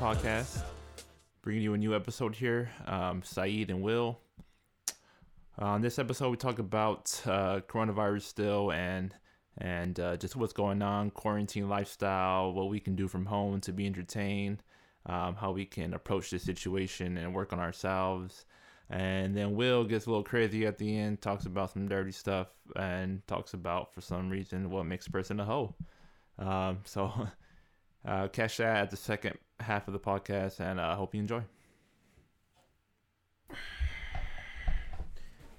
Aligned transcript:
Podcast, 0.00 0.62
bringing 1.42 1.62
you 1.62 1.74
a 1.74 1.78
new 1.78 1.94
episode 1.94 2.34
here. 2.34 2.70
Um, 2.86 3.22
Saeed 3.22 3.68
and 3.68 3.82
Will. 3.82 4.18
Uh, 5.60 5.66
on 5.66 5.82
this 5.82 5.98
episode, 5.98 6.30
we 6.30 6.38
talk 6.38 6.58
about 6.58 7.20
uh, 7.26 7.60
coronavirus 7.68 8.22
still 8.22 8.72
and 8.72 9.14
and 9.58 10.00
uh, 10.00 10.16
just 10.16 10.36
what's 10.36 10.54
going 10.54 10.80
on, 10.80 11.10
quarantine 11.10 11.68
lifestyle, 11.68 12.54
what 12.54 12.70
we 12.70 12.80
can 12.80 12.96
do 12.96 13.08
from 13.08 13.26
home 13.26 13.60
to 13.60 13.74
be 13.74 13.84
entertained, 13.84 14.62
um, 15.04 15.34
how 15.34 15.52
we 15.52 15.66
can 15.66 15.92
approach 15.92 16.30
this 16.30 16.44
situation 16.44 17.18
and 17.18 17.34
work 17.34 17.52
on 17.52 17.60
ourselves. 17.60 18.46
And 18.88 19.36
then 19.36 19.54
Will 19.54 19.84
gets 19.84 20.06
a 20.06 20.08
little 20.08 20.24
crazy 20.24 20.64
at 20.64 20.78
the 20.78 20.96
end, 20.96 21.20
talks 21.20 21.44
about 21.44 21.72
some 21.72 21.88
dirty 21.88 22.12
stuff, 22.12 22.48
and 22.74 23.20
talks 23.26 23.52
about, 23.52 23.92
for 23.92 24.00
some 24.00 24.30
reason, 24.30 24.70
what 24.70 24.86
makes 24.86 25.08
a 25.08 25.10
person 25.10 25.40
a 25.40 25.44
hoe. 25.44 25.74
Um, 26.38 26.78
so 26.84 27.28
uh, 28.04 28.28
catch 28.28 28.58
that 28.58 28.76
at 28.76 28.90
the 28.90 28.96
second 28.96 29.38
half 29.60 29.86
of 29.88 29.92
the 29.92 30.00
podcast, 30.00 30.60
and 30.60 30.80
I 30.80 30.92
uh, 30.92 30.96
hope 30.96 31.14
you 31.14 31.20
enjoy. 31.20 31.42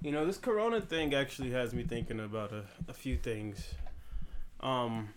You 0.00 0.10
know, 0.10 0.26
this 0.26 0.38
Corona 0.38 0.80
thing 0.80 1.14
actually 1.14 1.50
has 1.52 1.72
me 1.72 1.84
thinking 1.84 2.18
about 2.18 2.52
a, 2.52 2.64
a 2.88 2.92
few 2.92 3.16
things. 3.16 3.74
Um, 4.60 5.10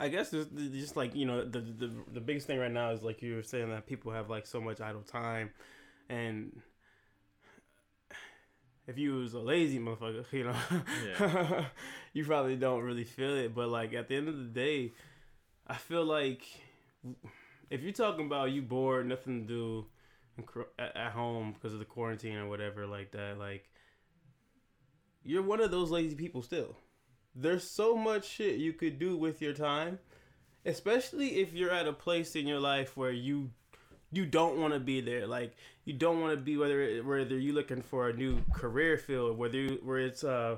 I 0.00 0.08
guess 0.08 0.32
it's 0.32 0.50
just 0.72 0.96
like 0.96 1.14
you 1.14 1.26
know 1.26 1.44
the, 1.44 1.60
the 1.60 1.90
the 2.12 2.20
biggest 2.20 2.46
thing 2.46 2.58
right 2.58 2.70
now 2.70 2.90
is 2.90 3.02
like 3.02 3.20
you 3.20 3.34
were 3.34 3.42
saying 3.42 3.70
that 3.70 3.86
people 3.86 4.12
have 4.12 4.30
like 4.30 4.46
so 4.46 4.60
much 4.60 4.80
idle 4.80 5.02
time, 5.02 5.50
and 6.08 6.62
if 8.86 8.96
you 8.96 9.16
was 9.16 9.34
a 9.34 9.38
lazy 9.38 9.78
motherfucker, 9.78 10.24
you 10.32 10.44
know, 10.44 10.56
yeah. 11.06 11.64
you 12.12 12.24
probably 12.24 12.56
don't 12.56 12.82
really 12.82 13.04
feel 13.04 13.36
it. 13.36 13.54
But 13.54 13.68
like 13.68 13.92
at 13.92 14.08
the 14.08 14.16
end 14.16 14.28
of 14.28 14.38
the 14.38 14.44
day, 14.44 14.92
I 15.68 15.74
feel 15.74 16.04
like 16.04 16.42
if 17.70 17.82
you're 17.82 17.92
talking 17.92 18.26
about 18.26 18.50
you 18.52 18.62
bored, 18.62 19.06
nothing 19.06 19.46
to 19.46 19.46
do 19.46 19.86
at 20.78 21.12
home 21.12 21.52
because 21.52 21.72
of 21.72 21.78
the 21.78 21.84
quarantine 21.84 22.36
or 22.36 22.48
whatever 22.48 22.86
like 22.86 23.10
that, 23.12 23.38
like 23.38 23.68
you're 25.24 25.42
one 25.42 25.60
of 25.60 25.70
those 25.70 25.90
lazy 25.90 26.14
people 26.16 26.42
still. 26.42 26.76
There's 27.34 27.68
so 27.68 27.96
much 27.96 28.26
shit 28.26 28.58
you 28.58 28.72
could 28.72 28.98
do 28.98 29.16
with 29.16 29.42
your 29.42 29.52
time, 29.52 29.98
especially 30.64 31.40
if 31.40 31.52
you're 31.52 31.70
at 31.70 31.86
a 31.86 31.92
place 31.92 32.34
in 32.34 32.46
your 32.46 32.60
life 32.60 32.96
where 32.96 33.12
you 33.12 33.50
you 34.10 34.24
don't 34.24 34.58
want 34.58 34.72
to 34.72 34.80
be 34.80 35.02
there. 35.02 35.26
Like 35.26 35.54
you 35.84 35.92
don't 35.92 36.20
want 36.20 36.32
to 36.32 36.40
be 36.40 36.56
whether 36.56 37.02
whether 37.02 37.38
you're 37.38 37.54
looking 37.54 37.82
for 37.82 38.08
a 38.08 38.14
new 38.14 38.42
career 38.54 38.96
field, 38.96 39.36
whether 39.36 39.58
you, 39.58 39.80
where 39.82 39.98
it's 39.98 40.24
uh 40.24 40.56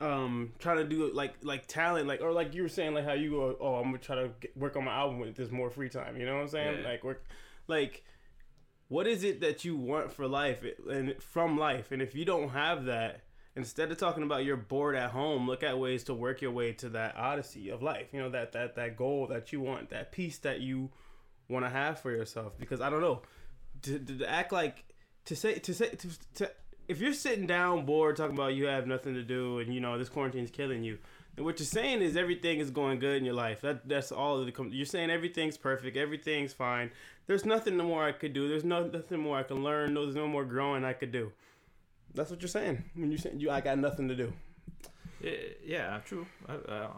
um 0.00 0.52
trying 0.58 0.76
to 0.76 0.84
do 0.84 1.12
like 1.12 1.34
like 1.42 1.66
talent 1.66 2.06
like 2.06 2.20
or 2.20 2.32
like 2.32 2.54
you 2.54 2.62
were 2.62 2.68
saying 2.68 2.94
like 2.94 3.04
how 3.04 3.14
you 3.14 3.30
go 3.30 3.56
oh 3.60 3.74
I'm 3.76 3.86
gonna 3.86 3.98
try 3.98 4.16
to 4.16 4.30
get, 4.40 4.56
work 4.56 4.76
on 4.76 4.84
my 4.84 4.94
album 4.94 5.18
with 5.18 5.34
this 5.34 5.50
more 5.50 5.70
free 5.70 5.88
time. 5.88 6.16
You 6.16 6.26
know 6.26 6.34
what 6.34 6.42
I'm 6.42 6.48
saying? 6.48 6.82
Yeah. 6.82 6.88
Like 6.88 7.04
work 7.04 7.24
like 7.66 8.04
what 8.88 9.06
is 9.06 9.22
it 9.22 9.40
that 9.40 9.64
you 9.64 9.76
want 9.76 10.12
for 10.12 10.26
life 10.26 10.64
and 10.90 11.14
from 11.22 11.58
life 11.58 11.92
and 11.92 12.00
if 12.00 12.14
you 12.14 12.24
don't 12.24 12.50
have 12.50 12.86
that 12.86 13.22
instead 13.54 13.90
of 13.90 13.98
talking 13.98 14.22
about 14.22 14.44
you're 14.44 14.56
bored 14.56 14.96
at 14.96 15.10
home 15.10 15.46
look 15.46 15.62
at 15.62 15.78
ways 15.78 16.04
to 16.04 16.14
work 16.14 16.40
your 16.40 16.50
way 16.50 16.72
to 16.72 16.88
that 16.88 17.16
odyssey 17.16 17.68
of 17.68 17.82
life 17.82 18.08
you 18.12 18.20
know 18.20 18.30
that 18.30 18.52
that 18.52 18.74
that 18.76 18.96
goal 18.96 19.26
that 19.26 19.52
you 19.52 19.60
want 19.60 19.90
that 19.90 20.10
peace 20.10 20.38
that 20.38 20.60
you 20.60 20.90
want 21.48 21.64
to 21.64 21.68
have 21.68 22.00
for 22.00 22.10
yourself 22.10 22.58
because 22.58 22.80
i 22.80 22.88
don't 22.88 23.00
know 23.00 23.20
to, 23.82 23.98
to 23.98 24.28
act 24.28 24.52
like 24.52 24.84
to 25.24 25.36
say 25.36 25.58
to 25.58 25.74
say 25.74 25.90
to, 25.90 26.08
to 26.34 26.50
if 26.88 27.00
you're 27.00 27.12
sitting 27.12 27.46
down 27.46 27.84
bored 27.84 28.16
talking 28.16 28.34
about 28.34 28.54
you 28.54 28.66
have 28.66 28.86
nothing 28.86 29.14
to 29.14 29.22
do 29.22 29.58
and 29.60 29.72
you 29.72 29.80
know 29.80 29.98
this 29.98 30.08
quarantine's 30.08 30.50
killing 30.50 30.82
you 30.82 30.98
and 31.38 31.44
what 31.44 31.60
you're 31.60 31.66
saying 31.66 32.02
is 32.02 32.16
everything 32.16 32.58
is 32.58 32.68
going 32.68 32.98
good 32.98 33.16
in 33.16 33.24
your 33.24 33.34
life. 33.34 33.60
That 33.60 33.88
that's 33.88 34.10
all 34.10 34.44
the 34.44 34.52
you're 34.72 34.84
saying 34.84 35.08
everything's 35.08 35.56
perfect, 35.56 35.96
everything's 35.96 36.52
fine. 36.52 36.90
There's 37.28 37.44
nothing 37.44 37.76
more 37.76 38.04
I 38.04 38.10
could 38.10 38.32
do. 38.32 38.48
There's 38.48 38.64
no 38.64 38.88
nothing 38.88 39.20
more 39.20 39.38
I 39.38 39.44
can 39.44 39.62
learn. 39.62 39.94
No, 39.94 40.02
there's 40.02 40.16
no 40.16 40.26
more 40.26 40.44
growing 40.44 40.84
I 40.84 40.94
could 40.94 41.12
do. 41.12 41.30
That's 42.12 42.30
what 42.30 42.42
you're 42.42 42.48
saying 42.48 42.82
when 42.96 43.12
you 43.12 43.18
say 43.18 43.32
you 43.36 43.52
I 43.52 43.60
got 43.60 43.78
nothing 43.78 44.08
to 44.08 44.16
do. 44.16 44.32
Yeah, 45.20 45.30
yeah, 45.64 46.00
true. 46.04 46.26
I, 46.48 46.54
I, 46.54 46.88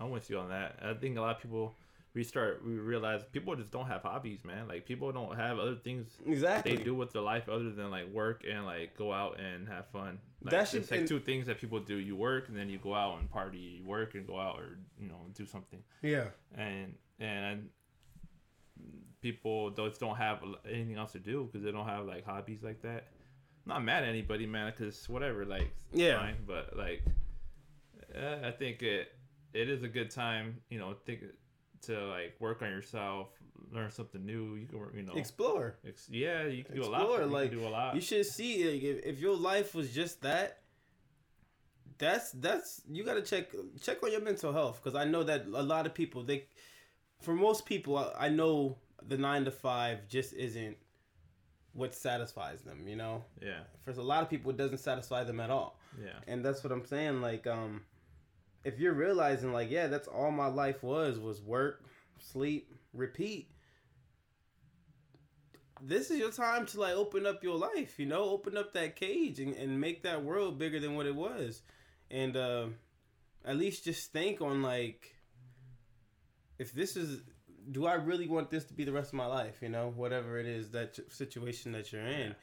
I'm 0.00 0.10
with 0.10 0.30
you 0.30 0.38
on 0.38 0.48
that. 0.48 0.78
I 0.82 0.94
think 0.94 1.18
a 1.18 1.20
lot 1.20 1.36
of 1.36 1.42
people 1.42 1.74
we 2.14 2.24
start 2.24 2.62
we 2.66 2.74
realize 2.74 3.22
people 3.30 3.54
just 3.54 3.70
don't 3.70 3.86
have 3.86 4.02
hobbies, 4.02 4.44
man. 4.44 4.66
Like 4.66 4.84
people 4.84 5.12
don't 5.12 5.36
have 5.36 5.58
other 5.58 5.76
things 5.76 6.08
exactly 6.26 6.76
they 6.76 6.82
do 6.82 6.94
with 6.94 7.12
their 7.12 7.22
life 7.22 7.48
other 7.48 7.70
than 7.70 7.90
like 7.90 8.08
work 8.12 8.44
and 8.50 8.66
like 8.66 8.96
go 8.96 9.12
out 9.12 9.38
and 9.38 9.68
have 9.68 9.86
fun. 9.88 10.18
Like, 10.42 10.52
That's 10.52 10.72
just 10.72 10.90
like 10.90 11.06
two 11.06 11.20
things 11.20 11.46
that 11.46 11.60
people 11.60 11.78
do. 11.80 11.96
You 11.96 12.16
work 12.16 12.48
and 12.48 12.56
then 12.56 12.68
you 12.68 12.78
go 12.78 12.94
out 12.94 13.20
and 13.20 13.30
party. 13.30 13.58
You 13.58 13.84
work 13.84 14.14
and 14.14 14.26
go 14.26 14.38
out 14.40 14.58
or 14.58 14.78
you 14.98 15.08
know 15.08 15.18
do 15.34 15.46
something. 15.46 15.80
Yeah. 16.02 16.26
And 16.56 16.94
and 17.20 17.68
people 19.20 19.70
those 19.70 19.98
don't 19.98 20.16
have 20.16 20.40
anything 20.68 20.96
else 20.96 21.12
to 21.12 21.18
do 21.20 21.48
because 21.50 21.64
they 21.64 21.70
don't 21.70 21.86
have 21.86 22.06
like 22.06 22.24
hobbies 22.24 22.62
like 22.62 22.82
that. 22.82 23.08
I'm 23.66 23.74
not 23.74 23.84
mad 23.84 24.02
at 24.02 24.08
anybody, 24.08 24.46
man, 24.46 24.72
because 24.76 25.08
whatever, 25.08 25.44
like 25.44 25.70
yeah. 25.92 26.18
Fine, 26.18 26.36
but 26.44 26.76
like, 26.76 27.04
uh, 28.16 28.48
I 28.48 28.50
think 28.50 28.82
it 28.82 29.12
it 29.52 29.68
is 29.68 29.82
a 29.84 29.88
good 29.88 30.10
time, 30.10 30.56
you 30.70 30.78
know, 30.78 30.94
think 31.06 31.20
to 31.82 32.06
like 32.06 32.36
work 32.40 32.62
on 32.62 32.70
yourself, 32.70 33.28
learn 33.72 33.90
something 33.90 34.24
new. 34.24 34.54
You 34.56 34.66
can, 34.66 34.80
you 34.94 35.02
know, 35.02 35.14
explore. 35.14 35.76
Ex- 35.86 36.08
yeah, 36.10 36.46
you 36.46 36.64
can 36.64 36.76
explore, 36.76 36.98
do 36.98 37.04
a 37.04 37.08
lot. 37.08 37.20
You 37.20 37.26
like, 37.26 37.50
do 37.50 37.66
a 37.66 37.68
lot. 37.68 37.94
You 37.94 38.00
should 38.00 38.26
see 38.26 38.70
like, 38.70 38.82
if, 38.82 39.04
if 39.04 39.20
your 39.20 39.36
life 39.36 39.74
was 39.74 39.92
just 39.92 40.22
that. 40.22 40.58
That's 41.98 42.32
that's 42.32 42.80
you 42.90 43.04
got 43.04 43.14
to 43.14 43.22
check 43.22 43.50
check 43.82 44.02
on 44.02 44.10
your 44.10 44.22
mental 44.22 44.54
health 44.54 44.80
because 44.82 44.98
I 44.98 45.04
know 45.04 45.22
that 45.22 45.44
a 45.52 45.62
lot 45.62 45.84
of 45.84 45.92
people 45.92 46.22
they, 46.22 46.46
for 47.20 47.34
most 47.34 47.66
people 47.66 47.98
I, 47.98 48.26
I 48.26 48.28
know 48.30 48.78
the 49.06 49.18
nine 49.18 49.44
to 49.44 49.50
five 49.50 50.08
just 50.08 50.32
isn't 50.32 50.78
what 51.74 51.94
satisfies 51.94 52.62
them. 52.62 52.88
You 52.88 52.96
know. 52.96 53.24
Yeah. 53.42 53.60
For 53.84 53.90
a 53.90 54.02
lot 54.02 54.22
of 54.22 54.30
people, 54.30 54.50
it 54.50 54.56
doesn't 54.56 54.78
satisfy 54.78 55.24
them 55.24 55.40
at 55.40 55.50
all. 55.50 55.78
Yeah. 56.02 56.12
And 56.26 56.42
that's 56.42 56.64
what 56.64 56.72
I'm 56.72 56.86
saying. 56.86 57.20
Like 57.20 57.46
um 57.46 57.82
if 58.64 58.78
you're 58.78 58.92
realizing 58.92 59.52
like 59.52 59.70
yeah 59.70 59.86
that's 59.86 60.08
all 60.08 60.30
my 60.30 60.46
life 60.46 60.82
was 60.82 61.18
was 61.18 61.40
work 61.40 61.84
sleep 62.18 62.74
repeat. 62.92 63.50
This 65.82 66.10
is 66.10 66.18
your 66.18 66.30
time 66.30 66.66
to 66.66 66.80
like 66.80 66.94
open 66.94 67.26
up 67.26 67.42
your 67.42 67.56
life 67.56 67.98
you 67.98 68.06
know 68.06 68.24
open 68.24 68.56
up 68.56 68.74
that 68.74 68.96
cage 68.96 69.40
and, 69.40 69.54
and 69.54 69.80
make 69.80 70.02
that 70.02 70.22
world 70.22 70.58
bigger 70.58 70.78
than 70.78 70.94
what 70.94 71.06
it 71.06 71.14
was. 71.14 71.62
And 72.10 72.36
uh, 72.36 72.66
at 73.44 73.56
least 73.56 73.84
just 73.84 74.12
think 74.12 74.40
on 74.40 74.62
like 74.62 75.14
if 76.58 76.72
this 76.72 76.96
is 76.96 77.22
do 77.72 77.86
i 77.86 77.94
really 77.94 78.26
want 78.26 78.50
this 78.50 78.64
to 78.64 78.74
be 78.74 78.84
the 78.84 78.92
rest 78.92 79.08
of 79.08 79.14
my 79.14 79.26
life 79.26 79.58
you 79.60 79.68
know 79.68 79.92
whatever 79.94 80.38
it 80.38 80.46
is 80.46 80.70
that 80.70 80.98
situation 81.10 81.72
that 81.72 81.92
you're 81.92 82.06
in. 82.06 82.34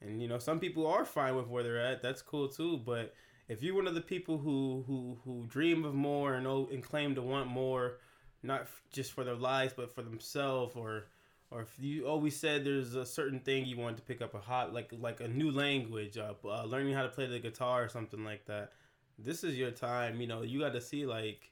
And 0.00 0.20
you 0.20 0.28
know 0.28 0.38
some 0.38 0.60
people 0.60 0.86
are 0.86 1.04
fine 1.04 1.34
with 1.34 1.48
where 1.48 1.62
they're 1.62 1.80
at 1.80 2.02
that's 2.02 2.22
cool 2.22 2.48
too 2.48 2.78
but 2.78 3.14
if 3.48 3.62
you're 3.62 3.74
one 3.74 3.86
of 3.86 3.94
the 3.94 4.00
people 4.00 4.38
who 4.38 4.84
who 4.86 5.18
who 5.24 5.46
dream 5.46 5.84
of 5.84 5.94
more 5.94 6.34
and 6.34 6.46
and 6.46 6.82
claim 6.82 7.14
to 7.14 7.22
want 7.22 7.48
more, 7.48 7.98
not 8.42 8.66
just 8.92 9.12
for 9.12 9.24
their 9.24 9.34
lives 9.34 9.74
but 9.76 9.94
for 9.94 10.02
themselves, 10.02 10.74
or 10.76 11.04
or 11.50 11.62
if 11.62 11.74
you 11.78 12.06
always 12.06 12.36
said 12.36 12.64
there's 12.64 12.94
a 12.94 13.06
certain 13.06 13.40
thing 13.40 13.64
you 13.64 13.76
want 13.76 13.96
to 13.96 14.02
pick 14.02 14.22
up 14.22 14.34
a 14.34 14.40
hot 14.40 14.72
like 14.72 14.92
like 14.98 15.20
a 15.20 15.28
new 15.28 15.50
language, 15.50 16.16
uh, 16.16 16.34
uh, 16.44 16.64
learning 16.64 16.94
how 16.94 17.02
to 17.02 17.08
play 17.08 17.26
the 17.26 17.38
guitar 17.38 17.84
or 17.84 17.88
something 17.88 18.24
like 18.24 18.46
that, 18.46 18.72
this 19.18 19.44
is 19.44 19.56
your 19.56 19.70
time. 19.70 20.20
You 20.20 20.26
know, 20.26 20.42
you 20.42 20.60
got 20.60 20.72
to 20.72 20.80
see 20.80 21.06
like 21.06 21.50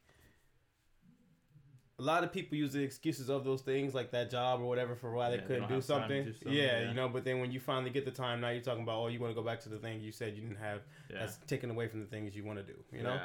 a 2.02 2.04
lot 2.04 2.24
of 2.24 2.32
people 2.32 2.58
use 2.58 2.72
the 2.72 2.82
excuses 2.82 3.30
of 3.30 3.44
those 3.44 3.62
things, 3.62 3.94
like 3.94 4.10
that 4.10 4.28
job 4.28 4.60
or 4.60 4.64
whatever, 4.64 4.96
for 4.96 5.12
why 5.12 5.30
yeah, 5.30 5.36
they 5.36 5.42
couldn't 5.42 5.68
they 5.68 5.76
do, 5.76 5.80
something. 5.80 6.24
do, 6.24 6.32
something. 6.32 6.52
Yeah, 6.52 6.80
yeah, 6.80 6.88
you 6.88 6.94
know. 6.94 7.08
But 7.08 7.24
then 7.24 7.38
when 7.38 7.52
you 7.52 7.60
finally 7.60 7.90
get 7.90 8.04
the 8.04 8.10
time, 8.10 8.40
now 8.40 8.48
you're 8.48 8.60
talking 8.60 8.82
about, 8.82 8.98
oh, 8.98 9.06
you 9.06 9.20
want 9.20 9.30
to 9.30 9.40
go 9.40 9.46
back 9.46 9.60
to 9.60 9.68
the 9.68 9.78
thing 9.78 10.00
you 10.00 10.10
said 10.10 10.34
you 10.34 10.42
didn't 10.42 10.58
have. 10.58 10.80
Yeah. 11.08 11.20
That's 11.20 11.36
taken 11.46 11.70
away 11.70 11.86
from 11.86 12.00
the 12.00 12.06
things 12.06 12.34
you 12.34 12.44
want 12.44 12.58
to 12.58 12.64
do. 12.64 12.78
You 12.92 13.04
know. 13.04 13.20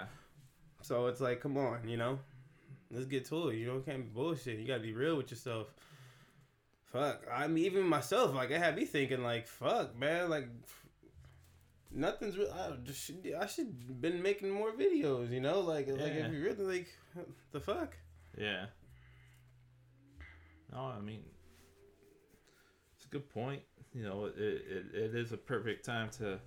So 0.84 1.08
it's 1.08 1.20
like, 1.20 1.42
come 1.42 1.58
on, 1.58 1.88
you 1.88 1.98
know, 1.98 2.20
let's 2.92 3.08
get 3.08 3.26
to 3.26 3.50
it. 3.50 3.56
You 3.56 3.66
know, 3.66 3.78
it 3.78 3.86
can't 3.86 4.04
be 4.04 4.10
bullshit. 4.10 4.60
You 4.60 4.68
gotta 4.68 4.80
be 4.80 4.94
real 4.94 5.18
with 5.18 5.32
yourself. 5.32 5.74
Fuck, 6.86 7.24
I 7.34 7.48
mean, 7.48 7.66
even 7.66 7.84
myself, 7.84 8.34
like, 8.34 8.50
it 8.52 8.60
had 8.60 8.76
me 8.76 8.86
thinking, 8.86 9.22
like, 9.22 9.48
fuck, 9.48 9.98
man, 10.00 10.30
like, 10.30 10.48
nothing's 11.92 12.38
real. 12.38 12.50
I 12.54 12.72
just 12.84 13.12
I 13.38 13.46
should 13.48 14.02
been 14.02 14.22
making 14.22 14.52
more 14.52 14.72
videos, 14.72 15.32
you 15.32 15.42
know, 15.42 15.60
like, 15.60 15.88
like 15.88 16.14
if 16.14 16.32
you 16.32 16.42
really 16.42 16.78
like, 16.78 16.88
the 17.52 17.60
fuck. 17.60 17.98
Yeah. 18.38 18.66
No, 20.72 20.94
I 20.98 21.00
mean, 21.00 21.24
it's 22.96 23.06
a 23.06 23.10
good 23.10 23.30
point. 23.30 23.62
You 23.94 24.04
know, 24.04 24.26
it, 24.26 24.36
it, 24.38 24.86
it 24.94 25.16
is 25.16 25.32
a 25.32 25.38
perfect 25.38 25.86
time 25.86 26.10
to 26.18 26.40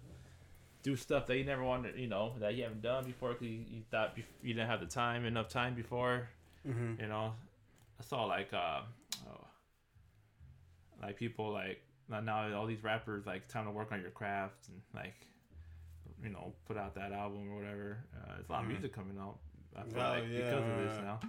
do 0.82 0.96
stuff 0.96 1.26
that 1.26 1.36
you 1.36 1.44
never 1.44 1.64
wanted, 1.64 1.98
you 1.98 2.06
know, 2.06 2.34
that 2.38 2.54
you 2.54 2.62
haven't 2.62 2.82
done 2.82 3.04
before 3.04 3.30
because 3.30 3.46
you, 3.46 3.60
you, 3.68 3.82
thought 3.90 4.16
you 4.42 4.54
didn't 4.54 4.68
have 4.68 4.80
the 4.80 4.86
time, 4.86 5.24
enough 5.24 5.48
time 5.48 5.74
before. 5.74 6.28
Mm-hmm. 6.66 7.00
You 7.00 7.08
know, 7.08 7.32
I 7.98 8.02
saw 8.04 8.24
like, 8.24 8.52
uh, 8.52 8.82
oh, 9.28 9.46
like 11.02 11.16
people 11.16 11.52
like 11.52 11.82
now 12.08 12.54
all 12.54 12.66
these 12.66 12.82
rappers 12.82 13.26
like 13.26 13.48
time 13.48 13.64
to 13.66 13.70
work 13.70 13.92
on 13.92 14.00
your 14.00 14.10
craft 14.10 14.68
and 14.68 14.80
like, 14.94 15.14
you 16.22 16.30
know, 16.30 16.52
put 16.66 16.76
out 16.76 16.94
that 16.94 17.12
album 17.12 17.50
or 17.50 17.56
whatever. 17.56 17.98
Uh, 18.14 18.34
there's 18.34 18.48
a 18.48 18.52
lot 18.52 18.62
mm-hmm. 18.62 18.70
of 18.70 18.72
music 18.72 18.94
coming 18.94 19.18
out. 19.18 19.38
I 19.76 19.82
feel 19.82 20.02
oh, 20.02 20.10
like 20.10 20.24
yeah, 20.30 20.38
because 20.38 20.68
of 20.68 20.76
this 20.78 20.98
now. 21.02 21.20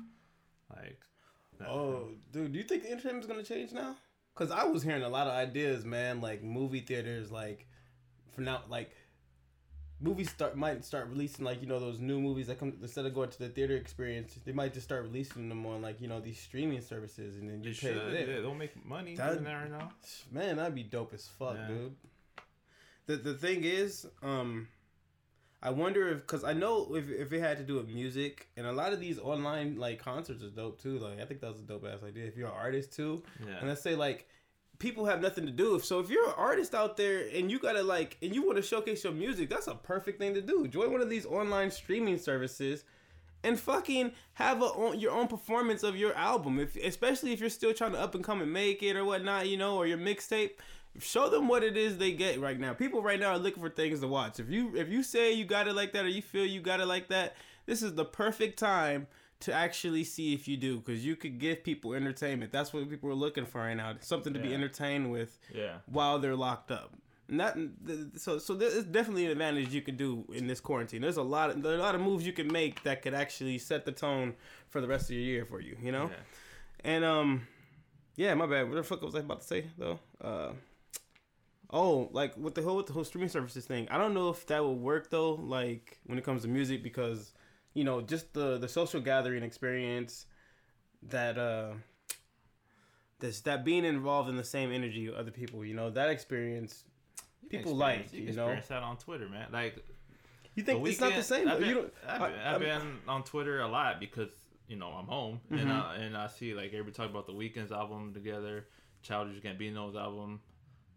Like, 0.75 1.00
oh, 1.68 2.09
dude, 2.31 2.51
do 2.53 2.57
you 2.57 2.63
think 2.63 2.83
the 2.83 2.91
entertainment's 2.91 3.27
gonna 3.27 3.44
change 3.44 3.71
now? 3.71 3.95
Cause 4.35 4.50
I 4.51 4.63
was 4.63 4.81
hearing 4.81 5.03
a 5.03 5.09
lot 5.09 5.27
of 5.27 5.33
ideas, 5.33 5.83
man. 5.85 6.21
Like 6.21 6.41
movie 6.44 6.79
theaters, 6.79 7.31
like 7.31 7.68
for 8.33 8.41
now, 8.41 8.62
like 8.69 8.91
movies 10.00 10.29
start 10.31 10.56
might 10.57 10.83
start 10.83 11.07
releasing 11.09 11.45
like 11.45 11.62
you 11.62 11.68
know 11.68 11.79
those 11.79 12.00
new 12.00 12.19
movies 12.19 12.47
that 12.47 12.57
come 12.57 12.73
instead 12.81 13.06
of 13.06 13.13
going 13.13 13.29
to 13.29 13.38
the 13.39 13.50
theater 13.50 13.75
experience, 13.75 14.39
they 14.45 14.51
might 14.53 14.73
just 14.73 14.85
start 14.85 15.03
releasing 15.03 15.50
them 15.50 15.65
on 15.65 15.81
like 15.81 16.00
you 16.01 16.07
know 16.07 16.19
these 16.21 16.39
streaming 16.39 16.81
services, 16.81 17.35
and 17.38 17.50
then 17.50 17.57
you 17.63 17.74
they 17.74 17.79
pay. 17.79 17.94
should. 17.94 18.13
it. 18.13 18.29
Yeah, 18.29 18.35
they'll 18.41 18.56
make 18.56 18.83
money 18.85 19.15
That- 19.15 19.33
doing 19.33 19.44
that 19.44 19.53
right 19.53 19.71
now. 19.71 19.91
Man, 20.31 20.56
that'd 20.56 20.74
be 20.75 20.83
dope 20.83 21.13
as 21.13 21.27
fuck, 21.27 21.56
Yeah. 21.57 21.67
dude. 21.67 21.95
The 23.07 23.15
the 23.17 23.33
thing 23.33 23.63
is, 23.65 24.07
um, 24.24 24.67
I 25.63 25.69
wonder 25.69 26.10
if 26.10 26.22
because 26.22 26.44
I 26.44 26.54
know 26.54 26.96
if 26.96 27.10
if 27.10 27.31
it 27.31 27.40
had 27.40 27.58
to 27.58 27.63
do 27.63 27.75
with 27.75 27.88
music 27.88 28.48
and 28.58 28.66
a 28.66 28.72
lot 28.72 28.94
of 28.94 29.00
these 29.00 29.19
online 29.19 29.78
like 29.78 30.00
concerts 30.00 30.42
is 30.42 30.52
dope 30.52 30.81
too. 30.81 30.98
Like 30.98 31.22
I 31.22 31.25
think 31.25 31.40
that 31.42 31.52
was 31.52 31.60
a 31.60 31.63
dope 31.63 31.86
ass 31.86 32.04
idea. 32.04 32.25
If 32.25 32.36
you're 32.36 32.48
an 32.48 32.56
artist 32.56 32.94
too, 32.94 33.24
Yeah. 33.46 33.60
and 33.60 33.68
let's 33.69 33.81
say 33.81 33.96
like 33.96 34.28
people 34.80 35.06
have 35.06 35.22
nothing 35.22 35.46
to 35.46 35.52
do. 35.52 35.80
So 35.80 36.00
if 36.00 36.10
you're 36.10 36.28
an 36.28 36.34
artist 36.36 36.74
out 36.74 36.98
there 36.98 37.28
and 37.34 37.52
you 37.52 37.60
gotta 37.60 37.84
like 37.84 38.18
and 38.24 38.34
you 38.34 38.44
want 38.44 38.58
to 38.58 38.63
showcase 38.63 39.04
your 39.04 39.13
music, 39.13 39.50
that's 39.50 39.68
a 39.68 39.75
perfect 39.75 40.18
thing 40.19 40.34
to 40.34 40.42
do. 40.42 40.68
Join 40.68 40.92
one 40.92 41.02
of 41.02 41.10
these 41.12 41.28
online 41.28 41.69
streaming 41.69 42.18
services 42.18 42.84
and 43.44 43.60
fucking 43.60 44.12
have 44.34 44.62
a 44.63 44.66
own, 44.74 45.00
your 45.00 45.12
own 45.12 45.28
performance 45.28 45.84
of 45.84 45.96
your 45.96 46.16
album. 46.16 46.60
If 46.60 46.75
especially 46.75 47.34
if 47.34 47.40
you're 47.40 47.50
still 47.52 47.74
trying 47.74 47.92
to 47.92 48.00
up 48.00 48.16
and 48.16 48.24
come 48.24 48.42
and 48.42 48.52
make 48.52 48.81
it 48.81 48.96
or 48.96 49.06
whatnot, 49.06 49.48
you 49.48 49.58
know, 49.58 49.78
or 49.78 49.86
your 49.86 50.00
mixtape. 50.00 50.52
Show 50.99 51.29
them 51.29 51.47
what 51.47 51.63
it 51.63 51.77
is 51.77 51.97
they 51.97 52.11
get 52.11 52.39
right 52.41 52.59
now. 52.59 52.73
People 52.73 53.01
right 53.01 53.19
now 53.19 53.31
are 53.31 53.38
looking 53.39 53.63
for 53.63 53.69
things 53.69 54.01
to 54.01 54.07
watch. 54.07 54.39
If 54.39 54.49
you 54.49 54.75
if 54.75 54.89
you 54.89 55.03
say 55.03 55.31
you 55.31 55.45
got 55.45 55.67
it 55.67 55.73
like 55.73 55.93
that 55.93 56.03
or 56.05 56.09
you 56.09 56.21
feel 56.21 56.45
you 56.45 56.59
got 56.61 56.79
it 56.81 56.85
like 56.85 57.07
that, 57.09 57.35
this 57.65 57.81
is 57.81 57.95
the 57.95 58.05
perfect 58.05 58.59
time 58.59 59.07
to 59.41 59.53
actually 59.53 60.03
see 60.03 60.33
if 60.33 60.47
you 60.47 60.57
do 60.57 60.77
because 60.79 61.03
you 61.05 61.15
could 61.15 61.39
give 61.39 61.63
people 61.63 61.93
entertainment. 61.93 62.51
That's 62.51 62.73
what 62.73 62.88
people 62.89 63.09
are 63.09 63.13
looking 63.15 63.45
for 63.45 63.61
right 63.61 63.73
now. 63.73 63.95
Something 64.01 64.33
to 64.33 64.39
be 64.39 64.53
entertained 64.53 65.11
with 65.11 65.39
Yeah. 65.53 65.77
while 65.85 66.19
they're 66.19 66.35
locked 66.35 66.71
up. 66.71 66.93
Th- 67.29 67.53
so 68.17 68.38
so 68.38 68.53
there's 68.53 68.83
definitely 68.83 69.25
an 69.25 69.31
advantage 69.31 69.69
you 69.73 69.81
can 69.81 69.95
do 69.95 70.25
in 70.33 70.47
this 70.47 70.59
quarantine. 70.59 71.01
There's 71.01 71.15
a 71.17 71.23
lot 71.23 71.49
of 71.51 71.63
there 71.63 71.71
are 71.71 71.77
a 71.77 71.81
lot 71.81 71.95
of 71.95 72.01
moves 72.01 72.25
you 72.27 72.33
can 72.33 72.51
make 72.51 72.83
that 72.83 73.01
could 73.01 73.13
actually 73.13 73.57
set 73.57 73.85
the 73.85 73.93
tone 73.93 74.35
for 74.69 74.81
the 74.81 74.88
rest 74.88 75.05
of 75.09 75.11
your 75.15 75.23
year 75.23 75.45
for 75.45 75.61
you. 75.61 75.77
You 75.81 75.93
know. 75.93 76.09
Yeah. 76.09 76.17
And 76.83 77.05
um, 77.05 77.47
yeah, 78.17 78.33
my 78.33 78.45
bad. 78.45 78.67
What 78.67 78.75
the 78.75 78.83
fuck 78.83 79.01
was 79.01 79.15
I 79.15 79.19
about 79.19 79.39
to 79.41 79.47
say 79.47 79.65
though? 79.77 79.99
Uh, 80.19 80.51
oh, 81.71 82.09
like 82.12 82.35
with 82.38 82.56
the 82.56 82.62
whole 82.62 82.77
with 82.77 82.88
the 82.88 82.94
whole 82.94 83.03
streaming 83.03 83.29
services 83.29 83.65
thing. 83.65 83.88
I 83.89 83.97
don't 83.97 84.13
know 84.13 84.29
if 84.29 84.45
that 84.47 84.63
will 84.63 84.77
work 84.77 85.09
though. 85.09 85.33
Like 85.33 86.00
when 86.06 86.18
it 86.18 86.23
comes 86.23 86.41
to 86.44 86.47
music, 86.47 86.83
because 86.83 87.33
you 87.73 87.83
know, 87.83 88.01
just 88.01 88.33
the 88.33 88.57
the 88.57 88.68
social 88.68 89.01
gathering 89.01 89.44
experience 89.44 90.25
that 91.03 91.38
uh. 91.38 91.73
This, 93.19 93.41
that 93.41 93.63
being 93.63 93.85
involved 93.85 94.29
in 94.29 94.35
the 94.35 94.44
same 94.44 94.71
energy 94.71 95.07
with 95.07 95.15
other 95.15 95.29
people, 95.29 95.63
you 95.63 95.75
know, 95.75 95.91
that 95.91 96.09
experience. 96.09 96.83
You 97.44 97.50
People 97.50 97.75
like, 97.75 98.12
you, 98.12 98.21
you 98.21 98.25
know? 98.33 98.45
experience 98.45 98.67
that 98.69 98.81
on 98.81 98.97
Twitter, 98.97 99.29
man. 99.29 99.47
Like 99.53 99.75
You 100.56 100.63
think 100.63 100.88
it's 100.88 101.00
not 101.00 101.13
the 101.13 101.21
same? 101.21 101.47
I've 101.47 101.59
been, 101.59 101.69
you 101.69 101.75
don't. 101.75 101.94
I've, 102.07 102.19
been, 102.19 102.39
I've 102.39 102.59
been 102.59 102.97
on 103.07 103.24
Twitter 103.24 103.62
a 103.62 103.67
lot 103.67 104.00
because 104.00 104.29
you 104.67 104.75
know 104.75 104.88
I'm 104.88 105.06
home 105.06 105.39
Mhm. 105.51 105.62
and 105.62 105.71
I, 105.71 105.95
and 105.97 106.17
I 106.17 106.27
see 106.27 106.56
like 106.56 106.67
everybody 106.69 106.94
talk 106.94 107.12
about 107.12 107.27
the 107.27 107.33
Weeknd's 107.33 107.71
album 107.71 108.12
together, 108.12 108.65
Childish 109.03 109.39
Gambino's 109.44 109.95
album, 109.95 110.39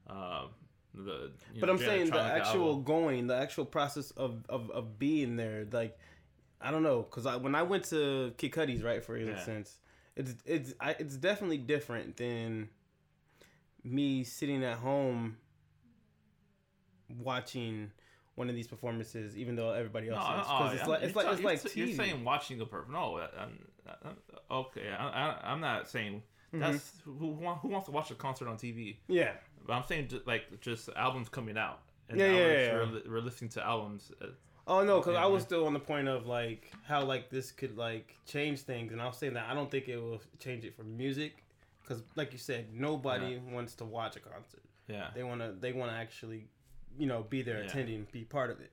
uh, 0.08 0.46
the. 0.94 1.30
But 1.60 1.66
know, 1.66 1.72
I'm 1.72 1.78
saying 1.78 2.10
the 2.10 2.20
actual 2.20 2.68
album. 2.68 2.84
going, 2.84 3.26
the 3.26 3.36
actual 3.36 3.64
process 3.64 4.10
of, 4.12 4.44
of, 4.48 4.70
of 4.70 4.98
being 4.98 5.36
there, 5.36 5.66
like 5.70 5.98
I 6.60 6.70
don't 6.70 6.82
know, 6.82 7.02
cause 7.02 7.26
I, 7.26 7.36
when 7.36 7.54
I 7.54 7.62
went 7.62 7.84
to 7.86 8.32
Kid 8.38 8.52
Cudi's, 8.52 8.82
right, 8.82 9.02
for 9.04 9.16
Yeah. 9.18 9.30
instance, 9.32 9.78
it's 10.16 10.34
it's 10.46 10.74
I, 10.80 10.92
it's 10.98 11.16
definitely 11.16 11.58
different 11.58 12.16
than 12.16 12.68
me 13.82 14.24
sitting 14.24 14.64
at 14.64 14.78
home 14.78 15.36
watching 17.18 17.90
one 18.34 18.48
of 18.48 18.54
these 18.54 18.66
performances, 18.66 19.36
even 19.36 19.54
though 19.56 19.70
everybody 19.72 20.08
No, 20.08 20.16
else 20.16 20.24
is, 20.24 20.50
oh, 20.50 20.58
cause 20.58 20.74
it's 20.74 20.88
like 20.88 21.02
it's 21.02 21.14
you're 21.14 21.24
like 21.24 21.34
it's 21.34 21.44
like 21.64 21.76
you're, 21.76 21.86
you're 21.86 21.96
saying 21.96 22.24
watching 22.24 22.60
a 22.60 22.66
person. 22.66 22.92
No, 22.92 23.20
I'm, 23.38 23.58
I'm, 24.04 24.16
okay. 24.50 24.88
I, 24.90 25.06
I, 25.08 25.52
I'm 25.52 25.60
not 25.60 25.88
saying 25.88 26.22
Mm-hmm. 26.52 26.60
that's 26.60 26.92
who 27.04 27.34
who 27.34 27.68
wants 27.68 27.86
to 27.86 27.90
watch 27.90 28.12
a 28.12 28.14
concert 28.14 28.46
on 28.46 28.56
TV. 28.56 28.96
yeah, 29.08 29.32
But 29.66 29.74
I'm 29.74 29.84
saying 29.84 30.08
just, 30.08 30.26
like 30.26 30.60
just 30.60 30.88
albums 30.96 31.28
coming 31.28 31.56
out. 31.56 31.80
And 32.08 32.18
Yeah, 32.20 32.26
yeah, 32.32 32.36
yeah, 32.52 32.74
We're, 32.74 33.12
we're 33.12 33.20
listening 33.20 33.50
to 33.50 33.64
albums. 33.66 34.12
uh, 34.20 34.26
Oh 34.66 34.82
no, 34.82 34.98
because 34.98 35.16
I 35.16 35.26
was 35.26 35.42
still 35.42 35.66
on 35.66 35.74
the 35.74 35.78
point 35.78 36.08
of 36.08 36.26
like 36.26 36.72
how 36.84 37.04
like 37.04 37.28
this 37.28 37.50
could 37.52 37.76
like 37.76 38.16
change 38.26 38.60
things, 38.60 38.92
and 38.92 39.00
I 39.02 39.06
was 39.06 39.18
saying 39.18 39.34
that 39.34 39.46
I 39.50 39.52
don't 39.54 39.70
think 39.70 39.88
it 39.88 39.98
will 39.98 40.22
change 40.38 40.64
it 40.64 40.74
for 40.74 40.84
music, 40.84 41.44
because 41.82 42.02
like 42.16 42.32
you 42.32 42.38
said, 42.38 42.72
nobody 42.72 43.36
wants 43.38 43.74
to 43.76 43.84
watch 43.84 44.16
a 44.16 44.20
concert. 44.20 44.62
Yeah. 44.88 45.08
They 45.14 45.22
wanna 45.22 45.52
they 45.52 45.72
wanna 45.72 45.92
actually, 45.92 46.48
you 46.98 47.06
know, 47.06 47.24
be 47.28 47.42
there 47.42 47.58
Yeah. 47.58 47.66
attending, 47.66 48.06
be 48.10 48.24
part 48.24 48.50
of 48.50 48.60
it. 48.60 48.72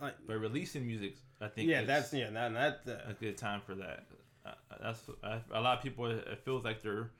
Like, 0.00 0.14
But 0.28 0.38
releasing 0.38 0.86
music, 0.86 1.16
I 1.40 1.48
think. 1.48 1.68
yeah, 1.68 1.82
that's 1.82 2.12
yeah, 2.14 2.30
that 2.30 2.52
that. 2.54 2.84
that 2.86 3.10
a 3.10 3.14
good 3.14 3.36
time 3.36 3.62
for 3.66 3.74
that. 3.74 4.04
Uh, 4.46 4.52
that's 4.80 5.02
I, 5.24 5.40
a 5.52 5.60
lot 5.60 5.76
of 5.78 5.82
people. 5.82 6.06
It 6.06 6.38
feels 6.44 6.64
like 6.64 6.82
they're 6.82 7.10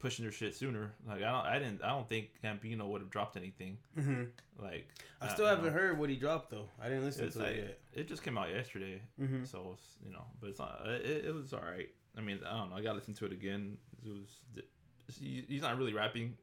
pushing 0.00 0.24
their 0.24 0.32
shit 0.32 0.54
sooner. 0.56 0.92
Like 1.06 1.18
I 1.22 1.30
don't, 1.30 1.46
I 1.46 1.58
didn't, 1.60 1.82
I 1.84 1.90
don't 1.90 2.08
think 2.08 2.30
Gambino 2.42 2.86
would 2.88 3.00
have 3.02 3.10
dropped 3.10 3.36
anything. 3.36 3.78
Mhm. 3.96 4.28
Like 4.58 4.88
I 5.20 5.28
still 5.28 5.44
you 5.44 5.50
haven't 5.50 5.66
know, 5.66 5.70
heard 5.78 5.98
what 5.98 6.10
he 6.10 6.16
dropped 6.16 6.50
though. 6.50 6.68
I 6.82 6.88
didn't 6.88 7.04
listen 7.04 7.26
It's 7.26 7.36
to 7.36 7.42
like, 7.42 7.52
it 7.52 7.78
yet. 7.94 8.00
it 8.02 8.08
just 8.08 8.22
came 8.24 8.36
out 8.36 8.50
yesterday, 8.50 9.00
Mhm. 9.20 9.46
so 9.46 9.70
it's, 9.74 9.96
you 10.04 10.12
know, 10.12 10.24
but 10.40 10.50
it's 10.50 10.58
not. 10.58 10.82
It, 10.86 11.26
it 11.26 11.34
was 11.34 11.52
all 11.52 11.60
right. 11.62 11.88
I 12.18 12.20
mean, 12.22 12.40
I 12.44 12.56
don't 12.58 12.70
know. 12.70 12.76
I 12.76 12.82
got 12.82 12.90
to 12.90 12.98
listen 12.98 13.14
to 13.14 13.26
it 13.26 13.32
again. 13.32 13.76
It 14.04 14.08
was. 14.10 14.40
he- 15.18 15.44
He's 15.48 15.62
not 15.62 15.78
really 15.78 15.92
rapping. 15.94 16.36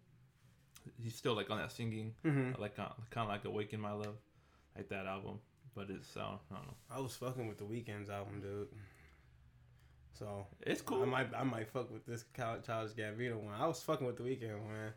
He's 1.04 1.16
still 1.16 1.34
like 1.36 1.50
on 1.50 1.58
that 1.58 1.72
singing, 1.72 2.14
Mhm. 2.24 2.58
like 2.60 2.76
kind 2.78 2.90
of 3.16 3.28
like 3.28 3.44
"Awaken 3.46 3.80
My 3.82 3.92
Love," 3.92 4.16
like 4.76 4.88
that 4.90 5.06
album. 5.06 5.40
But 5.76 5.90
it's 5.90 6.16
I 6.16 6.22
don't, 6.22 6.40
I 6.52 6.56
don't 6.56 6.68
know. 6.68 6.74
I 6.90 7.00
was 7.00 7.16
fucking 7.16 7.48
with 7.48 7.58
the 7.58 7.66
Weeknd's 7.66 8.10
album, 8.10 8.40
dude. 8.42 8.68
So 10.18 10.46
It's 10.62 10.82
cool. 10.82 11.04
I 11.04 11.06
might 11.06 11.34
I 11.36 11.44
might 11.44 11.68
fuck 11.70 11.92
with 11.92 12.06
this 12.06 12.26
Childish 12.36 12.94
Gambino 12.96 13.36
one. 13.36 13.54
I 13.60 13.68
was 13.68 13.82
fucking 13.84 14.06
with 14.08 14.18
the 14.18 14.24
Weeknd 14.24 14.50
man, 14.68 14.92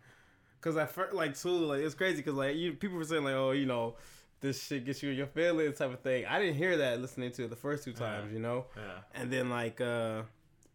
cause 0.60 0.76
I 0.76 0.86
felt 0.86 1.12
like 1.12 1.38
too 1.38 1.50
like 1.50 1.80
it's 1.80 1.94
crazy 1.94 2.16
because 2.18 2.34
like 2.34 2.56
you 2.56 2.72
people 2.74 2.96
were 2.96 3.04
saying 3.04 3.24
like 3.24 3.34
oh 3.34 3.50
you 3.52 3.66
know 3.66 3.96
this 4.40 4.62
shit 4.62 4.86
gets 4.86 5.02
you 5.02 5.10
in 5.10 5.16
your 5.16 5.26
feelings 5.26 5.76
type 5.78 5.92
of 5.92 6.00
thing. 6.00 6.24
I 6.24 6.38
didn't 6.38 6.56
hear 6.56 6.78
that 6.78 7.00
listening 7.00 7.30
to 7.32 7.44
it 7.44 7.50
the 7.50 7.56
first 7.56 7.84
two 7.84 7.92
times, 7.92 8.28
Yeah. 8.28 8.34
you 8.34 8.38
know, 8.42 8.64
yeah. 8.76 8.82
and 9.20 9.30
then 9.30 9.50
like 9.50 9.80
uh 9.80 10.22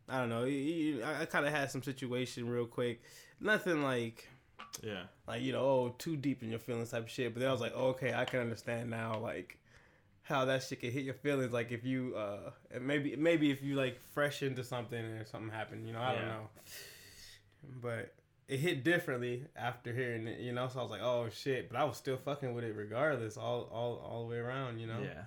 I 0.08 0.20
don't 0.20 0.30
know, 0.30 0.44
you- 0.44 0.52
you- 0.58 1.04
I, 1.04 1.22
I 1.22 1.26
kind 1.26 1.48
of 1.48 1.52
had 1.52 1.72
some 1.72 1.82
situation 1.82 2.48
real 2.48 2.68
quick, 2.68 3.02
nothing 3.40 3.82
like 3.82 4.28
Yeah. 4.84 5.04
like 5.28 5.42
you 5.42 5.54
know 5.54 5.62
oh 5.66 5.96
too 5.98 6.16
deep 6.18 6.44
in 6.44 6.52
your 6.52 6.60
feelings 6.60 6.92
type 6.92 7.04
of 7.04 7.10
shit. 7.10 7.34
But 7.34 7.40
then 7.40 7.50
I 7.50 7.52
was 7.52 7.62
like 7.62 7.74
oh, 7.76 7.88
okay 7.88 8.14
I 8.14 8.26
can 8.26 8.42
understand 8.42 8.92
now 8.92 9.18
like 9.18 9.58
how 10.26 10.44
that 10.46 10.62
shit 10.64 10.80
can 10.82 10.92
hit 10.92 11.04
your 11.04 11.14
feelings 11.14 11.54
like 11.54 11.72
if 11.72 11.84
you 11.86 12.14
uh 12.18 12.50
and 12.72 12.86
maybe 12.86 13.16
maybe 13.16 13.52
if 13.52 13.62
you 13.64 13.76
like 13.76 14.00
fresh 14.14 14.42
into 14.44 14.64
something 14.64 14.98
and 15.00 15.28
something 15.28 15.50
happened 15.52 15.86
you 15.88 15.94
know 15.94 16.02
I 16.02 16.16
don't 16.16 16.26
know 16.28 16.50
but 17.82 18.14
it 18.48 18.58
hit 18.60 18.84
differently 18.84 19.46
after 19.56 19.94
hearing 19.94 20.28
it 20.28 20.40
you 20.40 20.52
know 20.52 20.68
so 20.68 20.80
I 20.80 20.82
was 20.82 20.92
like 20.92 21.02
oh 21.02 21.30
shit 21.32 21.70
but 21.70 21.78
I 21.78 21.84
was 21.84 21.98
still 21.98 22.18
fucking 22.18 22.54
with 22.54 22.64
it 22.64 22.76
regardless 22.76 23.38
all 23.38 23.70
all 23.72 23.98
all 24.04 24.24
the 24.24 24.30
way 24.32 24.38
around 24.38 24.80
you 24.80 24.88
know 24.88 25.00
Yeah. 25.02 25.24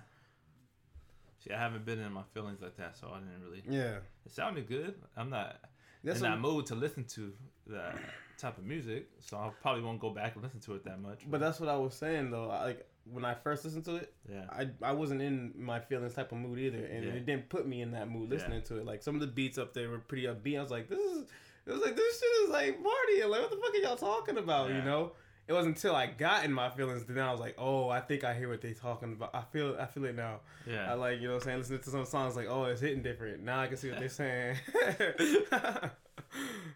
See, 1.41 1.53
I 1.53 1.57
haven't 1.57 1.85
been 1.85 1.99
in 1.99 2.11
my 2.11 2.23
feelings 2.33 2.61
like 2.61 2.75
that, 2.75 2.97
so 2.97 3.13
I 3.15 3.19
didn't 3.19 3.41
really. 3.41 3.63
yeah 3.69 3.99
It 4.25 4.31
sounded 4.33 4.67
good. 4.67 4.95
I'm 5.15 5.29
not 5.29 5.55
that's 6.03 6.19
in 6.19 6.23
that 6.23 6.39
mood 6.41 6.65
to 6.65 6.75
listen 6.75 7.05
to 7.15 7.31
that 7.67 7.97
type 8.37 8.57
of 8.57 8.65
music, 8.65 9.07
so 9.19 9.37
I 9.37 9.49
probably 9.61 9.81
won't 9.83 10.01
go 10.01 10.09
back 10.09 10.35
and 10.35 10.43
listen 10.43 10.59
to 10.61 10.75
it 10.75 10.83
that 10.83 10.99
much. 11.01 11.21
but 11.31 11.39
that's 11.39 11.61
what 11.61 11.69
I 11.69 11.77
was 11.77 11.93
saying 11.93 12.31
though 12.31 12.49
I, 12.49 12.65
like 12.65 12.88
when 13.05 13.25
I 13.25 13.33
first 13.33 13.65
listened 13.65 13.85
to 13.85 13.95
it 13.95 14.13
yeah, 14.29 14.45
I, 14.51 14.69
I 14.81 14.91
wasn't 14.91 15.21
in 15.21 15.53
my 15.57 15.79
feelings 15.79 16.13
type 16.13 16.31
of 16.31 16.37
mood 16.37 16.59
either, 16.59 16.85
and 16.85 17.03
Yeah. 17.05 17.11
it 17.11 17.25
didn't 17.25 17.49
put 17.49 17.67
me 17.67 17.81
in 17.81 17.91
that 17.91 18.09
mood 18.09 18.29
Yeah. 18.29 18.35
listening 18.37 18.61
to 18.63 18.77
it. 18.77 18.85
Like 18.85 19.01
some 19.03 19.15
of 19.15 19.21
the 19.21 19.27
beats 19.27 19.57
up 19.57 19.73
there 19.73 19.89
were 19.89 19.99
pretty 19.99 20.23
upbeat. 20.27 20.57
I 20.57 20.61
was 20.61 20.71
like, 20.71 20.87
this 20.89 20.99
is, 20.99 21.23
it 21.65 21.71
was 21.71 21.81
like 21.81 21.95
this 21.95 22.19
shit 22.19 22.29
is 22.43 22.49
like 22.49 22.79
partying. 22.79 23.29
Like 23.29 23.41
what 23.41 23.49
the 23.51 23.57
fuck 23.57 23.73
are 23.73 23.77
y'all 23.77 23.95
talking 23.95 24.37
about? 24.37 24.69
You 24.69 24.81
know. 24.81 25.13
It 25.47 25.53
wasn't 25.53 25.77
until 25.77 25.95
I 25.95 26.05
got 26.05 26.45
in 26.45 26.53
my 26.53 26.69
feelings 26.69 27.05
then 27.05 27.17
I 27.17 27.31
was 27.31 27.39
like, 27.39 27.55
oh, 27.57 27.89
I 27.89 28.01
think 28.01 28.23
I 28.23 28.35
hear 28.35 28.47
what 28.49 28.61
they 28.61 28.73
talking 28.73 29.13
about. 29.13 29.33
I 29.33 29.41
feel 29.51 29.75
I 29.79 29.87
feel 29.87 30.05
it 30.05 30.15
now. 30.15 30.41
Yeah, 30.67 30.83
I 30.83 30.87
yeah, 30.89 30.93
like 30.93 31.19
you 31.21 31.27
know 31.27 31.33
what 31.33 31.41
I'm 31.41 31.45
saying. 31.47 31.57
Listening 31.57 31.79
to 31.79 31.89
some 31.89 32.05
songs 32.05 32.35
like, 32.35 32.45
oh, 32.47 32.65
it's 32.65 32.81
hitting 32.81 33.01
different. 33.01 33.41
Now 33.43 33.59
I 33.61 33.65
can 33.65 33.75
see 33.77 33.89
what 33.89 33.97
they're 33.99 34.09
saying. 34.09 34.57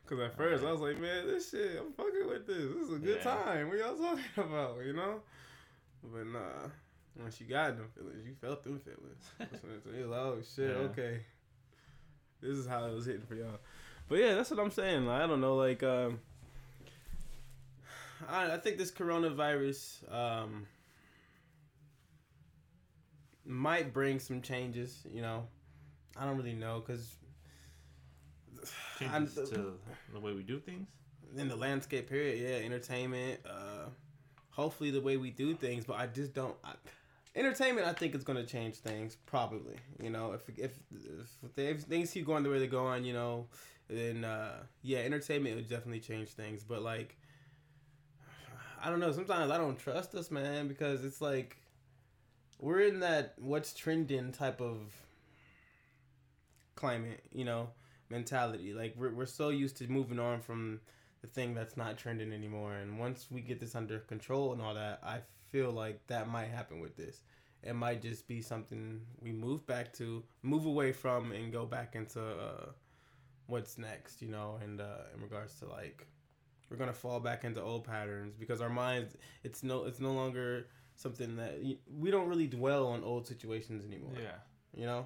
Cause 0.08 0.20
at 0.20 0.36
first 0.36 0.64
I 0.64 0.72
was 0.72 0.82
like, 0.82 1.00
man, 1.00 1.28
this 1.28 1.52
shit, 1.52 1.80
I'm 1.80 1.94
fucking 1.94 2.28
with 2.28 2.48
this. 2.48 2.58
This 2.74 2.88
is 2.88 2.94
a 2.96 2.98
good 3.00 3.18
Yeah. 3.24 3.24
time. 3.24 3.70
What 3.70 3.78
y'all 3.78 3.96
talking 3.96 4.24
about? 4.38 4.78
You 4.84 4.94
know. 4.94 5.22
But 6.04 6.28
nah, 6.28 6.70
once 7.20 7.40
you 7.40 7.48
got 7.48 7.78
them 7.78 7.88
feelings, 7.96 8.26
you 8.26 8.36
felt 8.42 8.64
them 8.64 8.80
feelings. 8.80 9.24
Listening 9.40 9.82
to 9.82 9.90
it, 9.90 9.98
you 10.00 10.02
was 10.04 10.12
like, 10.12 10.20
oh 10.20 10.38
shit, 10.56 10.70
Yeah. 10.70 10.84
okay. 10.90 11.20
This 12.42 12.58
is 12.58 12.68
how 12.68 12.86
it 12.86 12.94
was 12.94 13.06
hitting 13.06 13.26
for 13.26 13.36
y'all. 13.36 13.60
But 14.10 14.20
yeah, 14.20 14.36
that's 14.36 14.52
what 14.52 14.60
I'm 14.60 14.72
saying. 14.72 15.06
Like, 15.06 15.22
I 15.22 15.28
don't 15.28 15.40
know, 15.42 15.56
like 15.56 15.82
um 15.84 16.20
I, 18.28 18.54
I 18.54 18.58
think 18.58 18.78
this 18.78 18.92
coronavirus 18.92 20.12
um 20.14 20.68
might 23.46 23.94
bring 23.94 24.20
some 24.20 24.42
changes, 24.42 25.00
you 25.10 25.22
know. 25.22 25.48
I 26.18 26.26
don't 26.26 26.38
really 26.38 26.54
know 26.54 26.82
cuz 26.82 27.16
changes 29.00 29.36
to 29.50 29.74
the 30.14 30.20
way 30.20 30.34
we 30.34 30.44
do 30.44 30.60
things 30.60 30.88
in 31.36 31.48
the 31.48 31.56
landscape 31.56 32.08
period. 32.10 32.40
Yeah, 32.40 32.66
entertainment. 32.66 33.40
Uh, 33.46 33.86
hopefully 34.54 34.92
the 34.92 35.02
way 35.02 35.18
we 35.18 35.32
do 35.32 35.54
things, 35.54 35.86
but 35.86 35.98
I 35.98 36.08
just 36.08 36.34
don't. 36.34 36.56
I, 36.64 36.74
entertainment, 37.36 37.88
I 37.88 37.94
think, 37.94 38.16
is 38.16 38.24
going 38.24 38.38
to 38.38 38.46
change 38.46 38.76
things. 38.76 39.18
Probably, 39.26 39.76
you 40.02 40.10
know, 40.10 40.34
if 40.34 40.42
if 40.58 40.72
if, 41.44 41.56
they, 41.56 41.68
if 41.68 41.82
things 41.82 42.12
keep 42.12 42.26
going 42.26 42.44
the 42.44 42.50
way 42.50 42.60
they're 42.60 42.68
going, 42.68 43.04
you 43.04 43.14
know, 43.14 43.48
then 43.90 44.24
uh, 44.24 44.64
yeah, 44.82 45.00
entertainment 45.00 45.56
would 45.56 45.68
definitely 45.68 46.00
change 46.00 46.30
things. 46.30 46.64
But 46.64 46.82
like, 46.82 47.18
I 48.84 48.90
don't 48.90 49.00
know. 49.00 49.12
Sometimes 49.12 49.52
I 49.52 49.58
don't 49.58 49.78
trust 49.78 50.16
us, 50.16 50.32
man, 50.32 50.68
because 50.68 51.04
it's 51.04 51.22
like 51.22 51.58
we're 52.60 52.82
in 52.82 53.02
that 53.02 53.34
what's 53.38 53.74
trending 53.74 54.32
type 54.32 54.62
of 54.62 54.94
climate, 56.76 57.24
you 57.32 57.46
know, 57.46 57.70
mentality. 58.10 58.74
Like 58.74 58.94
we're 58.96 59.14
we're 59.14 59.26
so 59.26 59.50
used 59.50 59.78
to 59.78 59.88
moving 59.88 60.20
on 60.20 60.42
from 60.42 60.80
the 61.24 61.28
thing 61.30 61.56
that's 61.56 61.78
not 61.78 61.98
trending 61.98 62.34
anymore. 62.34 62.74
And 62.74 63.00
once 63.00 63.28
we 63.32 63.42
get 63.42 63.60
this 63.60 63.76
under 63.76 64.00
control 64.00 64.52
and 64.52 64.62
all 64.62 64.74
that, 64.76 65.00
I 65.04 65.20
feel 65.52 65.72
like 65.72 66.06
that 66.08 66.28
might 66.28 66.50
happen 66.50 66.82
with 66.82 66.98
this. 66.98 67.22
It 67.64 67.74
might 67.76 68.02
just 68.02 68.28
be 68.28 68.42
something 68.42 69.00
we 69.22 69.32
move 69.32 69.66
back 69.66 69.94
to, 69.94 70.22
move 70.42 70.66
away 70.66 70.92
from, 70.92 71.32
and 71.32 71.52
go 71.52 71.66
back 71.66 71.96
into 71.96 72.22
uh, 72.22 72.72
what's 73.48 73.78
next, 73.78 74.22
you 74.22 74.28
know, 74.28 74.60
and 74.62 74.82
uh, 74.82 75.06
in 75.16 75.22
regards 75.22 75.58
to 75.60 75.66
like 75.66 76.06
we're 76.70 76.76
gonna 76.76 76.92
fall 76.92 77.22
back 77.22 77.46
into 77.46 77.62
old 77.62 77.86
patterns 77.86 78.36
because 78.38 78.60
our 78.60 78.70
minds 78.70 79.16
it's 79.44 79.64
no 79.64 79.86
it's 79.86 80.00
no 80.02 80.12
longer 80.12 80.68
something 80.96 81.38
that 81.38 81.58
we 81.98 82.12
don't 82.12 82.28
really 82.28 82.48
dwell 82.48 82.88
on 82.88 83.02
old 83.02 83.26
situations 83.26 83.86
anymore. 83.86 84.12
Yeah, 84.22 84.36
you 84.76 84.86
know. 84.86 85.06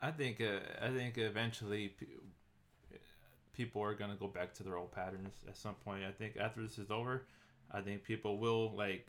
I 0.00 0.10
think 0.12 0.40
uh, 0.40 0.60
I 0.80 0.88
think 0.88 1.18
eventually 1.18 1.94
people 3.56 3.82
are 3.82 3.94
gonna 3.94 4.16
go 4.18 4.26
back 4.26 4.54
to 4.54 4.62
their 4.62 4.76
old 4.76 4.92
patterns 4.92 5.34
at 5.48 5.56
some 5.56 5.74
point. 5.74 6.04
I 6.04 6.12
think 6.12 6.36
after 6.36 6.62
this 6.62 6.78
is 6.78 6.90
over, 6.90 7.26
I 7.70 7.80
think 7.80 8.04
people 8.04 8.38
will 8.38 8.74
like 8.76 9.06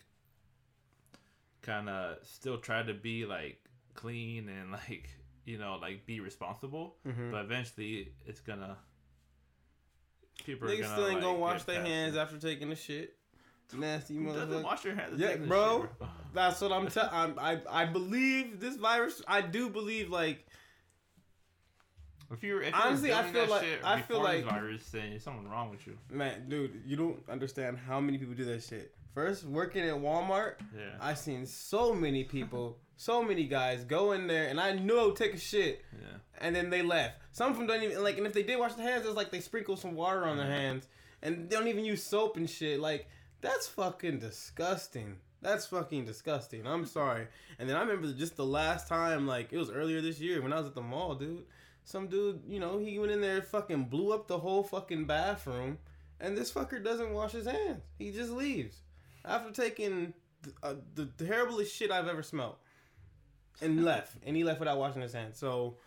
kind 1.61 1.89
of 1.89 2.17
still 2.23 2.57
try 2.57 2.83
to 2.83 2.93
be 2.93 3.25
like 3.25 3.57
clean 3.93 4.49
and 4.49 4.71
like 4.89 5.09
you 5.45 5.57
know 5.57 5.77
like 5.81 6.05
be 6.05 6.19
responsible, 6.19 6.95
mm-hmm. 7.07 7.31
but 7.31 7.45
eventually 7.45 8.11
it's 8.25 8.39
gonna. 8.39 8.77
People 10.45 10.67
Niggas 10.67 10.79
are 10.79 10.81
gonna, 10.81 10.93
still 10.93 11.05
ain't 11.05 11.15
like, 11.15 11.23
gonna 11.23 11.37
wash 11.39 11.63
their 11.63 11.81
hands 11.81 12.15
it. 12.15 12.19
after 12.19 12.37
taking 12.37 12.69
the 12.69 12.75
shit. 12.75 13.15
Nasty 13.77 14.15
motherfucker. 14.15 14.35
Doesn't 14.35 14.63
wash 14.63 14.85
your 14.85 14.95
hands. 14.95 15.19
Yeah, 15.19 15.35
bro. 15.37 15.81
Shit, 15.81 15.99
bro. 15.99 16.07
That's 16.33 16.61
what 16.61 16.71
I'm 16.71 16.87
telling. 16.87 17.39
I 17.39 17.59
I 17.69 17.85
believe 17.85 18.59
this 18.59 18.75
virus. 18.75 19.21
I 19.27 19.41
do 19.41 19.69
believe 19.69 20.09
like 20.09 20.45
if 22.33 22.43
you're, 22.43 22.61
if 22.61 22.73
honestly, 22.73 23.09
you're 23.09 23.17
I 23.17 23.23
feel 23.23 23.47
like 23.47 23.65
I 23.83 24.01
feel 24.01 24.21
like 24.21 24.45
virus, 24.45 24.89
then 24.89 25.19
something 25.19 25.47
wrong 25.47 25.69
with 25.69 25.85
you. 25.85 25.97
Man, 26.09 26.49
dude, 26.49 26.81
you 26.85 26.97
don't 26.97 27.17
understand 27.29 27.77
how 27.77 27.99
many 27.99 28.17
people 28.17 28.33
do 28.33 28.45
that 28.45 28.63
shit. 28.63 28.93
First, 29.13 29.45
working 29.45 29.83
at 29.83 29.93
Walmart, 29.93 30.55
yeah, 30.75 30.97
I 30.99 31.13
seen 31.13 31.45
so 31.45 31.93
many 31.93 32.23
people, 32.23 32.79
so 32.97 33.21
many 33.21 33.45
guys 33.45 33.83
go 33.83 34.13
in 34.13 34.25
there, 34.25 34.47
and 34.47 34.59
I 34.59 34.73
know 34.73 35.11
take 35.11 35.35
a 35.35 35.37
shit, 35.37 35.83
yeah, 35.93 36.17
and 36.41 36.55
then 36.55 36.71
they 36.71 36.81
left. 36.81 37.19
Some 37.31 37.51
of 37.51 37.57
them 37.57 37.67
don't 37.67 37.83
even 37.83 38.03
like, 38.03 38.17
and 38.17 38.25
if 38.25 38.33
they 38.33 38.43
did 38.43 38.57
wash 38.57 38.73
their 38.73 38.89
hands, 38.89 39.05
it's 39.05 39.15
like 39.15 39.29
they 39.29 39.39
sprinkle 39.39 39.77
some 39.77 39.95
water 39.95 40.25
on 40.25 40.37
their 40.37 40.47
hands, 40.47 40.87
and 41.21 41.49
they 41.49 41.55
don't 41.55 41.67
even 41.67 41.85
use 41.85 42.03
soap 42.03 42.37
and 42.37 42.49
shit. 42.49 42.79
Like 42.79 43.07
that's 43.41 43.67
fucking 43.67 44.19
disgusting. 44.19 45.17
That's 45.41 45.65
fucking 45.65 46.05
disgusting. 46.05 46.65
I'm 46.65 46.85
sorry. 46.85 47.27
And 47.59 47.69
then 47.69 47.75
I 47.75 47.81
remember 47.81 48.11
just 48.13 48.37
the 48.37 48.45
last 48.45 48.87
time, 48.87 49.27
like 49.27 49.53
it 49.53 49.57
was 49.57 49.69
earlier 49.69 50.01
this 50.01 50.19
year 50.19 50.41
when 50.41 50.53
I 50.53 50.57
was 50.57 50.67
at 50.67 50.73
the 50.73 50.81
mall, 50.81 51.15
dude 51.15 51.43
some 51.83 52.07
dude, 52.07 52.41
you 52.47 52.59
know, 52.59 52.77
he 52.77 52.97
went 52.99 53.11
in 53.11 53.21
there 53.21 53.41
fucking 53.41 53.85
blew 53.85 54.13
up 54.13 54.27
the 54.27 54.39
whole 54.39 54.63
fucking 54.63 55.05
bathroom, 55.05 55.79
and 56.19 56.37
this 56.37 56.51
fucker 56.51 56.83
doesn't 56.83 57.13
wash 57.13 57.31
his 57.31 57.45
hands. 57.45 57.83
He 57.97 58.11
just 58.11 58.31
leaves 58.31 58.81
after 59.25 59.51
taking 59.51 60.13
the, 60.41 60.53
uh, 60.63 60.75
the 60.95 61.05
terriblest 61.25 61.75
shit 61.75 61.91
I've 61.91 62.07
ever 62.07 62.23
smelled, 62.23 62.55
and 63.61 63.83
left. 63.85 64.15
And 64.25 64.35
he 64.35 64.43
left 64.43 64.59
without 64.59 64.77
washing 64.77 65.01
his 65.01 65.13
hands. 65.13 65.37
So, 65.37 65.77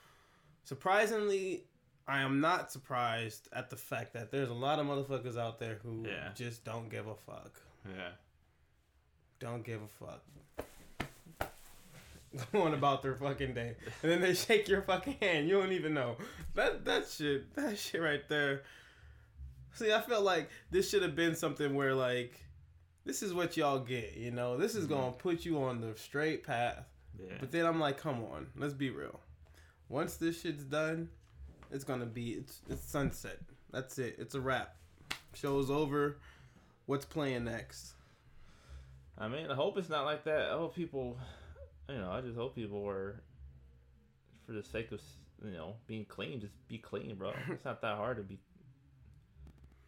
surprisingly, 0.64 1.64
I 2.06 2.20
am 2.20 2.40
not 2.40 2.70
surprised 2.70 3.48
at 3.52 3.70
the 3.70 3.76
fact 3.76 4.12
that 4.12 4.30
there's 4.30 4.50
a 4.50 4.54
lot 4.54 4.78
of 4.78 4.86
motherfuckers 4.86 5.36
out 5.36 5.58
there 5.58 5.78
who 5.82 6.04
yeah. 6.06 6.30
just 6.34 6.64
don't 6.64 6.88
give 6.88 7.06
a 7.06 7.14
fuck. 7.14 7.60
Yeah. 7.88 8.10
Don't 9.38 9.64
give 9.64 9.80
a 9.82 9.88
fuck. 9.88 10.22
going 12.52 12.74
about 12.74 13.02
their 13.02 13.14
fucking 13.14 13.54
day, 13.54 13.76
and 14.02 14.10
then 14.10 14.20
they 14.20 14.34
shake 14.34 14.68
your 14.68 14.82
fucking 14.82 15.16
hand. 15.20 15.48
You 15.48 15.60
don't 15.60 15.72
even 15.72 15.94
know 15.94 16.16
that 16.54 16.84
that 16.84 17.08
shit. 17.08 17.54
That 17.54 17.78
shit 17.78 18.00
right 18.00 18.26
there. 18.28 18.62
See, 19.74 19.92
I 19.92 20.00
felt 20.00 20.24
like 20.24 20.50
this 20.70 20.88
should 20.88 21.02
have 21.02 21.14
been 21.14 21.34
something 21.34 21.74
where 21.74 21.94
like, 21.94 22.40
this 23.04 23.22
is 23.22 23.34
what 23.34 23.56
y'all 23.56 23.78
get. 23.78 24.16
You 24.16 24.30
know, 24.30 24.56
this 24.56 24.74
is 24.74 24.84
mm-hmm. 24.84 24.94
gonna 24.94 25.12
put 25.12 25.44
you 25.44 25.62
on 25.62 25.80
the 25.80 25.94
straight 25.96 26.44
path. 26.44 26.84
Yeah. 27.18 27.34
But 27.40 27.52
then 27.52 27.66
I'm 27.66 27.80
like, 27.80 27.98
come 27.98 28.24
on, 28.24 28.46
let's 28.56 28.74
be 28.74 28.90
real. 28.90 29.20
Once 29.88 30.16
this 30.16 30.40
shit's 30.40 30.64
done, 30.64 31.08
it's 31.70 31.84
gonna 31.84 32.06
be 32.06 32.30
it's 32.30 32.60
it's 32.68 32.88
sunset. 32.88 33.38
That's 33.72 33.98
it. 33.98 34.16
It's 34.18 34.34
a 34.34 34.40
wrap. 34.40 34.76
Show's 35.34 35.70
over. 35.70 36.18
What's 36.86 37.04
playing 37.04 37.44
next? 37.44 37.94
I 39.18 39.28
mean, 39.28 39.50
I 39.50 39.54
hope 39.54 39.76
it's 39.78 39.88
not 39.88 40.04
like 40.04 40.24
that. 40.24 40.50
I 40.50 40.52
hope 40.52 40.74
people 40.74 41.18
you 41.88 41.98
know, 41.98 42.10
I 42.10 42.20
just 42.20 42.36
hope 42.36 42.54
people 42.54 42.86
are, 42.88 43.22
for 44.44 44.52
the 44.52 44.62
sake 44.62 44.92
of 44.92 45.00
you 45.44 45.52
know 45.52 45.74
being 45.86 46.04
clean, 46.04 46.40
just 46.40 46.54
be 46.68 46.78
clean, 46.78 47.14
bro. 47.16 47.32
It's 47.50 47.64
not 47.64 47.80
that 47.82 47.96
hard 47.96 48.16
to 48.18 48.22
be. 48.22 48.38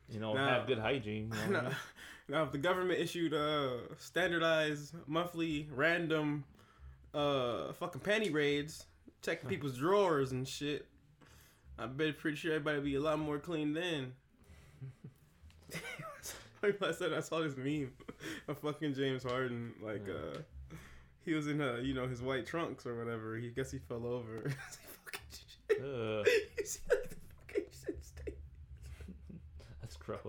You 0.08 0.20
know, 0.20 0.32
now, 0.32 0.48
have 0.48 0.66
good 0.66 0.78
hygiene. 0.78 1.32
You 1.46 1.52
know 1.52 1.60
now, 1.60 1.70
now, 2.28 2.42
if 2.44 2.52
the 2.52 2.58
government 2.58 2.98
issued 2.98 3.34
a 3.34 3.80
standardized 3.98 4.94
monthly 5.06 5.68
random, 5.74 6.44
uh, 7.12 7.72
fucking 7.74 8.00
panty 8.00 8.32
raids, 8.32 8.86
checking 9.22 9.48
people's 9.48 9.76
drawers 9.76 10.32
and 10.32 10.48
shit, 10.48 10.86
I 11.78 11.86
bet 11.86 12.18
pretty 12.18 12.36
sure 12.36 12.52
everybody 12.52 12.80
be 12.80 12.94
a 12.94 13.00
lot 13.00 13.18
more 13.18 13.38
clean 13.38 13.74
then. 13.74 14.12
I 16.62 16.92
said 16.92 17.12
I 17.12 17.20
saw 17.20 17.40
this 17.40 17.56
meme 17.56 17.92
of 18.48 18.58
fucking 18.58 18.94
James 18.94 19.22
Harden 19.22 19.74
like 19.80 20.06
yeah. 20.06 20.14
uh 20.14 20.38
he 21.28 21.34
was 21.34 21.46
in 21.46 21.60
uh, 21.60 21.76
you 21.82 21.94
know 21.94 22.08
his 22.08 22.22
white 22.22 22.46
trunks 22.46 22.86
or 22.86 22.96
whatever. 22.96 23.36
He 23.36 23.50
guess 23.50 23.70
he 23.70 23.78
fell 23.78 24.06
over. 24.06 24.42
uh. 25.70 25.74
you 25.78 26.64
see 26.64 26.80
like 26.90 27.10
the 27.10 27.16
fucking 27.36 27.64
shit. 27.70 28.34
That's 29.80 29.96
gross. 29.96 30.20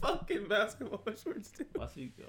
fucking 0.00 0.48
basketball 0.48 1.02
shorts. 1.22 1.50
Too. 1.50 1.66
Why's 1.74 1.92
he 1.94 2.12
go? 2.18 2.24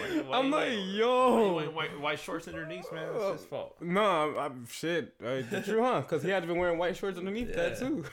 Why, 0.00 0.20
why, 0.20 0.38
I'm 0.38 0.50
like, 0.50 0.72
yo, 0.88 1.60
white, 2.00 2.18
shorts 2.18 2.46
underneath, 2.46 2.92
man. 2.92 3.08
It's 3.14 3.40
his 3.40 3.48
fault. 3.48 3.76
No, 3.80 4.02
I'm, 4.02 4.38
I'm 4.38 4.66
shit. 4.66 5.14
Uh, 5.24 5.40
true, 5.62 5.82
huh? 5.82 6.02
Because 6.02 6.22
he 6.22 6.28
had 6.28 6.42
to 6.42 6.46
be 6.46 6.58
wearing 6.58 6.78
white 6.78 6.94
shorts 6.94 7.16
underneath 7.16 7.50
yeah. 7.50 7.56
that 7.56 7.78
too. 7.78 8.04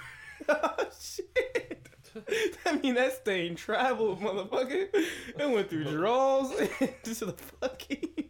oh 0.48 0.89
shit. 0.98 1.89
I 2.65 2.77
mean, 2.77 2.96
that 2.96 3.13
stain 3.13 3.55
traveled, 3.55 4.22
motherfucker. 4.22 4.88
It 4.94 5.50
went 5.50 5.70
through 5.70 5.84
drawers 5.86 6.51
into 6.79 7.25
the 7.25 7.34
fucking 7.34 8.29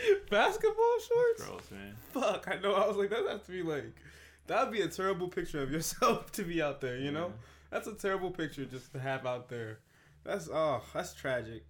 basketball 0.30 0.98
shorts. 1.08 1.44
Gross, 1.44 1.70
man. 1.70 1.94
Fuck, 2.12 2.48
I 2.50 2.60
know. 2.60 2.74
I 2.74 2.86
was 2.86 2.96
like, 2.96 3.10
that 3.10 3.26
has 3.28 3.42
to 3.42 3.52
be 3.52 3.62
like, 3.62 3.94
that'd 4.46 4.72
be 4.72 4.80
a 4.80 4.88
terrible 4.88 5.28
picture 5.28 5.62
of 5.62 5.70
yourself 5.70 6.32
to 6.32 6.42
be 6.42 6.60
out 6.62 6.80
there. 6.80 6.98
You 6.98 7.12
know, 7.12 7.32
that's 7.70 7.86
a 7.86 7.94
terrible 7.94 8.30
picture 8.30 8.64
just 8.64 8.92
to 8.92 9.00
have 9.00 9.26
out 9.26 9.48
there. 9.48 9.80
That's 10.24 10.48
oh, 10.48 10.82
that's 10.92 11.14
tragic. 11.14 11.64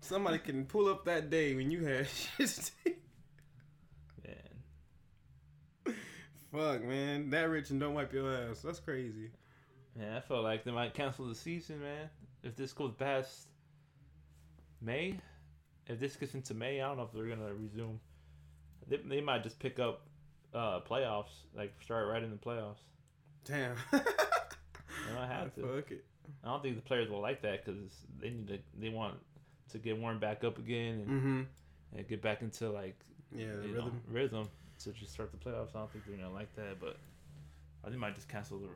Somebody 0.00 0.38
can 0.38 0.64
pull 0.64 0.88
up 0.88 1.04
that 1.06 1.28
day 1.28 1.54
when 1.54 1.70
you 1.70 1.84
had 1.84 2.08
shit. 2.38 2.70
man. 4.24 5.94
Fuck, 6.52 6.84
man. 6.84 7.30
That 7.30 7.48
rich 7.50 7.70
and 7.70 7.80
don't 7.80 7.94
wipe 7.94 8.12
your 8.12 8.32
ass. 8.32 8.62
That's 8.62 8.78
crazy. 8.78 9.30
Yeah, 9.98 10.16
I 10.16 10.20
feel 10.20 10.42
like 10.42 10.64
they 10.64 10.70
might 10.70 10.94
cancel 10.94 11.26
the 11.26 11.34
season, 11.34 11.80
man. 11.80 12.08
If 12.44 12.54
this 12.54 12.72
goes 12.72 12.94
past 12.94 13.48
May, 14.80 15.18
if 15.88 15.98
this 15.98 16.16
gets 16.16 16.34
into 16.34 16.54
May, 16.54 16.80
I 16.80 16.88
don't 16.88 16.98
know 16.98 17.04
if 17.04 17.12
they're 17.12 17.34
gonna 17.34 17.52
resume. 17.54 18.00
They, 18.86 18.98
they 18.98 19.20
might 19.20 19.42
just 19.42 19.58
pick 19.58 19.78
up 19.78 20.02
uh, 20.54 20.80
playoffs, 20.80 21.44
like 21.56 21.72
start 21.82 22.08
right 22.08 22.22
in 22.22 22.30
the 22.30 22.36
playoffs. 22.36 22.80
Damn. 23.44 23.76
they 23.92 25.14
might 25.14 25.28
have 25.28 25.54
to. 25.54 25.62
Fuck 25.62 25.90
it. 25.90 26.04
I 26.44 26.48
don't 26.48 26.62
think 26.62 26.76
the 26.76 26.82
players 26.82 27.08
will 27.10 27.20
like 27.20 27.42
that 27.42 27.64
because 27.64 27.90
they 28.20 28.30
need 28.30 28.48
to. 28.48 28.58
They 28.78 28.90
want 28.90 29.14
to 29.70 29.78
get 29.78 29.98
warmed 29.98 30.20
back 30.20 30.44
up 30.44 30.58
again 30.58 30.94
and, 30.94 31.08
mm-hmm. 31.08 31.42
and 31.96 32.08
get 32.08 32.22
back 32.22 32.42
into 32.42 32.70
like 32.70 32.98
yeah 33.34 33.46
rhythm 33.46 33.74
know, 33.74 33.92
rhythm 34.10 34.48
to 34.84 34.92
just 34.92 35.12
start 35.12 35.30
the 35.32 35.38
playoffs. 35.38 35.74
I 35.74 35.80
don't 35.80 35.92
think 35.92 36.06
they're 36.06 36.16
gonna 36.16 36.32
like 36.32 36.54
that, 36.56 36.80
but 36.80 36.96
I 37.82 37.88
think 37.88 37.94
they 37.94 38.00
might 38.00 38.14
just 38.14 38.28
cancel 38.28 38.58
the, 38.58 38.68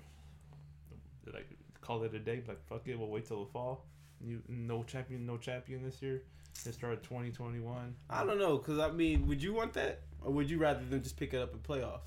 the 1.24 1.36
like 1.36 1.48
call 1.80 2.02
it 2.04 2.14
a 2.14 2.18
day. 2.18 2.42
Like 2.46 2.64
fuck 2.66 2.82
it, 2.86 2.98
we'll 2.98 3.08
wait 3.08 3.26
till 3.26 3.44
the 3.44 3.50
fall. 3.50 3.84
You 4.24 4.42
no 4.48 4.82
champion, 4.82 5.26
no 5.26 5.36
champion 5.36 5.82
this 5.82 6.00
year. 6.00 6.22
It 6.66 6.74
started 6.74 7.02
2021. 7.02 7.94
I 8.10 8.24
don't 8.24 8.38
know, 8.38 8.56
cause 8.58 8.78
I 8.78 8.90
mean, 8.90 9.26
would 9.26 9.42
you 9.42 9.52
want 9.52 9.72
that, 9.74 10.02
or 10.20 10.32
would 10.32 10.48
you 10.48 10.58
rather 10.58 10.84
them 10.84 11.02
just 11.02 11.16
pick 11.16 11.34
it 11.34 11.38
up 11.38 11.52
in 11.52 11.58
playoffs? 11.60 12.00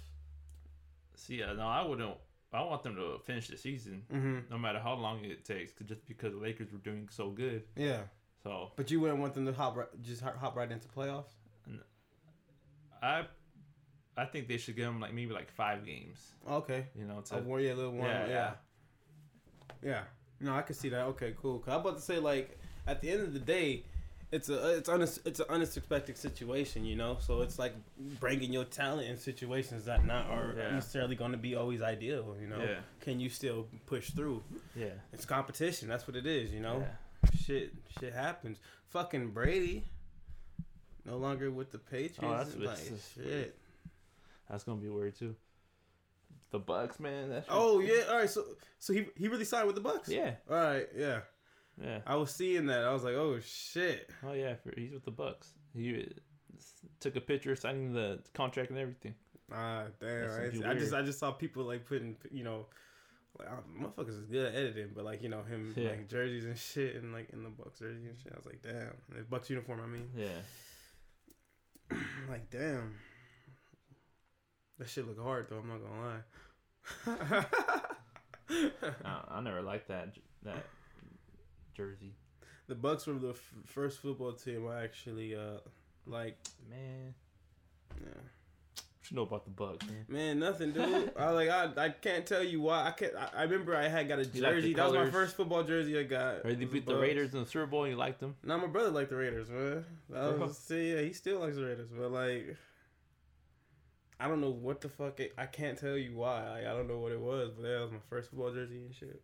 See, 1.16 1.44
uh, 1.44 1.54
no, 1.54 1.68
I 1.68 1.84
wouldn't. 1.86 2.16
I 2.54 2.62
want 2.62 2.84
them 2.84 2.96
to 2.96 3.20
finish 3.26 3.48
the 3.50 3.58
season, 3.58 4.04
Mm-hmm. 4.14 4.38
no 4.50 4.58
matter 4.58 4.80
how 4.80 4.94
long 4.94 5.26
it 5.26 5.44
takes, 5.44 5.74
'cause- 5.74 5.88
just 5.88 6.06
because 6.06 6.32
the 6.34 6.40
Lakers 6.40 6.72
were 6.72 6.78
doing 6.80 7.10
so 7.10 7.32
good. 7.32 7.64
Yeah, 7.76 8.04
So 8.44 8.72
but 8.78 8.90
you 8.92 9.00
wouldn't 9.02 9.20
want 9.20 9.34
them 9.34 9.46
to 9.46 9.52
hop 9.54 9.76
right, 9.76 9.88
just 10.02 10.22
hop 10.22 10.38
hop 10.38 10.56
right 10.56 10.72
into 10.72 10.88
playoffs. 10.88 11.34
I, 13.02 13.26
I 14.18 14.26
think 14.26 14.48
they 14.48 14.58
should 14.58 14.76
give 14.76 14.86
them 14.86 15.00
like 15.02 15.14
maybe 15.14 15.34
like 15.34 15.52
five 15.52 15.86
games. 15.86 16.32
Okay, 16.50 16.88
You 16.96 17.06
know, 17.06 17.22
to 17.22 17.38
a 17.38 17.42
war, 17.42 17.60
yeah, 17.60 17.74
a 17.74 17.76
little 17.76 17.92
warm, 17.92 18.06
Yeah, 18.08 18.28
yeah, 18.28 18.52
yeah, 19.84 19.90
yeah. 19.92 20.04
No, 20.40 20.54
I 20.56 20.62
could 20.62 20.76
see 20.76 20.90
that. 20.90 21.02
Okay, 21.08 21.34
cool. 21.42 21.60
Cause 21.60 21.74
I'm 21.74 21.82
about 21.82 21.96
to 21.98 22.02
say 22.02 22.20
like 22.20 22.58
at 22.88 23.02
the 23.02 23.10
end 23.10 23.22
of 23.22 23.34
the 23.34 23.40
day, 23.40 23.86
it's 24.36 24.50
a 24.50 24.78
it's 24.78 24.90
unex- 24.90 25.20
it's 25.26 25.40
an 25.40 25.46
unexpected 25.50 26.18
situation, 26.18 26.86
you 26.86 26.96
know. 26.96 27.18
So 27.20 27.42
it's 27.42 27.58
like 27.58 27.74
bringing 28.20 28.52
your 28.54 28.66
talent 28.66 29.08
in 29.10 29.18
situations 29.18 29.86
that 29.86 30.06
not 30.06 30.28
are 30.28 30.54
Yeah. 30.58 30.72
necessarily 30.72 31.16
going 31.16 31.32
to 31.32 31.38
be 31.38 31.56
always 31.56 31.82
ideal, 31.82 32.36
you 32.40 32.48
know. 32.48 32.60
yeah, 32.62 32.80
Can 33.02 33.20
you 33.20 33.30
still 33.30 33.68
push 33.86 34.12
through? 34.12 34.44
yeah, 34.76 34.96
It's 35.14 35.26
competition. 35.26 35.88
That's 35.88 36.06
what 36.08 36.16
it 36.16 36.26
is, 36.26 36.52
you 36.52 36.60
know. 36.60 36.80
yeah. 36.80 37.30
Shit, 37.44 37.74
shit 38.00 38.14
happens. 38.14 38.60
Fucking 38.90 39.32
Brady, 39.32 39.86
no 41.06 41.18
longer 41.18 41.50
with 41.52 41.72
the 41.72 41.80
Patriots. 41.80 42.20
Oh, 42.24 42.32
that's- 42.38 42.56
like 42.56 43.26
shit. 43.28 43.58
That's 44.50 44.64
gonna 44.64 44.82
be 44.82 44.90
weird 44.90 45.16
too. 45.18 45.36
The 46.52 46.60
Bucs, 46.60 47.00
man. 47.00 47.30
That's 47.30 47.48
Oh 47.50 47.80
yeah. 47.80 48.04
All 48.10 48.18
right. 48.18 48.30
So 48.30 48.44
so 48.80 48.94
he 48.94 49.08
he 49.18 49.28
really 49.28 49.46
signed 49.46 49.68
with 49.68 49.76
the 49.76 49.82
Bucs. 49.82 50.08
yeah, 50.08 50.36
All 50.50 50.56
right. 50.56 50.88
Yeah. 50.96 51.22
Yeah. 51.82 52.00
I 52.08 52.16
was 52.16 52.32
seeing 52.32 52.68
that. 52.68 52.84
I 52.84 52.94
was 52.94 53.04
like, 53.04 53.16
oh 53.16 53.40
shit. 53.40 54.10
Oh 54.26 54.34
yeah, 54.34 54.56
for, 54.56 54.74
he's 54.80 54.94
with 54.94 55.04
the 55.06 55.12
Bucs. 55.12 55.50
He 55.74 56.08
took 57.00 57.16
a 57.18 57.22
picture 57.22 57.56
signing 57.56 57.92
the 57.94 58.20
contract 58.34 58.70
and 58.70 58.80
everything. 58.80 59.14
Ah, 59.52 59.84
damn. 60.00 60.22
That's 60.22 60.38
Right. 60.38 60.54
gonna 60.54 60.64
be 60.64 60.70
I 60.70 60.80
just. 60.80 60.94
I 60.94 61.02
just 61.02 61.20
saw 61.20 61.32
people 61.32 61.64
like 61.64 61.86
putting 61.86 62.16
you 62.32 62.44
know. 62.44 62.68
Like, 63.38 63.50
I- 63.50 63.84
motherfuckers 63.84 64.18
is 64.18 64.26
good 64.28 64.46
at 64.48 64.56
editing, 64.56 64.92
but 64.96 65.04
like 65.04 65.22
you 65.22 65.28
know 65.28 65.44
him 65.44 65.74
Yeah. 65.76 65.90
like 65.90 66.08
jerseys 66.08 66.46
and 66.46 66.58
shit, 66.58 66.96
and 66.96 67.12
like 67.12 67.30
in 67.32 67.44
the 67.44 67.50
Bucs 67.50 67.80
jersey 67.80 68.08
and 68.08 68.18
shit. 68.18 68.32
I 68.34 68.38
was 68.38 68.46
like, 68.46 68.62
damn, 68.62 68.94
the 69.10 69.24
Bucs 69.24 69.50
uniform. 69.50 69.82
I 69.84 69.88
mean, 69.88 70.10
Yeah, 70.16 71.98
like 72.30 72.50
damn, 72.50 72.96
that 74.80 74.88
shit 74.88 75.06
look 75.06 75.20
hard 75.22 75.48
though. 75.50 75.58
I'm 75.58 75.68
not 75.68 75.82
gonna 75.84 76.02
lie. 77.28 77.46
I, 79.06 79.22
I 79.30 79.42
never 79.42 79.62
liked 79.62 79.90
that 79.90 80.16
that 80.44 80.66
jersey. 81.76 82.14
the 82.68 82.76
Bucs 82.76 83.06
were 83.08 83.14
the 83.20 83.30
f- 83.32 83.54
first 83.66 84.00
football 84.00 84.34
team 84.34 84.68
I 84.68 84.84
actually 84.84 85.36
uh 85.36 85.60
like. 86.08 86.38
Man, 86.70 87.14
Yeah. 88.02 88.08
what 88.08 89.12
you 89.12 89.16
know 89.18 89.24
about 89.24 89.46
the 89.46 89.52
Bucs, 89.52 89.86
man? 89.88 90.06
Man, 90.08 90.40
nothing, 90.40 90.72
dude. 90.72 91.12
I 91.20 91.30
like 91.30 91.50
I, 91.50 91.70
I 91.78 91.90
can't 91.90 92.26
tell 92.26 92.44
you 92.44 92.62
why. 92.62 92.88
I 92.88 92.92
can't. 92.92 93.14
I, 93.16 93.30
I 93.38 93.44
remember 93.44 93.76
I 93.76 93.88
had 93.88 94.08
got 94.08 94.20
a 94.20 94.26
You 94.26 94.42
like 94.42 94.56
the 94.56 94.62
jersey. 94.62 94.74
that 94.74 94.86
was 94.86 94.94
my 94.94 95.10
first 95.12 95.36
football 95.36 95.64
jersey 95.64 95.98
I 96.00 96.04
got. 96.04 96.38
Or 96.38 96.42
they 96.44 96.50
was 96.50 96.58
the 96.60 96.66
beat 96.66 96.86
the 96.88 96.96
Raiders 96.98 97.34
in 97.34 97.42
the 97.42 97.46
Super 97.46 97.68
Bowl. 97.68 97.84
and 97.84 97.92
You 97.92 97.98
liked 97.98 98.20
them? 98.20 98.36
Now 98.44 98.58
my 98.58 98.68
brother 98.68 98.90
liked 98.90 99.12
the 99.12 99.16
Raiders, 99.18 99.50
man. 99.50 99.86
That 100.10 100.38
Bro. 100.38 100.48
was, 100.48 100.58
see, 100.58 100.94
yeah, 100.94 101.02
he 101.02 101.14
still 101.14 101.40
likes 101.40 101.56
the 101.56 101.66
Raiders, 101.66 101.90
but 101.96 102.12
like, 102.12 102.58
I 104.20 104.28
don't 104.28 104.42
know 104.42 104.50
what 104.52 104.82
the 104.82 104.90
fuck. 104.90 105.20
It, 105.20 105.34
I 105.38 105.46
can't 105.46 105.78
tell 105.78 105.98
you 105.98 106.16
why. 106.16 106.50
Like, 106.50 106.66
I 106.66 106.72
don't 106.74 106.88
know 106.88 107.00
what 107.00 107.12
it 107.12 107.20
was, 107.20 107.52
but 107.56 107.64
that 107.64 107.82
was 107.82 107.92
my 107.92 107.98
first 108.10 108.30
football 108.30 108.52
jersey 108.52 108.78
and 108.86 108.96
shit. 108.96 109.22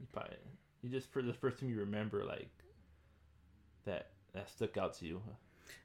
You 0.00 0.06
probably 0.12 0.36
you 0.82 0.90
just 0.90 1.10
for 1.12 1.22
the 1.22 1.32
first 1.32 1.58
time 1.58 1.68
you 1.70 1.78
remember 1.80 2.24
like 2.24 2.48
that 3.84 4.10
that 4.34 4.48
stuck 4.50 4.76
out 4.76 4.94
to 4.98 5.06
you. 5.06 5.20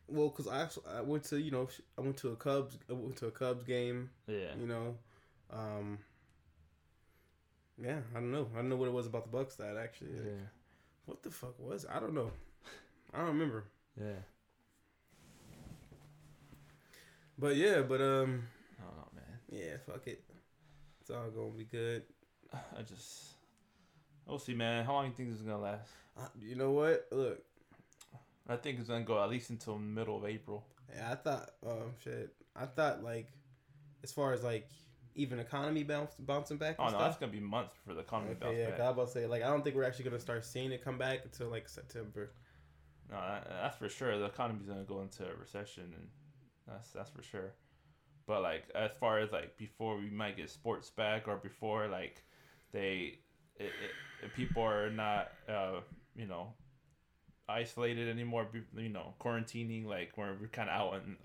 Well, 0.08 0.30
cause 0.30 0.48
I 0.48 0.68
I 0.98 1.02
went 1.02 1.24
to 1.26 1.40
you 1.40 1.52
know 1.52 1.68
I 1.98 2.02
went 2.02 2.18
to 2.18 2.30
a 2.30 2.36
Cubs 2.36 2.78
I 2.90 2.94
went 2.94 3.16
to 3.18 3.28
a 3.28 3.32
Cubs 3.32 3.64
game. 3.64 4.10
Yeah, 4.28 4.56
You 4.60 4.68
know, 4.68 4.96
um, 5.52 5.98
yeah. 7.82 8.00
I 8.16 8.20
don't 8.20 8.32
know. 8.32 8.48
I 8.54 8.58
don't 8.58 8.70
know 8.70 8.76
what 8.76 8.88
it 8.88 8.94
was 8.94 9.08
about 9.08 9.30
the 9.32 9.38
Bucs 9.38 9.58
that 9.58 9.78
actually. 9.78 10.12
like, 10.16 10.26
yeah, 10.26 10.48
What 11.06 11.24
the 11.24 11.32
fuck 11.32 11.58
was? 11.60 11.84
it? 11.86 11.90
I 11.94 12.00
don't 12.00 12.14
know. 12.14 12.32
I 13.14 13.18
don't 13.20 13.28
remember. 13.28 13.66
yeah. 14.00 14.22
But 17.38 17.56
yeah, 17.56 17.82
but 17.82 18.00
um, 18.02 18.44
I 18.80 18.84
don't 18.86 18.96
know, 18.98 19.08
man. 19.16 19.40
yeah, 19.50 19.78
fuck 19.86 20.06
it. 20.08 20.24
It's 21.02 21.10
all 21.10 21.30
gonna 21.32 21.50
be 21.58 21.66
good. 21.66 22.04
I 22.54 22.82
just 22.84 23.34
we'll 24.28 24.40
see, 24.40 24.54
man. 24.54 24.86
How 24.86 24.94
long 24.94 25.06
do 25.06 25.10
you 25.10 25.16
think 25.16 25.30
this 25.30 25.40
is 25.40 25.44
gonna 25.46 25.60
last? 25.62 25.90
Uh, 26.18 26.28
you 26.40 26.56
know 26.56 26.72
what? 26.72 27.08
Look, 27.12 27.42
I 28.48 28.56
think 28.56 28.80
it's 28.80 28.88
gonna 28.90 29.04
go 29.04 29.22
at 29.24 29.30
least 29.30 29.50
until 29.50 29.78
middle 29.78 30.18
of 30.18 30.26
April. 30.26 30.66
yeah, 30.96 31.12
I 31.12 31.16
thought, 31.16 31.50
um, 31.66 31.92
shit, 32.04 32.34
I 32.56 32.66
thought 32.66 33.04
like, 33.04 33.28
as 34.04 34.12
far 34.12 34.34
as 34.34 34.44
like 34.44 34.68
even 35.16 35.40
economy 35.40 35.84
bounce, 35.84 36.14
bouncing 36.20 36.58
back. 36.58 36.76
Oh 36.80 36.90
no, 36.90 36.98
that's 37.00 37.18
gonna 37.18 37.32
be 37.32 37.40
months 37.40 37.76
for 37.86 37.94
the 37.94 38.02
economy 38.02 38.32
Okay, 38.32 38.40
bounce 38.46 38.58
yeah, 38.58 38.66
back. 38.66 38.78
'cause 38.78 38.82
I 38.84 38.90
was 38.90 38.94
about 38.94 39.06
to 39.08 39.12
say 39.14 39.28
like 39.28 39.44
I 39.44 39.48
don't 39.48 39.64
think 39.64 39.76
we're 39.76 39.84
actually 39.84 40.06
gonna 40.06 40.20
start 40.20 40.44
seeing 40.46 40.72
it 40.72 40.84
come 40.84 40.98
back 40.98 41.22
until 41.24 41.50
like 41.50 41.70
September. 41.70 42.32
No, 43.10 43.18
that, 43.18 43.48
that's 43.50 43.78
for 43.78 43.90
sure. 43.90 44.18
The 44.18 44.26
economy's 44.26 44.68
gonna 44.68 44.84
go 44.84 45.02
into 45.02 45.24
a 45.30 45.36
recession, 45.36 45.94
and 45.96 46.08
that's 46.68 46.90
that's 46.92 47.10
for 47.10 47.22
sure. 47.22 47.54
But 48.26 48.42
like 48.42 48.70
as 48.74 48.92
far 49.00 49.20
as 49.20 49.32
like 49.32 49.58
before 49.58 49.98
we 49.98 50.10
might 50.10 50.38
get 50.38 50.50
sports 50.50 50.90
back, 50.90 51.28
or 51.28 51.38
before 51.38 51.88
like 51.88 52.24
they, 52.72 53.20
it, 53.58 53.72
people 54.36 54.64
are 54.64 54.90
not, 54.90 55.32
uh, 55.50 55.80
you 56.16 56.26
know, 56.26 56.54
isolated 57.50 58.08
anymore. 58.10 58.48
You 58.76 58.90
know, 58.90 59.14
quarantining 59.20 59.86
like 59.86 60.12
where 60.18 60.36
we're 60.40 60.48
kind 60.48 60.70
of 60.70 60.76
out 60.76 61.02
and 61.04 61.18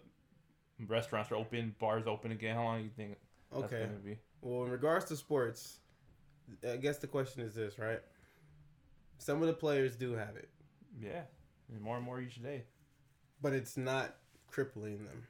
restaurants 0.89 1.31
are 1.33 1.37
open, 1.37 1.75
bars 1.79 2.07
open 2.07 2.33
again. 2.33 2.55
How 2.55 2.65
long 2.65 2.79
do 2.79 2.85
you 2.85 2.91
think 2.97 3.17
Okay. 3.55 3.89
Well, 4.43 4.65
in 4.65 4.71
regards 4.71 5.07
to 5.07 5.17
sports, 5.17 5.79
I 6.69 6.77
guess 6.77 6.99
the 6.99 7.07
question 7.07 7.43
is 7.43 7.55
this, 7.55 7.79
right? 7.79 8.01
Some 9.19 9.41
of 9.43 9.49
the 9.49 9.55
players 9.55 9.97
do 9.97 10.13
have 10.13 10.37
it, 10.37 10.49
Yeah, 11.01 11.23
and 11.73 11.81
more 11.81 11.97
and 11.97 12.05
more 12.05 12.21
each 12.21 12.41
day. 12.43 12.65
but 13.43 13.53
it's 13.53 13.77
not 13.77 14.17
crippling 14.47 15.05
them. 15.05 15.27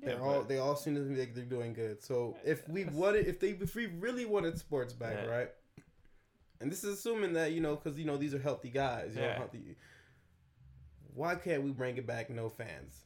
Yeah, 0.00 0.14
they're 0.14 0.22
all 0.22 0.42
they 0.44 0.58
all 0.58 0.76
seem 0.76 0.94
to 0.94 1.00
be 1.02 1.16
like 1.16 1.34
they're 1.34 1.44
doing 1.44 1.72
good. 1.72 2.02
So 2.02 2.36
if 2.44 2.68
we 2.68 2.84
wanted, 2.84 3.26
if 3.26 3.38
they, 3.40 3.50
if 3.50 3.74
we 3.74 3.86
really 3.86 4.24
wanted 4.24 4.58
sports 4.58 4.92
back, 4.92 5.14
Yeah. 5.14 5.26
right? 5.26 5.50
And 6.60 6.70
this 6.72 6.82
is 6.84 6.98
assuming 6.98 7.34
that 7.34 7.52
you 7.52 7.60
know, 7.60 7.76
because 7.76 7.98
you 7.98 8.04
know 8.04 8.16
these 8.16 8.34
are 8.34 8.38
healthy 8.38 8.70
guys. 8.70 9.14
You 9.14 9.20
know, 9.22 9.26
Yeah. 9.28 9.36
healthy. 9.38 9.76
Why 11.14 11.34
can't 11.34 11.62
we 11.62 11.70
bring 11.70 11.96
it 11.96 12.06
back? 12.06 12.30
No 12.30 12.48
fans. 12.48 13.04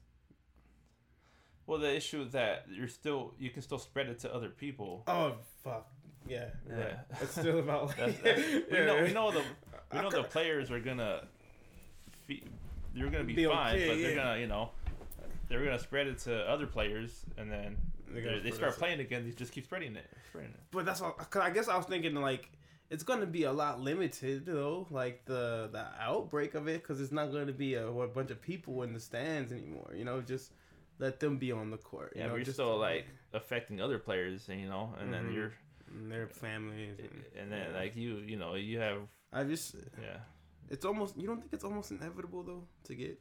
Well, 1.66 1.78
the 1.78 1.94
issue 1.94 2.22
is 2.22 2.32
that 2.32 2.66
you're 2.70 2.88
still 2.88 3.34
you 3.38 3.50
can 3.50 3.62
still 3.62 3.78
spread 3.78 4.08
it 4.08 4.18
to 4.20 4.34
other 4.34 4.48
people. 4.48 5.04
Oh 5.06 5.36
fuck. 5.62 5.90
Yeah. 6.26 6.46
Yeah. 6.68 6.76
Right. 6.76 6.96
It's 7.20 7.32
still 7.32 7.58
about. 7.60 7.86
Like, 7.88 7.96
That's, 8.22 8.22
that's, 8.22 8.48
we 8.70 8.76
Yeah. 8.78 8.84
know 8.86 9.02
we 9.02 9.12
know 9.12 9.30
the 9.32 9.42
we 9.92 10.00
know 10.00 10.10
the 10.10 10.22
players 10.24 10.70
are 10.70 10.80
gonna 10.80 11.26
fe- 12.26 12.42
they're 12.94 13.08
gonna 13.10 13.24
be, 13.24 13.34
Be 13.34 13.44
fine, 13.46 13.76
okay, 13.76 13.88
but 13.88 13.98
they're 13.98 14.14
gonna 14.16 14.38
you 14.40 14.46
know 14.46 14.70
they're 15.48 15.64
gonna 15.64 15.78
spread 15.78 16.06
it 16.06 16.18
to 16.20 16.48
other 16.50 16.66
players, 16.66 17.24
and 17.36 17.50
then 17.50 17.76
they, 18.08 18.20
gonna 18.22 18.40
they 18.40 18.50
spread 18.50 18.72
start 18.72 18.78
playing 18.78 19.00
again. 19.00 19.24
They 19.24 19.30
just 19.32 19.52
keep 19.52 19.64
spreading 19.64 19.96
it, 19.96 20.06
spreading 20.30 20.50
it. 20.50 20.60
But 20.70 20.84
that's 20.84 21.00
all. 21.00 21.12
Cause 21.12 21.42
I 21.42 21.50
guess 21.50 21.68
I 21.68 21.76
was 21.76 21.86
thinking 21.86 22.14
like 22.14 22.50
it's 22.92 23.02
gonna 23.02 23.26
be 23.38 23.44
a 23.44 23.52
lot 23.52 23.80
limited 23.80 24.46
though, 24.46 24.86
like 24.90 25.24
the 25.24 25.68
the 25.72 25.84
outbreak 26.00 26.54
of 26.54 26.68
it, 26.68 26.82
because 26.82 27.00
it's 27.00 27.12
not 27.12 27.32
gonna 27.32 27.52
be 27.66 27.74
a, 27.74 27.86
a 27.88 28.08
bunch 28.08 28.30
of 28.30 28.40
people 28.40 28.82
in 28.84 28.92
the 28.92 29.00
stands 29.00 29.50
anymore. 29.52 29.90
You 29.96 30.04
know, 30.04 30.20
just 30.20 30.52
let 30.98 31.18
them 31.18 31.38
be 31.38 31.50
on 31.52 31.70
the 31.70 31.78
court. 31.78 32.12
Yeah, 32.14 32.22
you 32.24 32.28
know, 32.28 32.34
you're 32.36 32.44
just 32.44 32.56
still 32.56 32.76
like 32.78 33.06
affecting 33.32 33.80
other 33.80 33.98
players, 33.98 34.46
you 34.48 34.68
know, 34.68 34.94
and 35.00 35.08
Mhm. 35.08 35.12
then 35.12 35.32
you're 35.32 35.52
and 35.88 36.10
their 36.12 36.28
families. 36.28 36.98
And, 36.98 37.24
and 37.38 37.52
then 37.52 37.66
yeah. 37.72 37.78
like 37.80 37.96
you 37.96 38.16
you 38.30 38.36
know 38.36 38.54
you 38.54 38.78
have 38.78 38.98
I 39.32 39.44
just 39.44 39.74
yeah 40.00 40.18
it's 40.70 40.84
almost 40.84 41.16
you 41.16 41.26
don't 41.26 41.40
think 41.40 41.52
it's 41.52 41.64
almost 41.64 41.90
inevitable 41.90 42.42
though 42.44 42.64
to 42.84 42.94
get 42.94 43.20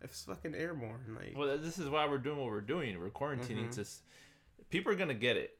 if 0.00 0.10
it's 0.10 0.24
fucking 0.24 0.54
airborne 0.54 1.16
like 1.18 1.34
Well, 1.36 1.58
this 1.58 1.78
is 1.78 1.88
why 1.88 2.08
we're 2.08 2.18
doing 2.18 2.38
what 2.38 2.46
we're 2.46 2.60
doing. 2.74 2.98
We're 2.98 3.10
quarantining 3.10 3.68
Mhm. 3.68 3.74
to. 3.76 3.84
People 4.70 4.92
are 4.92 4.96
gonna 4.96 5.14
get 5.28 5.36
it. 5.36 5.50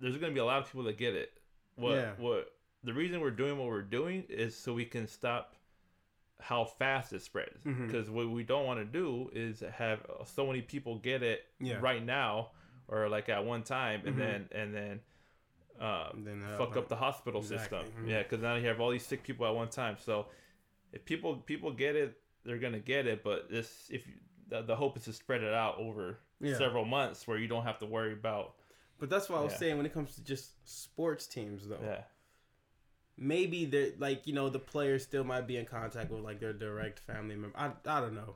There's 0.00 0.16
gonna 0.18 0.32
be 0.32 0.40
a 0.40 0.44
lot 0.44 0.58
of 0.62 0.66
people 0.66 0.84
that 0.84 0.98
get 0.98 1.14
it. 1.14 1.30
What? 1.76 1.92
Yeah. 1.94 2.12
What? 2.18 2.52
The 2.84 2.92
reason 2.92 3.20
we're 3.20 3.30
doing 3.30 3.58
what 3.58 3.68
we're 3.68 3.82
doing 3.82 4.24
is 4.28 4.56
so 4.56 4.74
we 4.74 4.84
can 4.84 5.06
stop 5.06 5.54
how 6.40 6.64
fast 6.64 7.12
it 7.12 7.22
spreads. 7.22 7.62
Mhm. 7.64 7.86
Because 7.86 8.10
what 8.10 8.28
we 8.28 8.42
don't 8.42 8.66
want 8.66 8.80
to 8.80 8.84
do 8.84 9.30
is 9.32 9.60
have 9.60 10.04
so 10.24 10.46
many 10.46 10.60
people 10.62 10.98
get 10.98 11.22
it 11.22 11.46
Yeah. 11.60 11.78
right 11.80 12.02
now, 12.04 12.50
or 12.88 13.08
like 13.08 13.28
at 13.28 13.44
one 13.44 13.62
time, 13.62 14.02
and 14.06 14.16
Mhm. 14.16 14.18
then 14.18 14.48
and 14.52 14.74
then. 14.74 15.00
Uh, 15.80 16.10
And 16.12 16.26
then, 16.26 16.42
uh, 16.44 16.58
fuck 16.58 16.76
up 16.76 16.88
the 16.88 16.96
hospital 16.96 17.40
exactly. 17.40 17.80
system. 17.82 18.04
Mhm. 18.04 18.08
Yeah, 18.08 18.22
because 18.22 18.40
now 18.42 18.54
you 18.56 18.66
have 18.68 18.80
all 18.80 18.90
these 18.90 19.06
sick 19.06 19.22
people 19.24 19.46
at 19.46 19.54
one 19.54 19.68
time. 19.70 19.96
So 19.98 20.28
if 20.92 21.04
people 21.04 21.36
people 21.38 21.72
get 21.72 21.96
it, 21.96 22.20
they're 22.44 22.58
gonna 22.58 22.78
get 22.78 23.06
it. 23.06 23.22
But 23.24 23.48
this, 23.48 23.88
if 23.90 24.06
you, 24.06 24.14
the, 24.48 24.62
the 24.62 24.76
hope 24.76 24.96
is 24.96 25.04
to 25.04 25.12
spread 25.12 25.42
it 25.42 25.54
out 25.54 25.78
over 25.78 26.18
Yeah. 26.40 26.58
several 26.58 26.84
months, 26.84 27.26
where 27.26 27.38
you 27.38 27.48
don't 27.48 27.64
have 27.64 27.78
to 27.78 27.86
worry 27.86 28.12
about. 28.12 28.56
But 28.98 29.10
that's 29.10 29.28
what 29.28 29.38
I 29.38 29.42
was 29.42 29.52
Yeah. 29.54 29.58
saying 29.58 29.76
when 29.78 29.86
it 29.86 29.92
comes 29.94 30.14
to 30.16 30.24
just 30.24 30.68
sports 30.68 31.26
teams 31.26 31.66
though. 31.66 31.80
Yeah, 31.82 32.04
Maybe 33.18 33.66
they're 33.66 33.90
like 33.98 34.26
you 34.26 34.32
know 34.32 34.48
the 34.48 34.58
players 34.58 35.02
still 35.02 35.24
might 35.24 35.46
be 35.46 35.56
in 35.56 35.66
contact 35.66 36.10
with 36.10 36.22
like 36.22 36.40
their 36.40 36.52
direct 36.52 36.98
family 37.00 37.36
member. 37.36 37.56
I, 37.56 37.70
I 37.86 38.00
don't 38.00 38.14
know. 38.14 38.34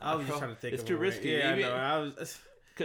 I 0.00 0.14
was 0.14 0.26
just 0.26 0.38
trying 0.38 0.54
to 0.54 0.60
think. 0.60 0.74
It's 0.74 0.82
too 0.82 0.96
risky. 0.96 1.30
Yeah, 1.30 1.52
Even- 1.52 1.64
I 1.64 1.68
know. 1.68 1.74
I 1.74 1.98
was. 1.98 2.38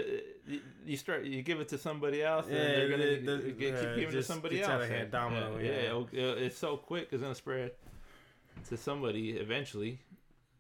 you 0.86 0.98
start 0.98 1.24
you 1.24 1.42
give 1.42 1.62
it 1.62 1.70
to 1.70 1.78
somebody 1.78 2.22
else, 2.22 2.46
and 2.48 2.56
yeah, 2.56 2.64
they're 2.64 2.90
gonna 2.90 3.04
the, 3.04 3.38
the, 3.38 3.52
keep 3.52 3.62
yeah, 3.62 3.82
giving 3.96 4.10
it 4.10 4.12
to 4.12 4.24
somebody 4.24 4.62
else. 4.62 4.86
Hand 4.86 5.12
domino, 5.12 5.58
yeah, 5.60 5.94
yeah. 6.12 6.26
Uh, 6.26 6.36
it's 6.36 6.58
so 6.58 6.76
quick. 6.76 7.08
It's 7.12 7.22
gonna 7.22 7.34
spread 7.34 7.72
to 8.68 8.78
somebody 8.78 9.32
eventually. 9.32 10.00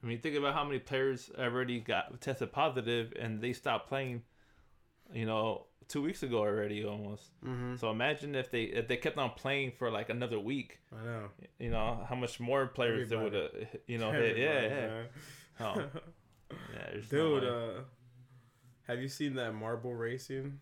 I 0.01 0.07
mean, 0.07 0.19
think 0.19 0.35
about 0.37 0.53
how 0.53 0.63
many 0.63 0.79
players 0.79 1.29
already 1.37 1.79
got 1.79 2.21
tested 2.21 2.51
positive 2.51 3.13
and 3.19 3.41
they 3.41 3.51
stopped 3.53 3.89
playing. 3.89 4.23
You 5.13 5.25
know, 5.25 5.66
two 5.87 6.01
weeks 6.01 6.23
ago 6.23 6.39
already, 6.39 6.83
almost. 6.83 7.23
Mm-hmm. 7.45 7.75
So 7.77 7.89
imagine 7.91 8.35
if 8.35 8.51
they 8.51 8.63
if 8.63 8.87
they 8.87 8.97
kept 8.97 9.17
on 9.17 9.31
playing 9.31 9.73
for 9.77 9.89
like 9.91 10.09
another 10.09 10.39
week. 10.39 10.79
I 10.91 11.05
know. 11.05 11.29
You 11.59 11.71
know 11.71 12.05
how 12.07 12.15
much 12.15 12.39
more 12.39 12.67
players 12.67 13.11
Everybody. 13.11 13.29
they 13.29 13.41
would 13.41 13.53
have. 13.61 13.79
You 13.87 13.97
know, 13.97 14.11
hit. 14.11 14.37
yeah, 14.37 14.61
yeah. 14.61 15.01
Oh. 15.59 15.83
yeah, 16.73 17.01
dude. 17.09 17.43
No 17.43 17.49
uh, 17.49 17.81
have 18.87 19.01
you 19.01 19.09
seen 19.09 19.35
that 19.35 19.53
marble 19.53 19.93
racing? 19.93 20.59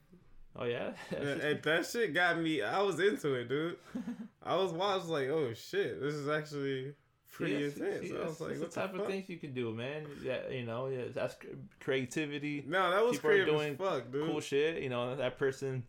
Oh 0.58 0.66
yeah, 0.66 0.92
and 1.18 1.62
that 1.62 1.86
shit 1.86 2.14
got 2.14 2.40
me. 2.40 2.62
I 2.62 2.82
was 2.82 3.00
into 3.00 3.34
it, 3.36 3.50
dude. 3.50 3.78
I 4.44 4.56
was 4.56 4.72
watching 4.72 5.10
like, 5.10 5.28
oh 5.28 5.54
shit, 5.54 6.02
this 6.02 6.14
is 6.14 6.30
actually 6.30 6.94
pretty 7.36 7.54
yes, 7.54 7.76
intense. 7.76 8.04
Yes, 8.04 8.14
I 8.22 8.26
was 8.26 8.42
like, 8.42 8.60
what 8.60 8.72
the 8.72 8.82
type 8.82 8.94
of 8.94 9.08
things 9.08 9.30
you 9.30 9.38
can 9.38 9.54
do, 9.54 9.74
man? 9.74 10.06
Yeah, 10.24 10.48
you 10.50 10.64
know, 10.64 10.88
yeah, 10.88 11.04
that's 11.14 11.36
creativity. 11.80 12.64
No, 12.66 12.92
that 12.92 13.06
was 13.06 13.20
creative 13.20 13.48
doing 13.48 13.76
fuck, 13.76 14.12
dude. 14.12 14.28
Cool 14.28 14.40
shit. 14.40 14.82
You 14.82 14.90
know, 14.90 15.16
that 15.16 15.38
person 15.38 15.84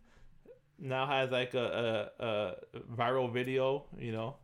now 0.77 1.07
has 1.07 1.31
like 1.31 1.53
a, 1.53 2.11
a, 2.19 2.25
a 2.25 2.79
viral 2.95 3.31
video. 3.31 3.85
You 3.97 4.11
know. 4.11 4.35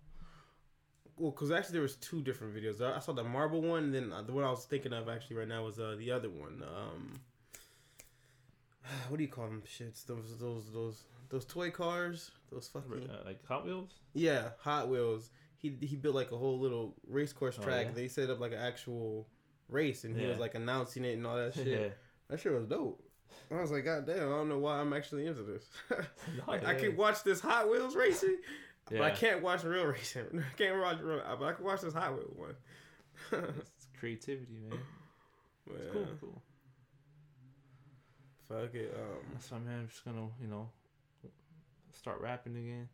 Well, 1.17 1.31
because 1.31 1.51
actually 1.51 1.73
there 1.73 1.81
was 1.81 1.95
two 1.97 2.21
different 2.21 2.55
videos. 2.55 2.81
I 2.81 2.99
saw 2.99 3.13
the 3.13 3.23
marble 3.23 3.61
one, 3.61 3.83
and 3.83 3.93
then 3.93 4.11
uh, 4.11 4.23
the 4.23 4.31
one 4.31 4.43
I 4.43 4.49
was 4.49 4.65
thinking 4.65 4.93
of 4.93 5.09
actually 5.09 5.35
right 5.35 5.47
now 5.47 5.63
was 5.63 5.79
uh, 5.79 5.95
the 5.97 6.11
other 6.11 6.29
one. 6.29 6.63
Um, 6.63 7.19
what 9.09 9.17
do 9.17 9.23
you 9.23 9.29
call 9.29 9.45
them? 9.45 9.61
Shits. 9.67 10.05
Those 10.05 10.37
those 10.39 10.71
those 10.71 11.03
those 11.29 11.45
toy 11.45 11.69
cars. 11.69 12.31
Those 12.51 12.67
fucking 12.67 13.09
uh, 13.09 13.23
like 13.25 13.45
Hot 13.47 13.65
Wheels. 13.65 13.91
Yeah, 14.13 14.49
Hot 14.61 14.89
Wheels. 14.89 15.29
He 15.63 15.73
he 15.79 15.95
built 15.95 16.13
like 16.13 16.31
a 16.33 16.37
whole 16.37 16.59
little 16.59 16.93
race 17.07 17.31
course 17.31 17.57
oh, 17.57 17.63
track. 17.63 17.85
Oh, 17.85 17.89
yeah? 17.89 17.95
They 17.95 18.07
set 18.09 18.29
up 18.29 18.41
like 18.41 18.51
an 18.51 18.59
actual 18.59 19.27
race, 19.69 20.03
and 20.03 20.15
he 20.15 20.23
yeah. 20.23 20.29
was 20.29 20.37
like 20.37 20.55
announcing 20.55 21.05
it 21.05 21.13
and 21.13 21.25
all 21.25 21.37
that 21.37 21.53
shit. 21.55 21.67
yeah. 21.67 21.87
That 22.29 22.41
shit 22.41 22.51
was 22.51 22.65
dope. 22.65 23.01
I 23.49 23.61
was 23.61 23.71
like, 23.71 23.85
God 23.85 24.05
damn, 24.05 24.27
I 24.27 24.35
don't 24.35 24.49
know 24.49 24.59
why 24.59 24.79
I'm 24.79 24.91
actually 24.91 25.25
into 25.25 25.41
this. 25.43 25.69
like, 26.47 26.65
I 26.65 26.75
can 26.75 26.97
watch 26.97 27.23
this 27.23 27.39
Hot 27.39 27.69
Wheels 27.69 27.95
racing, 27.95 28.37
but 28.89 29.01
I 29.01 29.11
can't 29.11 29.41
watch 29.41 29.63
real 29.63 29.85
racing. 29.85 30.43
I 30.45 30.57
can't 30.57 30.79
watch 30.81 30.99
real, 31.01 31.21
but 31.39 31.45
I 31.45 31.53
can 31.53 31.63
watch 31.63 31.81
this 31.81 31.93
Hot 31.93 32.13
Wheels 32.13 32.35
one. 32.35 32.55
it's 33.31 33.87
creativity, 33.97 34.57
man. 34.69 34.79
It's 35.67 35.93
cool, 35.93 36.07
cool. 36.19 36.41
Fuck 38.49 38.75
it. 38.75 38.93
Um, 38.95 39.39
so 39.39 39.55
man, 39.55 39.79
I'm 39.79 39.87
just 39.87 40.03
gonna 40.03 40.27
you 40.41 40.47
know 40.47 40.69
start 41.93 42.19
rapping 42.19 42.57
again. 42.57 42.89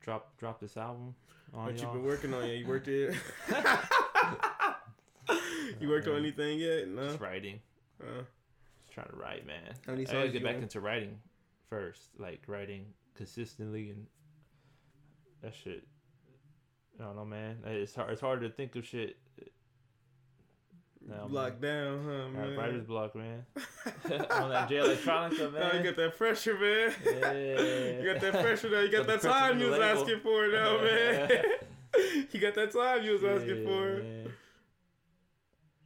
Drop 0.00 0.36
drop 0.36 0.60
this 0.60 0.76
album. 0.76 1.14
What 1.52 1.78
y'all. 1.78 1.92
you 1.92 1.98
been 1.98 2.04
working 2.04 2.34
on? 2.34 2.46
Yeah, 2.46 2.54
you 2.54 2.66
worked 2.66 2.88
it. 2.88 3.14
you 5.80 5.88
worked 5.88 6.08
on 6.08 6.16
anything 6.16 6.58
yet? 6.58 6.88
No. 6.88 7.08
Just 7.08 7.20
writing. 7.20 7.60
Uh, 8.00 8.22
just 8.80 8.94
trying 8.94 9.08
to 9.08 9.16
write, 9.16 9.46
man. 9.46 9.74
How 9.86 9.92
many 9.92 10.06
songs 10.06 10.16
I 10.16 10.20
gotta 10.20 10.32
get 10.32 10.44
back 10.44 10.56
into 10.56 10.80
writing 10.80 11.18
first, 11.68 12.08
like 12.18 12.42
writing 12.46 12.86
consistently 13.14 13.90
and 13.90 14.06
that 15.42 15.54
shit. 15.54 15.86
I 16.98 17.04
don't 17.04 17.16
know, 17.16 17.24
man. 17.24 17.58
It's 17.66 17.94
hard. 17.94 18.10
It's 18.10 18.20
hard 18.20 18.40
to 18.40 18.48
think 18.48 18.76
of 18.76 18.86
shit 18.86 19.16
no, 21.08 21.26
Locked 21.28 21.60
down, 21.60 22.04
huh, 22.04 22.28
man? 22.28 22.56
Writer's 22.56 22.84
block, 22.84 23.14
man. 23.14 23.44
On 24.30 24.50
that 24.50 24.68
Jay 24.68 24.76
Electronica, 24.76 25.52
man. 25.52 25.70
Oh, 25.72 25.76
you 25.76 25.82
got 25.82 25.96
that 25.96 26.16
pressure, 26.16 26.58
man. 26.58 26.94
Yeah. 27.04 28.00
you 28.00 28.12
got 28.12 28.20
that 28.20 28.42
pressure 28.42 28.70
now. 28.70 28.80
You 28.82 28.90
got 28.90 29.06
that 29.06 29.20
time 29.20 29.58
you 29.58 29.66
was 29.66 29.78
label. 29.78 30.00
asking 30.00 30.20
for 30.20 30.48
now, 30.48 30.80
man. 30.80 31.30
you 32.30 32.40
got 32.40 32.54
that 32.54 32.72
time 32.72 33.04
you 33.04 33.12
was 33.12 33.24
asking 33.24 33.62
yeah, 33.62 33.68
for. 33.68 34.02
Man. 34.02 34.32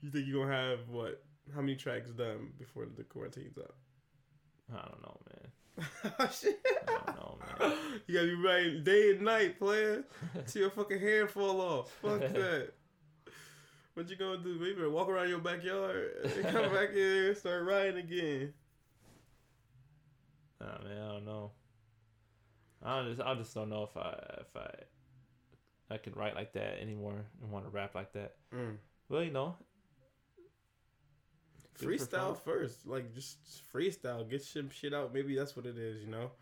You 0.02 0.10
think 0.10 0.26
you're 0.26 0.44
gonna 0.44 0.56
have 0.56 0.88
what? 0.88 1.22
How 1.54 1.60
many 1.60 1.76
tracks 1.76 2.10
done 2.10 2.52
before 2.58 2.86
the 2.86 3.04
quarantine's 3.04 3.56
up? 3.58 3.74
I 4.72 4.82
don't 4.82 5.02
know, 5.02 5.20
man. 5.30 5.86
oh, 6.18 6.28
shit. 6.28 6.60
I 6.88 6.92
don't 7.06 7.16
know, 7.16 7.38
man. 7.58 7.78
You 8.06 8.14
gotta 8.14 8.26
be 8.26 8.34
writing 8.34 8.84
day 8.84 9.10
and 9.12 9.22
night, 9.22 9.58
player, 9.58 10.04
till 10.46 10.62
your 10.62 10.70
fucking 10.70 11.00
hand 11.00 11.30
fall 11.30 11.60
off. 11.60 11.90
Fuck 12.02 12.20
that. 12.20 12.72
What 13.96 14.10
you 14.10 14.16
gonna 14.16 14.36
do? 14.36 14.58
Maybe 14.60 14.86
walk 14.86 15.08
around 15.08 15.30
your 15.30 15.38
backyard 15.38 16.10
and 16.22 16.46
come 16.52 16.70
back 16.70 16.90
in 16.90 17.28
and 17.28 17.36
start 17.36 17.64
riding 17.64 17.96
again. 17.96 18.52
Nah, 20.60 20.84
man, 20.84 21.02
I 21.02 21.08
don't 21.12 21.24
know. 21.24 21.52
I 22.82 23.02
just, 23.08 23.22
I 23.22 23.34
just 23.36 23.54
don't 23.54 23.70
know 23.70 23.84
if 23.84 23.96
I, 23.96 24.10
if 24.40 24.54
I, 24.54 25.94
I 25.94 25.96
can 25.96 26.12
write 26.12 26.34
like 26.34 26.52
that 26.52 26.78
anymore 26.78 27.24
and 27.40 27.50
want 27.50 27.64
to 27.64 27.70
rap 27.70 27.94
like 27.94 28.12
that. 28.12 28.34
Mm. 28.54 28.76
Well, 29.08 29.22
you 29.22 29.30
know, 29.30 29.56
freestyle 31.80 32.38
first. 32.38 32.86
Like 32.86 33.14
just 33.14 33.38
freestyle, 33.72 34.28
get 34.28 34.44
some 34.44 34.68
shit 34.68 34.92
out. 34.92 35.14
Maybe 35.14 35.34
that's 35.34 35.56
what 35.56 35.64
it 35.64 35.78
is. 35.78 36.02
You 36.02 36.10
know, 36.10 36.32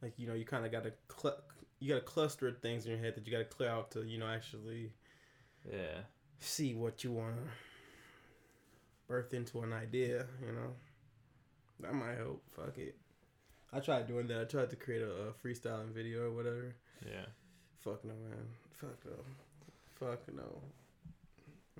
like 0.00 0.14
you 0.16 0.26
know, 0.26 0.32
you 0.32 0.46
kind 0.46 0.64
of 0.64 0.72
got 0.72 0.84
to 0.84 0.92
cl- 1.14 1.42
you 1.80 1.90
got 1.90 1.96
to 1.96 2.06
cluster 2.06 2.50
things 2.50 2.86
in 2.86 2.92
your 2.92 3.00
head 3.00 3.14
that 3.14 3.26
you 3.26 3.32
got 3.32 3.40
to 3.40 3.44
clear 3.44 3.68
out 3.68 3.90
to 3.90 4.04
you 4.04 4.16
know 4.16 4.26
actually. 4.26 4.94
Yeah 5.70 5.98
see 6.40 6.74
what 6.74 7.04
you 7.04 7.12
want 7.12 7.36
to 7.36 7.42
birth 9.08 9.32
into 9.32 9.60
an 9.60 9.72
idea, 9.72 10.26
you 10.44 10.52
know. 10.52 10.74
That 11.80 11.94
might 11.94 12.16
help. 12.16 12.42
Fuck 12.54 12.78
it. 12.78 12.96
I 13.72 13.80
tried 13.80 14.06
doing 14.06 14.26
that. 14.28 14.40
I 14.40 14.44
tried 14.44 14.70
to 14.70 14.76
create 14.76 15.02
a, 15.02 15.10
a 15.10 15.32
freestyling 15.44 15.92
video 15.92 16.26
or 16.26 16.30
whatever. 16.30 16.74
Yeah. 17.04 17.26
Fuck 17.80 18.04
no, 18.04 18.12
man. 18.12 18.46
Fuck 18.76 18.98
no. 19.04 19.12
Fuck 19.98 20.20
no. 20.34 20.60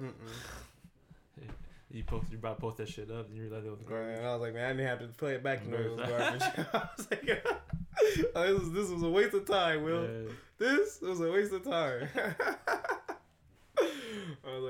Mm-mm. 0.03 1.45
You 1.91 2.05
posted, 2.05 2.33
you 2.33 2.39
about 2.39 2.57
to 2.57 2.61
post 2.61 2.77
that 2.77 2.89
shit 2.91 3.11
up, 3.11 3.29
and 3.29 3.37
you 3.37 3.45
realized 3.45 3.65
it 3.65 3.71
was 3.71 3.81
garbage. 3.81 4.19
Man, 4.19 4.27
I 4.27 4.33
was 4.35 4.43
like, 4.43 4.53
man, 4.53 4.65
I 4.67 4.73
didn't 4.75 4.87
have 4.89 4.99
to 4.99 5.07
play 5.07 5.37
it 5.37 5.43
back. 5.43 5.65
You 5.65 5.71
know 5.71 5.79
it 5.79 5.97
was 5.97 6.07
garbage. 6.07 6.43
I 6.75 6.89
was 6.99 7.11
like, 7.11 7.47
oh, 8.35 8.43
this, 8.47 8.61
was, 8.61 8.73
this 8.73 8.91
was 8.91 9.03
a 9.03 9.09
waste 9.09 9.33
of 9.33 9.47
time, 9.47 9.85
Will. 9.85 10.03
Yeah. 10.03 10.33
This 10.59 11.01
was 11.01 11.23
a 11.23 11.33
waste 11.33 11.55
of 11.55 11.65
time. 11.65 12.09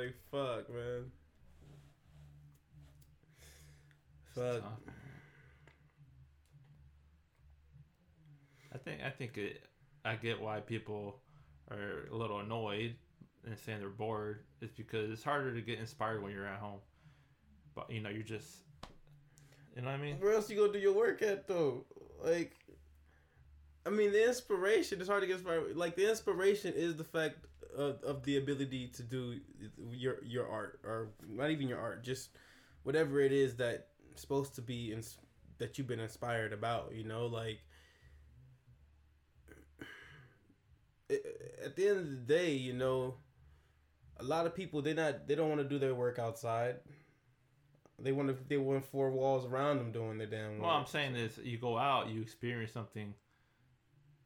Like, 0.08 0.16
fuck, 0.30 0.74
man. 0.74 1.04
Fuck. 4.34 4.62
I 8.72 8.78
think 8.78 9.02
I 9.04 9.10
think 9.10 9.36
it. 9.36 9.64
I 10.04 10.14
get 10.14 10.40
why 10.40 10.60
people 10.60 11.20
are 11.70 12.08
a 12.10 12.16
little 12.16 12.38
annoyed 12.40 12.94
and 13.44 13.58
saying 13.58 13.80
they're 13.80 13.90
bored. 13.90 14.44
Is 14.62 14.70
because 14.70 15.10
it's 15.10 15.22
harder 15.22 15.54
to 15.54 15.60
get 15.60 15.78
inspired 15.78 16.22
when 16.22 16.32
you're 16.32 16.46
at 16.46 16.58
home. 16.58 16.80
But 17.74 17.90
you 17.90 18.00
know, 18.00 18.10
you're 18.10 18.22
just. 18.22 18.62
You 19.76 19.82
know 19.82 19.90
what 19.90 19.98
I 19.98 20.02
mean? 20.02 20.16
Where 20.20 20.32
else 20.32 20.48
you 20.48 20.56
gonna 20.56 20.72
do 20.72 20.78
your 20.78 20.94
work 20.94 21.20
at 21.22 21.46
though? 21.46 21.84
Like, 22.24 22.52
I 23.84 23.90
mean, 23.90 24.10
the 24.12 24.26
inspiration. 24.26 25.00
It's 25.00 25.08
hard 25.08 25.20
to 25.20 25.26
get 25.26 25.36
inspired. 25.36 25.76
Like 25.76 25.96
the 25.96 26.08
inspiration 26.08 26.72
is 26.74 26.96
the 26.96 27.04
fact 27.04 27.44
of, 27.76 28.02
of 28.02 28.22
the 28.24 28.36
ability 28.36 28.88
to 28.88 29.02
do 29.02 29.40
your 29.90 30.24
your 30.24 30.48
art 30.48 30.80
or 30.84 31.10
not 31.28 31.50
even 31.50 31.68
your 31.68 31.80
art, 31.80 32.04
just 32.04 32.30
whatever 32.82 33.20
it 33.20 33.32
is 33.32 33.56
that's 33.56 33.82
supposed 34.16 34.54
to 34.56 34.62
be 34.62 34.92
in, 34.92 35.02
that 35.58 35.78
you've 35.78 35.86
been 35.86 36.00
inspired 36.00 36.52
about. 36.52 36.92
You 36.94 37.04
know, 37.04 37.26
like 37.26 37.60
at 41.10 41.76
the 41.76 41.88
end 41.88 41.98
of 41.98 42.10
the 42.10 42.16
day, 42.16 42.52
you 42.52 42.72
know, 42.72 43.14
a 44.18 44.24
lot 44.24 44.46
of 44.46 44.54
people 44.54 44.82
they 44.82 44.94
not 44.94 45.26
they 45.26 45.34
don't 45.34 45.48
want 45.48 45.60
to 45.60 45.68
do 45.68 45.78
their 45.78 45.94
work 45.94 46.18
outside. 46.18 46.76
They 48.00 48.12
want 48.12 48.28
to 48.28 48.36
they 48.48 48.56
want 48.56 48.84
four 48.84 49.10
walls 49.10 49.44
around 49.44 49.78
them 49.78 49.90
doing 49.90 50.18
their 50.18 50.28
damn 50.28 50.52
work. 50.52 50.62
Well, 50.62 50.70
I'm 50.70 50.86
saying 50.86 51.16
is 51.16 51.38
you 51.42 51.58
go 51.58 51.76
out, 51.76 52.08
you 52.08 52.22
experience 52.22 52.72
something, 52.72 53.12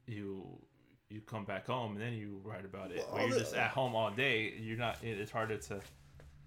you 0.07 0.59
you 1.13 1.21
come 1.21 1.45
back 1.45 1.67
home 1.67 1.93
and 1.93 2.01
then 2.01 2.15
you 2.15 2.41
write 2.43 2.65
about 2.65 2.91
it. 2.91 3.07
Well, 3.13 3.29
you're 3.29 3.39
just 3.39 3.55
at 3.55 3.71
home 3.71 3.95
all 3.95 4.11
day, 4.11 4.55
you're 4.59 4.79
not. 4.79 4.99
It's 5.03 5.31
harder 5.31 5.59
to. 5.59 5.81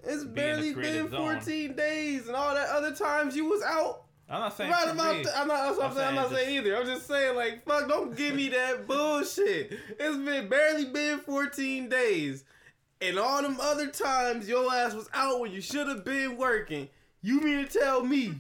It's 0.04 0.24
barely 0.24 0.74
been 0.74 1.08
14 1.08 1.68
zone. 1.68 1.76
days, 1.76 2.28
and 2.28 2.36
all 2.36 2.54
that 2.54 2.70
other 2.70 2.94
times 2.94 3.36
you 3.36 3.46
was 3.46 3.62
out. 3.64 4.04
I'm 4.28 4.40
not 4.40 4.58
saying 4.58 4.72
right 4.72 4.90
about. 4.90 5.24
The, 5.24 5.38
I'm 5.38 5.48
not. 5.48 5.60
I'm, 5.60 5.82
I'm, 5.82 5.94
saying, 5.94 6.08
I'm 6.08 6.16
not 6.16 6.30
just, 6.30 6.36
saying 6.36 6.58
either. 6.58 6.78
I'm 6.78 6.86
just 6.86 7.08
saying 7.08 7.36
like 7.36 7.64
fuck. 7.66 7.88
Don't 7.88 8.16
give 8.16 8.36
me 8.36 8.50
that 8.50 8.88
bullshit. 8.88 9.78
It's 10.00 10.18
been 10.18 10.48
barely 10.50 10.86
been 10.86 11.20
14 11.20 11.90
days, 11.90 12.44
and 13.02 13.20
all 13.20 13.42
them 13.42 13.58
other 13.62 13.88
times 13.88 14.50
your 14.50 14.74
ass 14.74 14.94
was 14.94 15.10
out 15.14 15.40
when 15.40 15.52
you 15.52 15.62
should 15.62 15.88
have 15.88 16.04
been 16.04 16.38
working. 16.38 16.90
You 17.22 17.40
mean 17.42 17.66
to 17.66 17.80
tell 17.80 18.04
me 18.04 18.34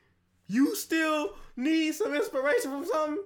you 0.46 0.76
still 0.76 1.34
need 1.56 1.94
some 1.94 2.14
inspiration 2.14 2.70
from 2.70 2.84
something? 2.84 3.24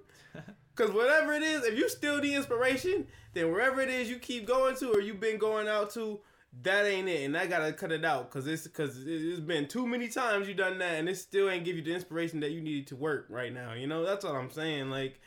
Because 0.77 0.93
whatever 0.93 1.33
it 1.33 1.43
is, 1.43 1.65
if 1.65 1.79
you 1.79 1.89
still 1.89 2.21
the 2.21 2.35
inspiration, 2.35 3.07
then 3.33 3.51
wherever 3.51 3.81
it 3.81 3.89
is 3.89 4.11
you 4.11 4.19
keep 4.19 4.47
going 4.47 4.77
to 4.77 4.91
or 4.93 5.01
you've 5.01 5.21
been 5.21 5.39
going 5.39 5.69
out 5.69 5.91
to, 5.95 6.21
that 6.63 6.87
ain't 6.87 7.09
it, 7.09 7.25
and 7.25 7.37
I 7.37 7.47
gotta 7.47 7.73
cut 7.73 7.93
it 7.93 8.05
out 8.05 8.31
because 8.31 8.47
it's 8.47 8.65
because 8.65 9.07
it's 9.07 9.41
been 9.41 9.69
too 9.69 9.87
many 9.87 10.09
times 10.09 10.49
you 10.49 10.55
done 10.55 10.79
that, 10.79 10.95
and 10.95 11.09
it 11.09 11.17
still 11.17 11.51
ain't 11.51 11.65
give 11.65 11.77
you 11.77 11.83
the 11.83 11.95
inspiration 11.95 12.41
that 12.41 12.51
you 12.51 12.61
needed 12.61 12.87
to 12.89 12.97
work 12.97 13.27
right 13.29 13.53
now. 13.53 13.73
You 13.75 13.87
know, 13.87 14.05
that's 14.05 14.25
all 14.25 14.35
I'm 14.35 14.51
saying. 14.51 14.91
Like, 14.91 15.21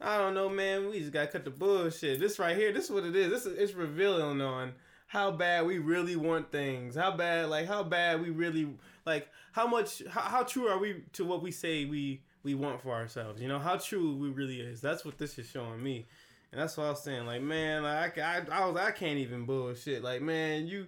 I 0.00 0.18
don't 0.18 0.34
know, 0.34 0.48
man. 0.48 0.88
We 0.88 1.00
just 1.00 1.12
gotta 1.12 1.26
cut 1.28 1.44
the 1.44 1.50
bullshit. 1.50 2.20
This 2.20 2.38
right 2.38 2.56
here, 2.56 2.72
this 2.72 2.86
is 2.86 2.90
what 2.90 3.04
it 3.04 3.14
is. 3.14 3.30
This 3.30 3.46
is 3.46 3.58
it's 3.58 3.74
revealing 3.74 4.40
on 4.40 4.72
how 5.06 5.30
bad 5.30 5.66
we 5.66 5.78
really 5.78 6.16
want 6.16 6.50
things. 6.50 6.96
How 6.96 7.14
bad, 7.16 7.48
like, 7.48 7.66
how 7.66 7.82
bad 7.82 8.22
we 8.22 8.30
really 8.30 8.74
like. 9.04 9.28
How 9.52 9.66
much, 9.66 10.02
how, 10.08 10.22
how 10.22 10.42
true 10.42 10.68
are 10.68 10.78
we 10.78 11.04
to 11.14 11.24
what 11.24 11.42
we 11.42 11.50
say 11.50 11.84
we 11.84 12.22
we 12.42 12.54
want 12.54 12.80
for 12.80 12.92
ourselves? 12.92 13.40
You 13.40 13.48
know, 13.48 13.58
how 13.58 13.76
true 13.76 14.16
we 14.16 14.30
really 14.30 14.60
is. 14.60 14.80
That's 14.80 15.04
what 15.04 15.18
this 15.18 15.38
is 15.38 15.46
showing 15.46 15.82
me. 15.82 16.06
And 16.50 16.60
that's 16.60 16.76
what 16.76 16.86
I 16.86 16.90
was 16.90 17.02
saying. 17.02 17.26
Like, 17.26 17.42
man, 17.42 17.82
like, 17.82 18.18
I, 18.18 18.42
I, 18.50 18.62
I 18.62 18.66
was, 18.66 18.76
I 18.76 18.90
can't 18.90 19.18
even 19.18 19.46
bullshit. 19.46 20.02
Like, 20.02 20.20
man, 20.20 20.66
you, 20.66 20.86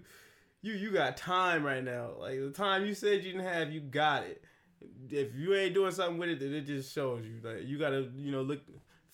you, 0.61 0.75
you 0.75 0.91
got 0.91 1.17
time 1.17 1.65
right 1.65 1.83
now. 1.83 2.11
Like 2.19 2.39
the 2.39 2.51
time 2.51 2.85
you 2.85 2.95
said 2.95 3.25
you 3.25 3.33
didn't 3.33 3.47
have, 3.47 3.73
you 3.73 3.81
got 3.81 4.25
it. 4.25 4.45
If 5.11 5.35
you 5.35 5.55
ain't 5.55 5.73
doing 5.73 5.93
something 5.93 6.19
with 6.19 6.29
it, 6.29 6.41
then 6.41 6.53
it 6.53 6.67
just 6.67 6.95
shows 6.95 7.25
you. 7.25 7.41
Like, 7.43 7.67
you 7.67 7.79
gotta, 7.79 8.11
you 8.17 8.31
know, 8.31 8.43
look, 8.43 8.61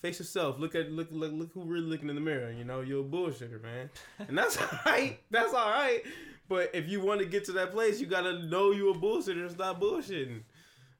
face 0.01 0.19
yourself. 0.19 0.59
Look 0.59 0.75
at, 0.75 0.91
look, 0.91 1.07
look, 1.11 1.31
look 1.31 1.53
who 1.53 1.63
really 1.63 1.85
looking 1.85 2.09
in 2.09 2.15
the 2.15 2.21
mirror. 2.21 2.51
You 2.51 2.65
know, 2.65 2.81
you're 2.81 3.01
a 3.01 3.07
bullshitter, 3.07 3.61
man. 3.61 3.89
And 4.27 4.37
that's 4.37 4.57
all 4.61 4.67
right. 4.85 5.19
That's 5.29 5.53
all 5.53 5.69
right. 5.69 6.01
But 6.49 6.71
if 6.73 6.89
you 6.89 6.99
want 6.99 7.21
to 7.21 7.25
get 7.25 7.45
to 7.45 7.53
that 7.53 7.71
place, 7.71 8.01
you 8.01 8.07
gotta 8.07 8.45
know 8.45 8.71
you 8.71 8.89
a 8.89 8.93
bullshitter 8.93 9.41
and 9.41 9.51
stop 9.51 9.79
bullshitting. 9.79 10.41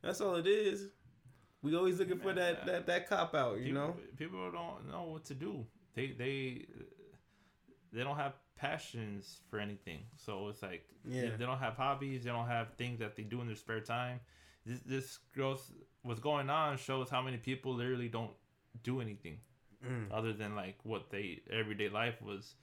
That's 0.01 0.21
all 0.21 0.35
it 0.35 0.47
is. 0.47 0.87
We 1.63 1.75
always 1.75 1.99
looking 1.99 2.19
for 2.19 2.33
that 2.33 2.65
that 2.65 2.85
that 2.87 3.07
cop 3.07 3.35
out, 3.35 3.59
you 3.59 3.65
people, 3.67 3.81
know. 3.81 3.95
people 4.17 4.51
don't 4.51 4.89
know 4.91 5.03
what 5.03 5.25
to 5.25 5.33
do. 5.33 5.65
They 5.93 6.07
they 6.11 6.65
they 7.93 8.03
don't 8.03 8.17
have 8.17 8.33
passions 8.55 9.39
for 9.49 9.59
anything. 9.59 9.99
So 10.17 10.47
it's 10.49 10.61
like 10.61 10.83
Yeah. 11.07 11.35
they 11.37 11.45
don't 11.45 11.59
have 11.59 11.75
hobbies. 11.75 12.23
They 12.23 12.31
don't 12.31 12.47
have 12.47 12.73
things 12.77 12.99
that 12.99 13.15
they 13.15 13.23
do 13.23 13.41
in 13.41 13.47
their 13.47 13.55
spare 13.55 13.81
time. 13.81 14.19
This 14.65 14.79
this 14.81 15.19
growth 15.33 15.71
what's 16.03 16.19
going 16.19 16.49
on 16.49 16.77
shows 16.77 17.09
how 17.09 17.21
many 17.21 17.37
people 17.37 17.73
literally 17.75 18.09
don't 18.09 18.31
do 18.83 19.01
anything 19.01 19.39
Mm. 19.85 20.11
other 20.11 20.31
than 20.31 20.55
like 20.55 20.77
what 20.83 21.09
they 21.09 21.41
everyday 21.49 21.89
life 21.89 22.21
was. 22.21 22.53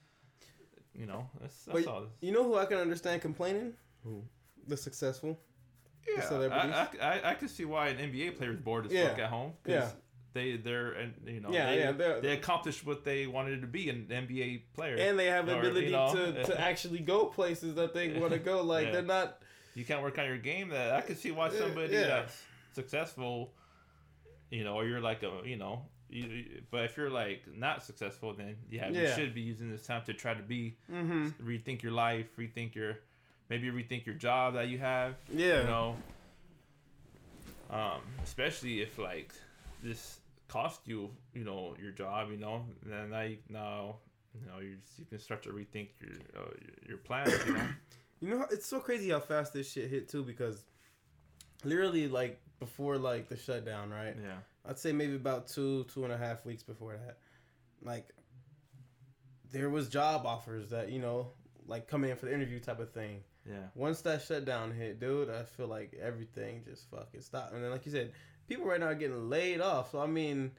You 0.95 1.07
know, 1.07 1.29
that's, 1.41 1.65
that's 1.65 1.85
But 1.85 1.93
all. 1.93 2.07
You 2.21 2.33
know 2.33 2.45
who 2.45 2.57
I 2.57 2.65
can 2.67 2.79
understand 2.79 3.23
complaining? 3.23 3.75
Who? 4.05 4.23
The 4.67 4.77
successful. 4.77 5.39
Yeah, 6.07 6.21
celebrities. 6.27 6.73
I, 6.75 6.89
I, 7.01 7.31
I, 7.31 7.35
could 7.35 7.51
see 7.51 7.65
why 7.65 7.89
an 7.89 7.97
NBA 7.99 8.37
player 8.39 8.51
is 8.53 8.59
bored 8.61 8.87
as 8.87 8.93
Yeah. 8.93 9.09
fuck 9.11 9.19
at 9.19 9.31
home. 9.31 9.53
Yeah. 9.67 9.89
They 10.35 10.57
they're 10.57 10.93
and 10.93 11.15
you 11.27 11.41
know 11.41 11.51
Yeah, 11.51 11.71
they, 11.71 11.79
yeah, 11.79 11.93
they're- 11.93 12.21
they 12.21 12.33
accomplished 12.33 12.85
what 12.87 13.05
they 13.05 13.27
wanted 13.27 13.61
to 13.63 13.67
be 13.67 13.89
an 13.91 14.07
NBA 14.11 14.63
player. 14.75 14.97
And 14.97 15.19
they 15.19 15.27
have 15.27 15.47
the 15.47 15.59
ability 15.59 15.87
you 15.87 15.93
know, 15.93 16.15
to, 16.15 16.45
to 16.49 16.61
actually 16.61 17.01
go 17.01 17.25
places 17.27 17.75
that 17.77 17.95
they 17.95 18.19
want 18.19 18.33
to 18.33 18.39
go. 18.39 18.63
Like 18.75 18.87
Yeah. 18.87 18.93
they're 18.93 19.03
not. 19.03 19.43
you 19.75 19.85
can't 19.85 20.03
work 20.03 20.19
on 20.19 20.27
your 20.27 20.39
game. 20.39 20.69
That 20.71 20.93
I 20.95 21.01
could 21.01 21.19
see 21.19 21.31
why 21.31 21.51
somebody 21.51 21.95
yeah. 21.95 22.07
that's 22.07 22.43
successful, 22.75 23.53
you 24.51 24.65
know, 24.65 24.75
or 24.75 24.85
you're 24.87 25.01
like 25.01 25.23
a 25.23 25.33
you 25.45 25.57
know, 25.57 25.83
you, 26.11 26.25
you- 26.25 26.63
but 26.71 26.85
if 26.85 26.97
you're 26.97 27.11
like 27.11 27.43
not 27.55 27.83
successful, 27.83 28.35
then 28.35 28.57
yeah, 28.71 28.89
you 28.91 29.09
should 29.15 29.35
be 29.35 29.41
using 29.41 29.71
this 29.71 29.87
time 29.87 30.03
to 30.07 30.15
try 30.15 30.35
to 30.35 30.43
be 30.43 30.77
Mm-hmm. 30.93 31.29
rethink 31.47 31.83
your 31.83 31.93
life, 31.93 32.27
rethink 32.39 32.75
your 32.75 32.99
maybe 33.49 33.71
rethink 33.71 34.07
your 34.07 34.15
job 34.15 34.55
that 34.55 34.69
you 34.69 34.79
have. 34.79 35.15
Yeah. 35.31 35.61
You 35.61 35.67
know, 35.67 35.97
um, 37.71 38.01
especially 38.23 38.81
if 38.81 38.99
like 38.99 39.33
this 39.83 40.21
cost 40.49 40.81
you, 40.87 41.11
you 41.35 41.45
know, 41.45 41.75
your 41.81 41.93
job, 41.93 42.31
you 42.31 42.39
know, 42.39 42.65
then 42.85 43.11
now 43.11 43.23
you 43.23 43.39
now 43.49 43.97
you 44.35 44.47
know 44.47 44.61
you 44.61 44.77
you 44.99 45.05
can 45.05 45.19
start 45.19 45.43
to 45.45 45.51
rethink 45.51 45.89
your 46.01 46.17
uh, 46.37 46.51
your, 46.61 46.89
your 46.89 46.99
plans, 46.99 47.33
you 47.47 47.55
know. 47.55 47.63
You 48.21 48.31
know, 48.31 48.47
it's 48.51 48.67
so 48.67 48.81
crazy 48.81 49.11
how 49.11 49.21
fast 49.21 49.53
this 49.53 49.71
shit 49.71 49.89
hit 49.89 50.09
too. 50.09 50.25
Because 50.25 50.65
literally, 51.63 52.09
like 52.09 52.41
before, 52.59 52.99
like 52.99 53.29
the 53.29 53.37
shutdown, 53.37 53.91
right? 53.91 54.17
yeah. 54.21 54.39
I'd 54.69 54.77
say 54.77 54.91
maybe 54.91 55.15
about 55.15 55.47
two, 55.47 55.85
two 55.85 56.03
and 56.03 56.13
a 56.13 56.19
half 56.19 56.45
weeks 56.45 56.65
before 56.65 56.95
that, 56.95 57.19
like 57.81 58.09
there 59.53 59.71
was 59.71 59.89
job 59.89 60.27
offers 60.27 60.71
that 60.71 60.91
you 60.91 60.99
know, 60.99 61.29
like 61.69 61.87
coming 61.87 62.11
in 62.11 62.17
for 62.17 62.27
the 62.27 62.35
interview 62.35 62.59
type 62.59 62.81
of 62.81 62.91
thing. 62.91 63.21
Yeah. 63.49 63.55
Once 63.75 64.03
that 64.03 64.23
shutdown 64.23 64.73
hit, 64.73 65.01
dude, 65.01 65.31
I 65.31 65.43
feel 65.45 65.69
like 65.69 65.99
everything 66.01 66.65
just 66.69 66.91
fucking 66.91 67.23
stopped. 67.23 67.55
And 67.55 67.65
then, 67.65 67.71
like 67.71 67.87
you 67.87 67.93
said, 67.93 68.13
people 68.47 68.67
right 68.67 68.79
now 68.79 68.87
are 68.87 68.95
getting 68.95 69.31
laid 69.31 69.61
off. 69.61 69.93
So 69.93 70.01
I 70.01 70.07
mean, 70.07 70.53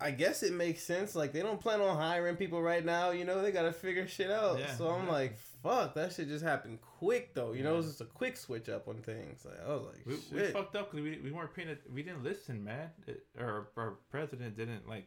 I 0.00 0.10
guess 0.10 0.42
it 0.42 0.52
makes 0.52 0.82
sense. 0.82 1.14
Like 1.14 1.32
they 1.32 1.42
don't 1.42 1.60
plan 1.60 1.80
on 1.80 1.96
hiring 1.96 2.36
people 2.36 2.60
right 2.60 2.84
now. 2.84 3.10
You 3.10 3.24
know, 3.24 3.40
they 3.42 3.52
gotta 3.52 3.72
figure 3.72 4.06
shit 4.08 4.30
out. 4.30 4.58
Yeah, 4.58 4.74
so 4.74 4.88
I'm 4.88 5.06
yeah. 5.06 5.12
like, 5.12 5.38
fuck, 5.62 5.94
that 5.94 6.12
shit 6.12 6.28
just 6.28 6.44
happened 6.44 6.80
quick 6.80 7.34
though. 7.34 7.52
You 7.52 7.62
know, 7.62 7.74
it 7.74 7.76
was 7.78 7.86
just 7.86 8.00
a 8.00 8.06
quick 8.06 8.36
switch 8.36 8.68
up 8.68 8.88
on 8.88 8.96
things. 8.96 9.44
Like 9.44 9.60
I 9.64 9.68
was 9.68 9.82
like, 9.86 10.06
We, 10.06 10.38
we 10.40 10.46
fucked 10.48 10.74
up 10.76 10.90
because 10.90 11.04
we, 11.04 11.20
we 11.22 11.30
weren't 11.30 11.54
paying 11.54 11.68
it. 11.68 11.82
We 11.92 12.02
didn't 12.02 12.24
listen, 12.24 12.64
man. 12.64 12.90
It, 13.06 13.24
our 13.38 13.68
our 13.76 13.98
president 14.10 14.56
didn't 14.56 14.88
like. 14.88 15.06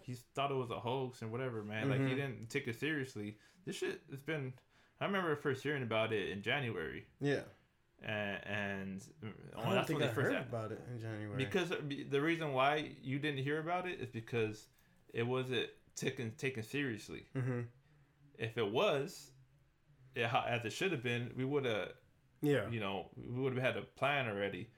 He 0.00 0.14
thought 0.34 0.50
it 0.50 0.54
was 0.54 0.70
a 0.70 0.78
hoax 0.78 1.22
and 1.22 1.32
whatever, 1.32 1.62
man. 1.62 1.88
Like 1.90 2.00
he 2.00 2.06
Mhm. 2.12 2.16
didn't 2.16 2.50
take 2.50 2.68
it 2.68 2.78
seriously. 2.78 3.36
This 3.66 3.76
shit 3.76 4.00
has 4.10 4.20
been. 4.20 4.52
I 5.00 5.06
remember 5.06 5.34
first 5.36 5.62
hearing 5.62 5.82
about 5.82 6.12
it 6.12 6.30
in 6.30 6.42
January, 6.42 7.04
yeah. 7.20 7.40
and, 8.02 8.38
and 8.46 9.02
I 9.56 9.74
don't 9.74 9.86
think 9.86 10.02
I 10.02 10.08
first 10.08 10.32
heard 10.32 10.46
about 10.48 10.72
it 10.72 10.80
in 10.92 11.00
January. 11.00 11.36
because 11.36 11.72
uh, 11.72 11.80
the 12.10 12.20
reason 12.20 12.52
why 12.52 12.92
you 13.02 13.18
didn't 13.18 13.42
hear 13.42 13.58
about 13.58 13.86
it 13.88 14.00
is 14.00 14.08
because 14.10 14.68
it 15.12 15.24
wasn't 15.26 15.68
taken 15.96 16.32
taken 16.36 16.62
seriously. 16.62 17.26
hmm 17.34 17.62
If 18.38 18.56
it 18.56 18.70
was, 18.70 19.30
yeah, 20.14 20.42
as 20.48 20.64
it 20.64 20.72
should 20.72 20.92
have 20.92 21.02
been, 21.02 21.30
we 21.36 21.44
would 21.44 21.64
have 21.64 21.90
yeah, 22.42 22.68
you 22.70 22.80
know, 22.80 23.10
we 23.16 23.40
would 23.42 23.54
have 23.54 23.62
had 23.62 23.76
a 23.76 23.82
plan 23.82 24.28
already. 24.28 24.70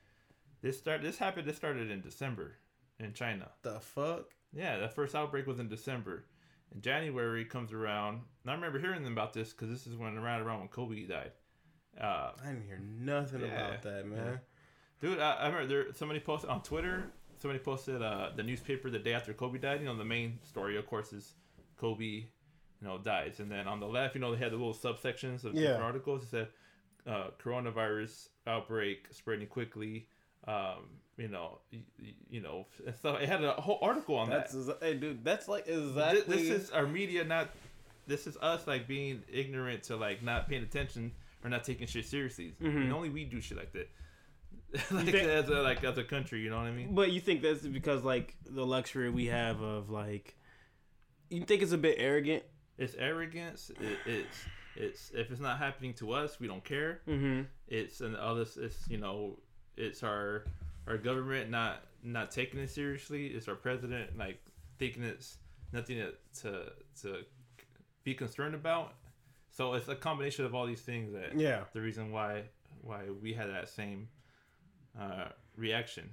This 0.62 0.78
start 0.78 1.02
this 1.02 1.18
happened 1.18 1.46
this 1.46 1.56
started 1.56 1.90
in 1.90 2.00
December 2.00 2.56
in 2.98 3.12
China. 3.12 3.50
the 3.62 3.80
fuck. 3.80 4.30
Yeah, 4.52 4.78
the 4.78 4.88
first 4.88 5.14
outbreak 5.14 5.46
was 5.46 5.58
in 5.58 5.68
December. 5.68 6.24
And 6.72 6.82
January 6.82 7.44
comes 7.44 7.72
around. 7.72 8.20
And 8.42 8.50
I 8.50 8.54
remember 8.54 8.78
hearing 8.78 9.06
about 9.06 9.32
this 9.32 9.52
because 9.52 9.68
this 9.68 9.86
is 9.86 9.96
when 9.96 10.16
around 10.16 10.42
around 10.42 10.60
when 10.60 10.68
Kobe 10.68 11.02
died. 11.06 11.32
Uh, 12.00 12.32
I 12.42 12.48
didn't 12.48 12.66
hear 12.66 12.78
nothing 12.78 13.40
Yeah, 13.40 13.46
about 13.46 13.82
that, 13.82 14.06
man. 14.06 14.40
dude, 15.00 15.18
I, 15.18 15.32
I 15.34 15.46
remember 15.46 15.66
there 15.66 15.94
somebody 15.94 16.20
posted 16.20 16.50
on 16.50 16.62
Twitter. 16.62 17.10
Somebody 17.38 17.58
posted 17.62 18.02
uh, 18.02 18.30
the 18.34 18.42
newspaper 18.42 18.90
the 18.90 18.98
day 18.98 19.12
after 19.14 19.32
Kobe 19.32 19.58
died. 19.58 19.80
You 19.80 19.86
know, 19.86 19.96
the 19.96 20.04
main 20.04 20.38
story, 20.42 20.76
of 20.78 20.86
course, 20.86 21.12
is 21.12 21.34
Kobe, 21.78 22.04
you 22.04 22.26
know, 22.82 22.98
dies. 22.98 23.40
And 23.40 23.50
then 23.50 23.66
on 23.68 23.78
the 23.80 23.86
left, 23.86 24.14
you 24.14 24.20
know, 24.20 24.32
they 24.34 24.38
had 24.38 24.52
the 24.52 24.56
little 24.56 24.74
subsections 24.74 25.44
of 25.44 25.54
Yeah. 25.54 25.60
different 25.68 25.82
articles. 25.84 26.22
It 26.24 26.28
said 26.30 26.48
uh, 27.06 27.28
coronavirus 27.42 28.28
outbreak 28.46 29.06
spreading 29.12 29.46
quickly. 29.46 30.08
Um, 30.46 31.00
you 31.16 31.28
know, 31.28 31.58
you, 31.70 31.80
you 32.28 32.40
know, 32.40 32.66
stuff. 32.98 33.20
It 33.20 33.28
had 33.28 33.42
a 33.42 33.52
whole 33.52 33.78
article 33.82 34.16
on 34.16 34.28
That's 34.28 34.52
that. 34.52 34.58
exa- 34.58 34.82
hey, 34.82 34.94
dude. 34.94 35.24
That's 35.24 35.48
like 35.48 35.66
exactly. 35.66 36.36
This 36.36 36.64
is 36.64 36.70
our 36.70 36.86
media 36.86 37.24
not. 37.24 37.48
This 38.06 38.26
is 38.26 38.36
us 38.36 38.66
like 38.66 38.86
being 38.86 39.22
ignorant 39.32 39.84
to 39.84 39.96
like 39.96 40.22
not 40.22 40.48
paying 40.48 40.62
attention 40.62 41.12
or 41.42 41.50
not 41.50 41.64
taking 41.64 41.86
shit 41.86 42.06
seriously. 42.06 42.54
Mhm. 42.62 42.82
And 42.82 42.92
only 42.92 43.08
we 43.10 43.24
do 43.24 43.40
shit 43.40 43.56
like 43.58 43.72
that. 43.72 43.88
like 44.92 45.06
think- 45.06 45.16
as 45.28 45.48
a 45.48 45.62
like 45.62 45.82
as 45.84 45.96
a 45.98 46.04
country, 46.04 46.40
you 46.40 46.50
know 46.50 46.56
what 46.56 46.66
I 46.66 46.72
mean? 46.72 46.94
But 46.94 47.12
you 47.12 47.20
think 47.20 47.42
that's 47.42 47.66
because 47.66 48.02
like 48.04 48.34
the 48.44 48.64
luxury 48.66 49.10
we 49.10 49.26
have 49.26 49.60
of 49.60 49.90
like, 49.90 50.36
you 51.30 51.44
think 51.44 51.62
it's 51.62 51.72
a 51.72 51.78
bit 51.78 51.96
arrogant? 51.98 52.42
It's 52.78 52.94
arrogance. 52.94 53.70
It, 53.80 53.98
it's 54.06 54.36
it's 54.76 55.10
if 55.14 55.30
it's 55.30 55.40
not 55.40 55.58
happening 55.58 55.94
to 55.94 56.12
us, 56.12 56.38
we 56.38 56.46
don't 56.46 56.62
care. 56.64 57.00
Mm-hmm. 57.08 57.42
It's 57.68 58.00
and 58.02 58.14
others. 58.16 58.56
It's 58.60 58.86
you 58.88 58.98
know, 58.98 59.38
it's 59.76 60.02
our 60.02 60.44
our 60.86 60.96
government 60.98 61.50
not 61.50 61.84
not 62.02 62.30
taking 62.30 62.60
it 62.60 62.70
seriously. 62.70 63.26
It's 63.28 63.48
our 63.48 63.54
president 63.56 64.16
like 64.18 64.38
thinking 64.78 65.02
it's 65.02 65.38
nothing 65.72 65.96
to 65.98 66.12
to, 66.42 66.72
to 67.02 67.18
be 68.04 68.14
concerned 68.14 68.54
about. 68.54 68.94
So 69.50 69.74
it's 69.74 69.88
a 69.88 69.96
combination 69.96 70.44
of 70.44 70.54
all 70.54 70.66
these 70.66 70.82
things 70.82 71.12
that 71.12 71.36
Yeah. 71.38 71.64
the 71.72 71.80
reason 71.80 72.12
why 72.12 72.44
why 72.82 73.04
we 73.22 73.32
had 73.32 73.48
that 73.50 73.68
same 73.68 74.08
uh, 74.98 75.28
reaction. 75.56 76.10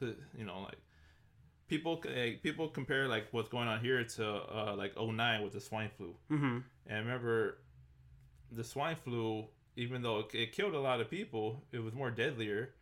You 0.00 0.44
know, 0.44 0.60
like 0.60 0.78
people 1.66 2.00
like, 2.04 2.42
people 2.42 2.68
compare 2.68 3.08
like 3.08 3.26
what's 3.32 3.48
going 3.48 3.66
on 3.68 3.80
here 3.80 4.04
to 4.04 4.26
uh, 4.28 4.74
like 4.76 4.96
09 4.96 5.42
with 5.42 5.54
the 5.54 5.60
swine 5.60 5.90
flu. 5.96 6.14
Mm-hmm. 6.30 6.58
And 6.86 7.06
remember, 7.06 7.58
the 8.52 8.62
swine 8.62 8.96
flu, 8.96 9.46
even 9.76 10.02
though 10.02 10.20
it, 10.20 10.34
it 10.34 10.52
killed 10.52 10.74
a 10.74 10.80
lot 10.80 11.00
of 11.00 11.10
people, 11.10 11.64
it 11.72 11.80
was 11.80 11.94
more 11.94 12.10
deadlier. 12.12 12.74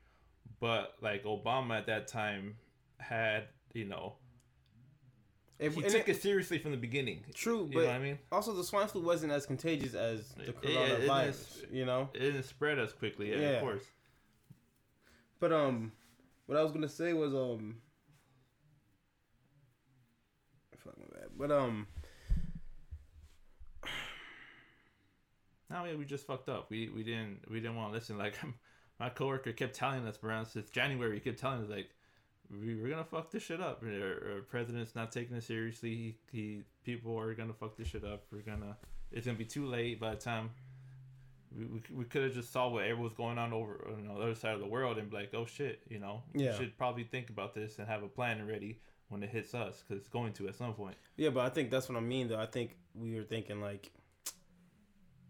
But 0.60 0.94
like 1.02 1.24
Obama 1.24 1.78
at 1.78 1.86
that 1.86 2.08
time 2.08 2.56
had, 2.98 3.48
you 3.74 3.84
know, 3.84 4.14
It, 5.58 5.72
he 5.72 5.82
took 5.82 6.08
it- 6.08 6.16
it 6.16 6.22
seriously 6.22 6.58
from 6.58 6.70
the 6.70 6.76
beginning. 6.76 7.24
true, 7.34 7.66
You 7.66 7.72
but 7.74 7.80
know 7.80 7.86
what 7.86 7.94
I 7.94 7.98
mean? 7.98 8.18
also 8.32 8.52
the 8.54 8.64
swine 8.64 8.88
flu 8.88 9.02
wasn't 9.02 9.32
as 9.32 9.44
contagious 9.46 9.94
as 9.94 10.32
the 10.34 10.42
It- 10.44 10.48
it- 10.48 10.64
it 10.64 11.08
coronavirus. 11.08 11.72
you 11.72 11.84
know. 11.86 12.10
It 12.14 12.20
didn't 12.20 12.42
spread 12.44 12.78
as 12.78 12.92
quickly, 12.92 13.30
yeah, 13.30 13.38
Yeah. 13.40 13.48
of 13.56 13.60
course. 13.62 13.84
But 15.40 15.52
um, 15.52 15.92
what 16.46 16.56
I 16.58 16.62
was 16.62 16.72
gonna 16.72 16.88
say 16.88 17.12
was 17.12 17.34
um, 17.34 17.82
fuck 20.78 20.96
my 20.98 21.04
bad. 21.18 21.28
But 21.36 21.50
um, 21.52 21.86
now 25.70 25.84
yeah, 25.84 25.94
we 25.96 26.04
just 26.04 26.26
fucked 26.26 26.48
up. 26.48 26.70
We 26.70 26.88
we 26.88 27.02
didn't 27.02 27.40
we 27.50 27.60
didn't 27.60 27.76
want 27.76 27.90
to 27.90 27.94
listen. 27.94 28.16
Like 28.18 28.38
my 28.98 29.08
coworker 29.08 29.52
kept 29.52 29.74
telling 29.74 30.06
us 30.06 30.18
around 30.22 30.46
since 30.46 30.70
January. 30.70 31.14
He 31.14 31.20
kept 31.20 31.38
telling 31.38 31.62
us 31.62 31.68
like 31.70 31.90
we, 32.50 32.74
we're 32.76 32.88
gonna 32.90 33.04
fuck 33.04 33.30
this 33.30 33.42
shit 33.42 33.60
up. 33.60 33.82
Our, 33.82 34.34
our 34.36 34.40
president's 34.42 34.94
not 34.94 35.12
taking 35.12 35.36
it 35.36 35.42
seriously. 35.44 36.16
He, 36.32 36.38
he 36.38 36.62
people 36.84 37.18
are 37.18 37.34
gonna 37.34 37.52
fuck 37.52 37.76
this 37.76 37.88
shit 37.88 38.04
up. 38.04 38.24
We're 38.32 38.40
gonna 38.42 38.76
it's 39.12 39.26
gonna 39.26 39.38
be 39.38 39.44
too 39.44 39.66
late 39.66 40.00
by 40.00 40.10
the 40.10 40.20
time 40.20 40.50
we, 41.56 41.64
we, 41.66 41.80
we 41.94 42.04
could 42.04 42.22
have 42.24 42.34
just 42.34 42.52
saw 42.52 42.68
what 42.68 42.98
was 42.98 43.12
going 43.12 43.38
on 43.38 43.52
over 43.52 43.88
on 43.92 44.06
the 44.06 44.12
other 44.22 44.34
side 44.34 44.54
of 44.54 44.60
the 44.60 44.66
world 44.66 44.98
and 44.98 45.10
be 45.10 45.16
like, 45.16 45.32
oh 45.34 45.46
shit, 45.46 45.80
you 45.88 45.98
know, 45.98 46.22
Yeah. 46.34 46.52
we 46.52 46.56
should 46.58 46.76
probably 46.78 47.04
think 47.04 47.30
about 47.30 47.54
this 47.54 47.78
and 47.78 47.88
have 47.88 48.02
a 48.02 48.08
plan 48.08 48.46
ready 48.46 48.80
when 49.08 49.22
it 49.22 49.30
hits 49.30 49.54
us 49.54 49.82
because 49.86 50.00
it's 50.00 50.08
going 50.10 50.32
to 50.34 50.48
at 50.48 50.56
some 50.56 50.74
point. 50.74 50.96
Yeah, 51.16 51.30
but 51.30 51.44
I 51.46 51.48
think 51.48 51.70
that's 51.70 51.88
what 51.88 51.96
I 51.96 52.00
mean 52.00 52.28
though. 52.28 52.38
I 52.40 52.46
think 52.46 52.76
we 52.94 53.14
were 53.14 53.22
thinking 53.22 53.60
like 53.60 53.90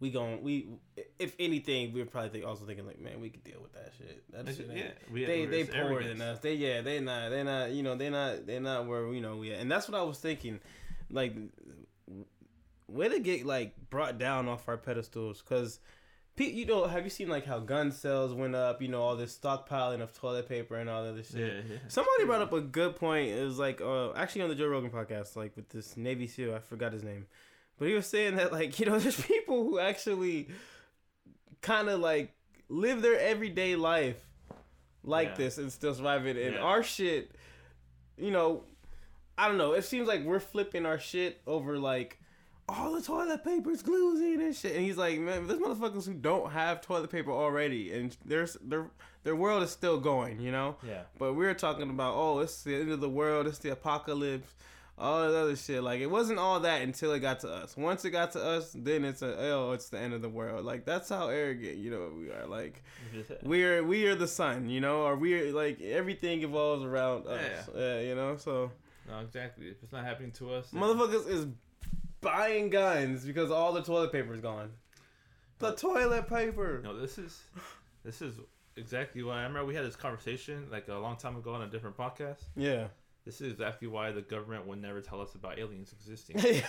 we 0.00 0.11
going 0.11 0.42
we 0.42 0.68
if 1.18 1.35
anything 1.38 1.92
we're 1.92 2.04
probably 2.04 2.30
think, 2.30 2.46
also 2.46 2.64
thinking 2.64 2.87
like 2.87 3.00
man 3.00 3.20
we 3.20 3.30
could 3.30 3.44
deal 3.44 3.61
with 3.62 3.72
that 3.72 3.92
shit. 3.96 4.24
That 4.32 4.54
shit 4.54 4.70
yeah, 4.74 4.90
we, 5.12 5.24
they 5.24 5.46
they 5.46 5.64
poorer 5.64 5.85
arrogance. 5.85 6.18
than 6.18 6.20
us. 6.20 6.38
They 6.40 6.54
yeah 6.54 6.82
they 6.82 7.00
not 7.00 7.30
they 7.30 7.42
not 7.42 7.70
you 7.70 7.82
know 7.82 7.96
they 7.96 8.11
not 8.11 8.46
they 8.46 8.59
not 8.59 8.87
where 8.87 9.12
you 9.12 9.20
know 9.20 9.37
we 9.37 9.52
at. 9.52 9.61
And 9.61 9.70
that's 9.70 9.88
what 9.88 9.98
I 9.98 10.02
was 10.02 10.18
thinking, 10.18 10.61
like 11.11 11.35
way 12.88 13.09
to 13.09 13.20
get 13.20 13.46
like 13.46 13.74
brought 13.90 14.18
down 14.18 14.48
off 14.48 14.68
our 14.68 14.76
pedestals 14.76 15.42
because. 15.42 15.80
You 16.38 16.66
know, 16.66 16.87
have 16.87 17.02
you 17.02 17.09
seen 17.09 17.30
like 17.30 17.46
how 17.46 17.61
gun 17.61 17.90
sales 17.90 18.35
went 18.35 18.54
up? 18.54 18.82
You 18.82 18.88
know, 18.88 19.00
all 19.00 19.16
this 19.16 19.35
stockpiling 19.35 20.02
of 20.02 20.12
toilet 20.12 20.46
paper 20.46 20.76
and 20.76 20.90
all 20.90 21.02
that 21.04 21.12
other 21.12 21.22
shit. 21.22 21.40
Yeah, 21.40 21.61
yeah. 21.66 21.78
Somebody 21.88 22.26
brought 22.26 22.42
up 22.42 22.52
a 22.52 22.61
good 22.61 22.96
point. 22.96 23.30
It 23.30 23.42
was 23.42 23.59
like, 23.59 23.80
uh, 23.80 24.12
actually 24.12 24.42
on 24.42 24.50
the 24.50 24.54
Joe 24.54 24.66
Rogan 24.66 24.90
podcast, 24.90 25.35
like 25.35 25.56
with 25.56 25.70
this 25.70 25.96
Navy 25.96 26.26
SEAL, 26.26 26.54
I 26.54 26.59
forgot 26.59 26.92
his 26.92 27.02
name, 27.02 27.24
but 27.78 27.88
he 27.88 27.94
was 27.94 28.06
saying 28.06 28.36
that 28.36 28.52
like 28.52 28.78
you 28.80 28.86
know, 28.86 28.98
there's 29.00 29.20
people 29.20 29.64
who 29.64 29.78
actually 29.78 30.48
kind 31.60 31.88
of 31.88 32.00
like 32.00 32.32
live 32.68 33.02
their 33.02 33.18
everyday 33.18 33.76
life 33.76 34.20
like 35.04 35.28
Yeah. 35.30 35.34
this 35.34 35.58
and 35.58 35.72
still 35.72 35.94
survive 35.94 36.26
it. 36.26 36.36
And 36.36 36.54
Yeah. 36.56 36.60
our 36.62 36.82
shit, 36.82 37.30
you 38.16 38.30
know, 38.30 38.64
I 39.38 39.48
don't 39.48 39.58
know. 39.58 39.72
It 39.72 39.82
seems 39.84 40.08
like 40.08 40.24
we're 40.24 40.40
flipping 40.40 40.86
our 40.86 40.98
shit 40.98 41.40
over 41.46 41.78
like. 41.78 42.18
All 42.68 42.92
the 42.94 43.00
toilet 43.00 43.44
paper's 43.44 43.80
gluing 43.80 44.40
and 44.42 44.52
shit, 44.56 44.74
and 44.74 44.84
he's 44.84 44.96
like, 44.96 45.20
"Man, 45.20 45.46
there's 45.46 45.60
motherfuckers 45.60 46.04
who 46.04 46.14
don't 46.14 46.50
have 46.50 46.80
toilet 46.80 47.10
paper 47.10 47.30
already, 47.30 47.92
and 47.92 48.16
there's 48.24 48.54
their 48.54 48.90
their 49.22 49.36
world 49.36 49.62
is 49.62 49.70
still 49.70 50.00
going, 50.00 50.40
you 50.40 50.50
know." 50.50 50.74
Yeah. 50.84 51.02
But 51.16 51.34
we're 51.34 51.54
talking 51.54 51.88
about, 51.90 52.14
oh, 52.16 52.40
it's 52.40 52.64
the 52.64 52.74
end 52.74 52.90
of 52.90 52.98
the 53.00 53.08
world, 53.08 53.46
it's 53.46 53.58
the 53.58 53.70
apocalypse, 53.70 54.52
all 54.98 55.22
that 55.22 55.37
other 55.37 55.56
shit. 55.56 55.82
Like 55.82 56.00
it 56.00 56.11
wasn't 56.11 56.38
all 56.38 56.61
that 56.61 56.82
until 56.82 57.12
it 57.12 57.20
got 57.20 57.40
to 57.40 57.48
us. 57.48 57.76
Once 57.76 58.04
it 58.04 58.11
got 58.11 58.32
to 58.32 58.42
us, 58.42 58.72
then 58.74 59.04
it's 59.04 59.22
a 59.22 59.37
oh, 59.50 59.72
it's 59.72 59.88
the 59.88 59.98
end 59.98 60.14
of 60.14 60.22
the 60.22 60.28
world. 60.28 60.64
Like 60.64 60.85
that's 60.85 61.09
how 61.09 61.28
arrogant, 61.28 61.76
you 61.78 61.90
know, 61.90 62.11
we 62.18 62.30
are. 62.30 62.46
Like 62.46 62.82
we're 63.42 63.82
we 63.85 64.06
are 64.06 64.14
the 64.14 64.28
sun, 64.28 64.68
you 64.68 64.80
know, 64.80 65.02
or 65.02 65.16
we're 65.16 65.52
like 65.52 65.80
everything 65.80 66.42
evolves 66.42 66.85
around 66.85 67.26
us. 67.26 67.68
Yeah, 67.74 68.00
you 68.00 68.14
know. 68.14 68.37
So 68.37 68.70
No, 69.09 69.20
exactly. 69.20 69.66
If 69.68 69.82
it's 69.82 69.92
not 69.92 70.04
happening 70.04 70.32
to 70.32 70.52
us, 70.54 70.70
then- 70.70 70.82
motherfuckers 70.82 71.28
is 71.28 71.46
buying 72.20 72.70
guns 72.70 73.24
because 73.24 73.50
all 73.50 73.72
the 73.72 73.82
toilet 73.82 74.12
paper 74.12 74.32
is 74.35 74.40
gone. 74.40 74.70
The 75.59 75.72
toilet 75.72 76.28
paper. 76.28 76.80
No, 76.82 76.98
this 76.98 77.18
is 77.18 77.42
this 78.04 78.22
is 78.22 78.35
exactly 78.76 79.22
why 79.22 79.40
I 79.40 79.42
remember 79.42 79.64
we 79.64 79.74
had 79.74 79.85
this 79.85 79.96
conversation 79.96 80.68
like 80.70 80.88
a 80.88 80.94
long 80.94 81.16
time 81.16 81.37
ago 81.37 81.52
on 81.54 81.62
a 81.62 81.66
different 81.66 81.96
podcast. 81.96 82.42
Yeah. 82.56 82.88
This 83.26 83.40
is 83.40 83.52
exactly 83.52 83.88
why 83.88 84.12
the 84.12 84.22
government 84.22 84.66
would 84.68 84.80
never 84.80 85.00
tell 85.02 85.20
us 85.20 85.34
about 85.34 85.58
aliens 85.58 85.92
existing. 85.92 86.36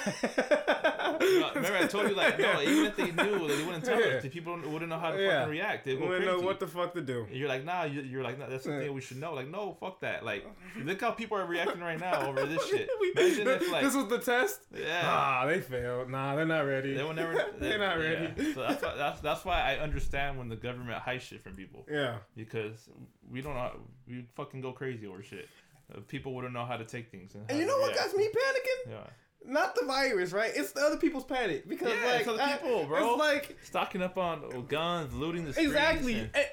No, 1.20 1.50
remember, 1.56 1.78
I 1.78 1.88
told 1.88 2.10
you 2.10 2.16
like 2.16 2.38
no, 2.40 2.62
even 2.62 2.86
if 2.86 2.96
they 2.96 3.12
knew, 3.12 3.48
they 3.48 3.64
wouldn't 3.66 3.84
tell 3.84 4.00
Yeah. 4.00 4.18
us. 4.18 4.24
The 4.24 4.30
people 4.30 4.54
wouldn't 4.60 4.90
know 4.90 5.00
how 5.00 5.12
to 5.12 5.22
Yeah. 5.22 5.40
fucking 5.40 5.52
react. 5.52 5.86
They 5.86 5.96
don't 5.96 6.26
know 6.26 6.40
what 6.40 6.60
the 6.60 6.68
fuck 6.68 6.94
to 6.94 7.02
do. 7.02 7.24
And 7.24 7.36
you're 7.36 7.48
like, 7.50 7.64
nah, 7.66 7.84
you- 7.84 8.02
you're 8.02 8.24
like, 8.24 8.38
nah, 8.38 8.48
that's 8.48 8.66
thing 8.66 8.94
we 8.94 9.02
should 9.02 9.18
know. 9.18 9.34
Like, 9.34 9.48
no, 9.48 9.74
fuck 9.80 10.02
that. 10.02 10.24
Like, 10.24 10.46
look 10.84 11.02
how 11.02 11.12
people 11.12 11.38
are 11.38 11.46
reacting 11.46 11.82
right 11.82 12.00
now 12.00 12.28
over 12.28 12.46
this 12.46 12.64
shit. 12.70 12.90
We- 13.00 13.14
if, 13.16 13.72
like, 13.72 13.84
this 13.84 13.96
was 13.96 14.08
the 14.08 14.20
test. 14.20 14.62
yeah, 14.76 15.02
Ah, 15.04 15.46
they 15.48 15.60
failed. 15.60 16.10
Nah, 16.10 16.36
they're 16.36 16.46
not 16.46 16.62
ready. 16.66 16.94
they 16.94 17.04
will 17.04 17.14
never. 17.14 17.34
they're 17.60 17.80
not 17.80 17.98
yeah. 18.00 18.04
ready. 18.04 18.54
So 18.54 18.62
that's 18.62 18.82
why, 18.84 18.96
that's 18.96 19.20
that's 19.22 19.46
why 19.46 19.62
I 19.62 19.78
understand 19.78 20.38
when 20.38 20.50
the 20.50 20.56
government 20.56 21.00
hides 21.02 21.24
shit 21.24 21.42
from 21.44 21.56
people 21.56 21.86
Yeah. 21.90 22.18
because 22.36 22.90
we 23.30 23.42
don't 23.42 23.56
know. 23.56 23.72
We 24.08 24.26
fucking 24.36 24.62
go 24.62 24.72
crazy 24.72 25.08
over 25.08 25.24
shit. 25.24 25.50
Uh, 25.96 26.00
people 26.08 26.34
wouldn't 26.36 26.54
know 26.54 26.66
how 26.66 26.78
to 26.78 26.84
take 26.86 27.10
things. 27.12 27.34
And, 27.36 27.46
And 27.50 27.60
you 27.60 27.66
know 27.66 27.78
what 27.80 27.96
got 27.96 28.16
me 28.16 28.28
panicking? 28.28 28.92
Yeah. 28.92 29.08
Not 29.46 29.76
the 29.76 29.86
virus, 29.86 30.34
right? 30.34 30.52
It's 30.54 30.74
the 30.74 30.82
other 30.82 30.98
people's 30.98 31.24
panic 31.24 31.70
because 31.70 31.94
Yeah, 31.94 32.12
like 32.12 32.20
it's 32.22 32.30
other 32.30 32.42
I- 32.42 32.58
people, 32.58 32.86
bro. 32.86 33.12
It's 33.12 33.20
like 33.20 33.58
Stocking 33.64 34.02
up 34.02 34.18
on 34.18 34.66
guns, 34.68 35.14
looting 35.14 35.46
the 35.46 35.54
streets. 35.54 35.70
exactly. 35.70 36.16
And, 36.20 36.30
Eh, 36.34 36.46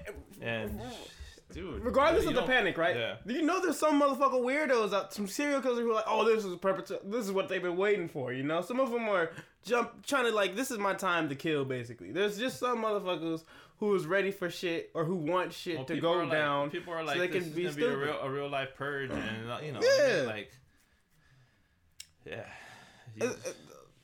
and 0.43 0.81
dude. 1.53 1.85
Regardless 1.85 2.25
you 2.25 2.31
of 2.31 2.35
the 2.35 2.41
don't- 2.41 2.49
panic, 2.51 2.77
right? 2.79 2.97
Yeah. 2.97 3.17
You 3.27 3.43
know 3.43 3.61
there's 3.63 3.79
some 3.79 4.01
motherfucker 4.01 4.41
weirdos 4.43 4.93
out, 4.93 5.13
some 5.13 5.27
serial 5.29 5.61
killers 5.61 5.79
who 5.81 5.91
are 5.91 5.95
like, 5.95 6.05
oh, 6.09 6.25
this 6.25 6.45
is 6.45 6.55
perpetu- 6.57 7.01
this 7.11 7.25
is 7.25 7.33
what 7.33 7.49
they've 7.49 7.63
been 7.63 7.77
waiting 7.77 8.09
for. 8.09 8.33
You 8.33 8.43
know, 8.43 8.61
some 8.63 8.81
of 8.81 8.91
them 8.91 9.09
are 9.09 9.31
jump 9.65 10.05
trying 10.07 10.25
to 10.25 10.31
like, 10.33 10.57
this 10.57 10.71
is 10.71 10.79
my 10.79 10.95
time 10.95 11.29
to 11.29 11.35
kill. 11.35 11.65
Basically, 11.65 12.11
there's 12.13 12.39
just 12.39 12.59
some 12.59 12.83
motherfuckers 12.83 13.45
who 13.79 13.95
is 13.95 14.07
ready 14.07 14.31
for 14.31 14.49
shit 14.49 14.91
or 14.95 15.05
who 15.05 15.17
want 15.17 15.53
shit 15.53 15.77
Well, 15.77 15.85
to 15.87 16.01
go 16.01 16.13
like- 16.15 16.31
down. 16.31 16.71
people 16.71 16.93
are 16.95 17.01
so 17.01 17.07
like, 17.07 17.19
they 17.19 17.27
this 17.27 17.43
can 17.45 17.49
is 17.51 17.55
be 17.57 17.63
gonna 17.65 17.77
be 17.77 17.85
a 17.85 17.97
real, 17.97 18.19
a 18.23 18.31
real 18.31 18.49
life 18.49 18.71
purge, 18.77 19.11
and 19.11 19.51
uh, 19.51 19.59
you 19.63 19.73
know, 19.73 19.81
Yeah. 19.83 20.23
like, 20.27 20.51
yeah. 22.25 22.45
Uh, 23.21 23.27
uh, 23.27 23.33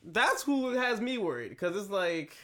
That's 0.03 0.41
who 0.43 0.71
has 0.71 0.99
me 1.01 1.17
worried 1.17 1.49
because 1.49 1.75
it's 1.75 1.89
like, 1.89 2.35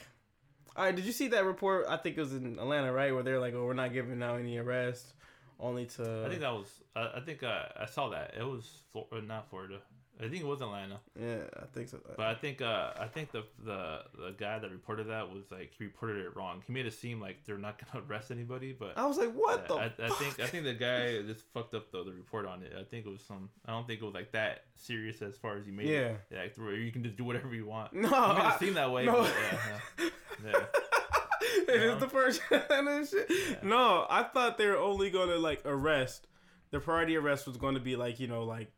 all 0.78 0.84
right, 0.84 0.94
did 0.94 1.04
you 1.04 1.12
see 1.12 1.28
that 1.28 1.44
report? 1.44 1.86
I 1.88 1.96
think 1.96 2.16
it 2.16 2.20
was 2.20 2.32
in 2.32 2.58
Atlanta, 2.58 2.92
right, 2.92 3.12
where 3.12 3.22
they're 3.24 3.40
like, 3.40 3.52
oh, 3.54 3.64
we're 3.66 3.74
not 3.74 3.92
giving 3.92 4.22
out 4.22 4.38
any 4.38 4.56
arrests, 4.58 5.12
only 5.58 5.86
to. 5.86 6.24
I 6.24 6.28
think 6.28 6.40
that 6.40 6.52
was. 6.52 6.68
I, 6.94 7.10
I 7.16 7.20
think 7.20 7.42
uh, 7.42 7.64
I 7.78 7.86
saw 7.86 8.10
that. 8.10 8.34
It 8.38 8.44
was 8.44 8.64
Flor- 8.92 9.08
uh, 9.12 9.20
not 9.20 9.50
Florida. 9.50 9.78
I 10.20 10.22
think 10.28 10.42
it 10.42 10.46
was 10.46 10.60
Atlanta. 10.60 10.98
yeah, 11.16 11.36
I 11.62 11.66
think 11.72 11.88
so. 11.88 11.98
But 12.16 12.26
I 12.26 12.34
think 12.34 12.60
uh, 12.60 12.90
I 12.98 13.06
think 13.06 13.30
the, 13.30 13.44
the 13.64 14.00
the 14.18 14.34
guy 14.36 14.58
that 14.58 14.68
reported 14.68 15.08
that 15.10 15.32
was 15.32 15.44
like 15.52 15.70
he 15.78 15.84
reported 15.84 16.24
it 16.26 16.34
wrong. 16.36 16.60
He 16.66 16.72
made 16.72 16.86
it 16.86 16.92
seem 16.92 17.20
like 17.20 17.44
they're 17.44 17.56
not 17.56 17.80
gonna 17.92 18.04
arrest 18.10 18.32
anybody, 18.32 18.72
but 18.76 18.94
I 18.98 19.06
was 19.06 19.16
like, 19.16 19.32
what 19.32 19.66
yeah, 19.70 19.88
the? 19.96 20.02
I, 20.04 20.06
I 20.06 20.10
think 20.10 20.40
I 20.40 20.46
think 20.46 20.64
the 20.64 20.74
guy 20.74 21.22
just 21.22 21.44
fucked 21.54 21.74
up 21.74 21.92
though 21.92 22.02
the 22.02 22.10
report 22.12 22.46
on 22.46 22.62
it. 22.64 22.72
I 22.76 22.82
think 22.82 23.06
it 23.06 23.10
was 23.10 23.20
some. 23.22 23.48
I 23.64 23.70
don't 23.70 23.86
think 23.86 24.00
it 24.02 24.04
was 24.04 24.14
like 24.14 24.32
that 24.32 24.64
serious 24.74 25.22
as 25.22 25.36
far 25.36 25.56
as 25.56 25.64
he 25.66 25.70
made 25.70 25.86
Yeah. 25.86 25.98
it. 25.98 26.20
Yeah, 26.32 26.40
like, 26.42 26.56
you 26.80 26.90
can 26.90 27.04
just 27.04 27.16
do 27.16 27.22
whatever 27.22 27.54
you 27.54 27.66
want. 27.66 27.92
No, 27.94 28.08
He 28.08 28.10
made 28.10 28.42
I- 28.42 28.54
it 28.54 28.58
seem 28.58 28.74
that 28.74 28.90
way. 28.90 29.04
no. 29.06 29.22
But 29.22 29.32
yeah, 29.52 29.58
yeah. 30.00 30.08
yeah. 30.44 30.52
it 31.68 31.68
Yeah. 31.80 31.94
is 31.94 32.00
the 32.00 32.08
first 32.08 32.40
and 32.50 33.08
shit. 33.08 33.62
No, 33.62 34.06
I 34.08 34.22
thought 34.22 34.58
they 34.58 34.66
were 34.66 34.76
only 34.78 35.10
gonna 35.10 35.36
like 35.36 35.62
arrest. 35.64 36.26
The 36.70 36.80
priority 36.80 37.16
arrest 37.16 37.46
was 37.46 37.56
going 37.56 37.74
to 37.74 37.80
be 37.80 37.96
like 37.96 38.20
you 38.20 38.26
know 38.28 38.44
like, 38.44 38.70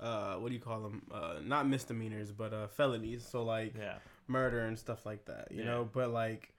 uh, 0.00 0.34
what 0.34 0.48
do 0.48 0.54
you 0.54 0.60
call 0.60 0.80
them? 0.82 1.02
Uh, 1.12 1.34
not 1.42 1.66
misdemeanors, 1.68 2.30
but 2.32 2.52
uh, 2.52 2.66
felonies. 2.68 3.26
So 3.26 3.42
like 3.44 3.74
yeah. 3.76 3.94
murder 4.26 4.60
and 4.66 4.78
stuff 4.78 5.04
like 5.06 5.24
that. 5.26 5.48
You 5.50 5.58
Yeah. 5.60 5.64
know, 5.64 5.88
but 5.92 6.10
like. 6.10 6.52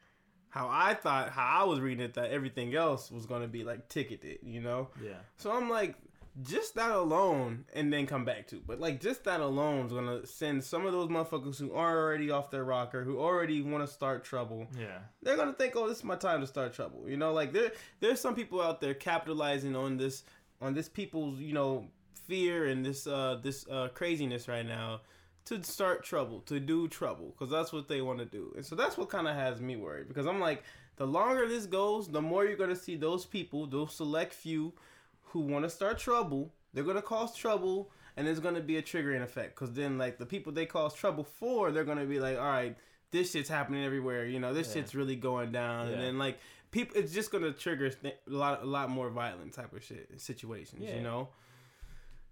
How 0.51 0.67
I 0.67 0.95
thought, 0.95 1.29
how 1.29 1.61
I 1.61 1.63
was 1.65 1.79
reading 1.79 2.03
it, 2.03 2.15
that 2.15 2.31
everything 2.31 2.73
else 2.73 3.11
was 3.11 3.27
gonna 3.27 3.47
be 3.47 3.63
like 3.63 3.87
ticketed, 3.87 4.39
you 4.41 4.61
know. 4.61 4.87
Yeah. 4.99 5.11
So 5.37 5.51
I'm 5.51 5.69
like, 5.69 5.93
just 6.41 6.75
that 6.75 6.91
alone, 6.91 7.65
and 7.73 7.91
then 7.91 8.05
come 8.07 8.23
back 8.25 8.47
to. 8.47 8.61
But 8.65 8.79
like, 8.79 9.01
just 9.01 9.23
that 9.25 9.41
alone 9.41 9.87
is 9.87 9.93
gonna 9.93 10.25
send 10.25 10.63
some 10.63 10.85
of 10.85 10.91
those 10.93 11.09
motherfuckers 11.09 11.59
who 11.59 11.73
are 11.73 11.97
already 11.97 12.31
off 12.31 12.51
their 12.51 12.63
rocker, 12.63 13.03
who 13.03 13.19
already 13.19 13.61
want 13.61 13.85
to 13.85 13.91
start 13.93 14.23
trouble, 14.23 14.67
Yeah. 14.77 14.99
they're 15.21 15.35
gonna 15.37 15.53
think, 15.53 15.75
oh, 15.75 15.87
this 15.87 15.99
is 15.99 16.03
my 16.03 16.15
time 16.15 16.41
to 16.41 16.47
start 16.47 16.73
trouble. 16.73 17.09
You 17.09 17.17
know, 17.17 17.33
like 17.33 17.51
there 17.53 17.71
there's 17.99 18.21
some 18.21 18.35
people 18.35 18.61
out 18.61 18.79
there 18.81 18.93
capitalizing 18.93 19.75
on 19.75 19.97
this 19.97 20.23
on 20.61 20.73
this 20.73 20.87
people's 20.89 21.39
you 21.39 21.53
know 21.53 21.87
fear 22.27 22.67
and 22.67 22.85
this 22.85 23.07
uh 23.07 23.39
this 23.41 23.67
uh 23.69 23.87
craziness 23.93 24.47
right 24.47 24.65
now 24.65 25.01
to 25.45 25.63
start 25.63 26.03
trouble, 26.03 26.41
to 26.41 26.59
do 26.59 26.87
trouble, 26.87 27.29
because 27.35 27.49
that's 27.49 27.73
what 27.73 27.87
they 27.87 28.01
want 28.01 28.19
to 28.19 28.25
do. 28.25 28.53
And 28.55 28.63
so 28.63 28.75
that's 28.75 28.97
what 28.97 29.09
kind 29.09 29.27
of 29.27 29.35
has 29.35 29.59
me 29.59 29.75
worried 29.77 30.07
because 30.07 30.27
I'm 30.27 30.39
like, 30.39 30.63
the 30.97 31.07
longer 31.07 31.47
this 31.47 31.65
goes, 31.65 32.07
the 32.07 32.21
more 32.21 32.45
you're 32.45 32.57
gonna 32.57 32.75
see 32.75 32.95
those 32.97 33.25
people, 33.25 33.65
those 33.65 33.95
select 33.95 34.33
few, 34.33 34.73
who 35.29 35.39
want 35.41 35.63
to 35.65 35.69
start 35.69 35.97
trouble. 35.99 36.53
They're 36.73 36.83
gonna 36.83 37.01
cause 37.01 37.35
trouble, 37.35 37.91
and 38.15 38.27
there's 38.27 38.39
gonna 38.39 38.61
be 38.61 38.77
a 38.77 38.81
triggering 38.81 39.23
effect. 39.23 39.55
Cause 39.55 39.73
then, 39.73 39.97
like 39.97 40.17
the 40.19 40.25
people 40.25 40.51
they 40.51 40.65
cause 40.65 40.93
trouble 40.93 41.23
for, 41.23 41.71
they're 41.71 41.83
gonna 41.83 42.05
be 42.05 42.19
like, 42.19 42.37
all 42.37 42.43
right, 42.45 42.77
this 43.11 43.31
shit's 43.31 43.49
happening 43.49 43.83
everywhere. 43.83 44.25
You 44.25 44.39
know, 44.39 44.53
this 44.53 44.67
Yeah. 44.67 44.81
shit's 44.81 44.93
really 44.95 45.15
going 45.15 45.51
down, 45.51 45.87
and 45.87 45.99
then 46.01 46.17
like 46.19 46.37
people, 46.71 46.95
it's 46.97 47.11
just 47.11 47.31
gonna 47.31 47.51
trigger 47.51 47.89
th- 47.89 48.15
a 48.27 48.29
lot, 48.31 48.61
a 48.61 48.65
lot 48.65 48.89
more 48.91 49.09
violent 49.09 49.53
type 49.53 49.73
of 49.73 49.83
shit 49.83 50.21
situations. 50.21 50.81
Yeah. 50.83 50.97
You 50.97 51.01
know, 51.01 51.29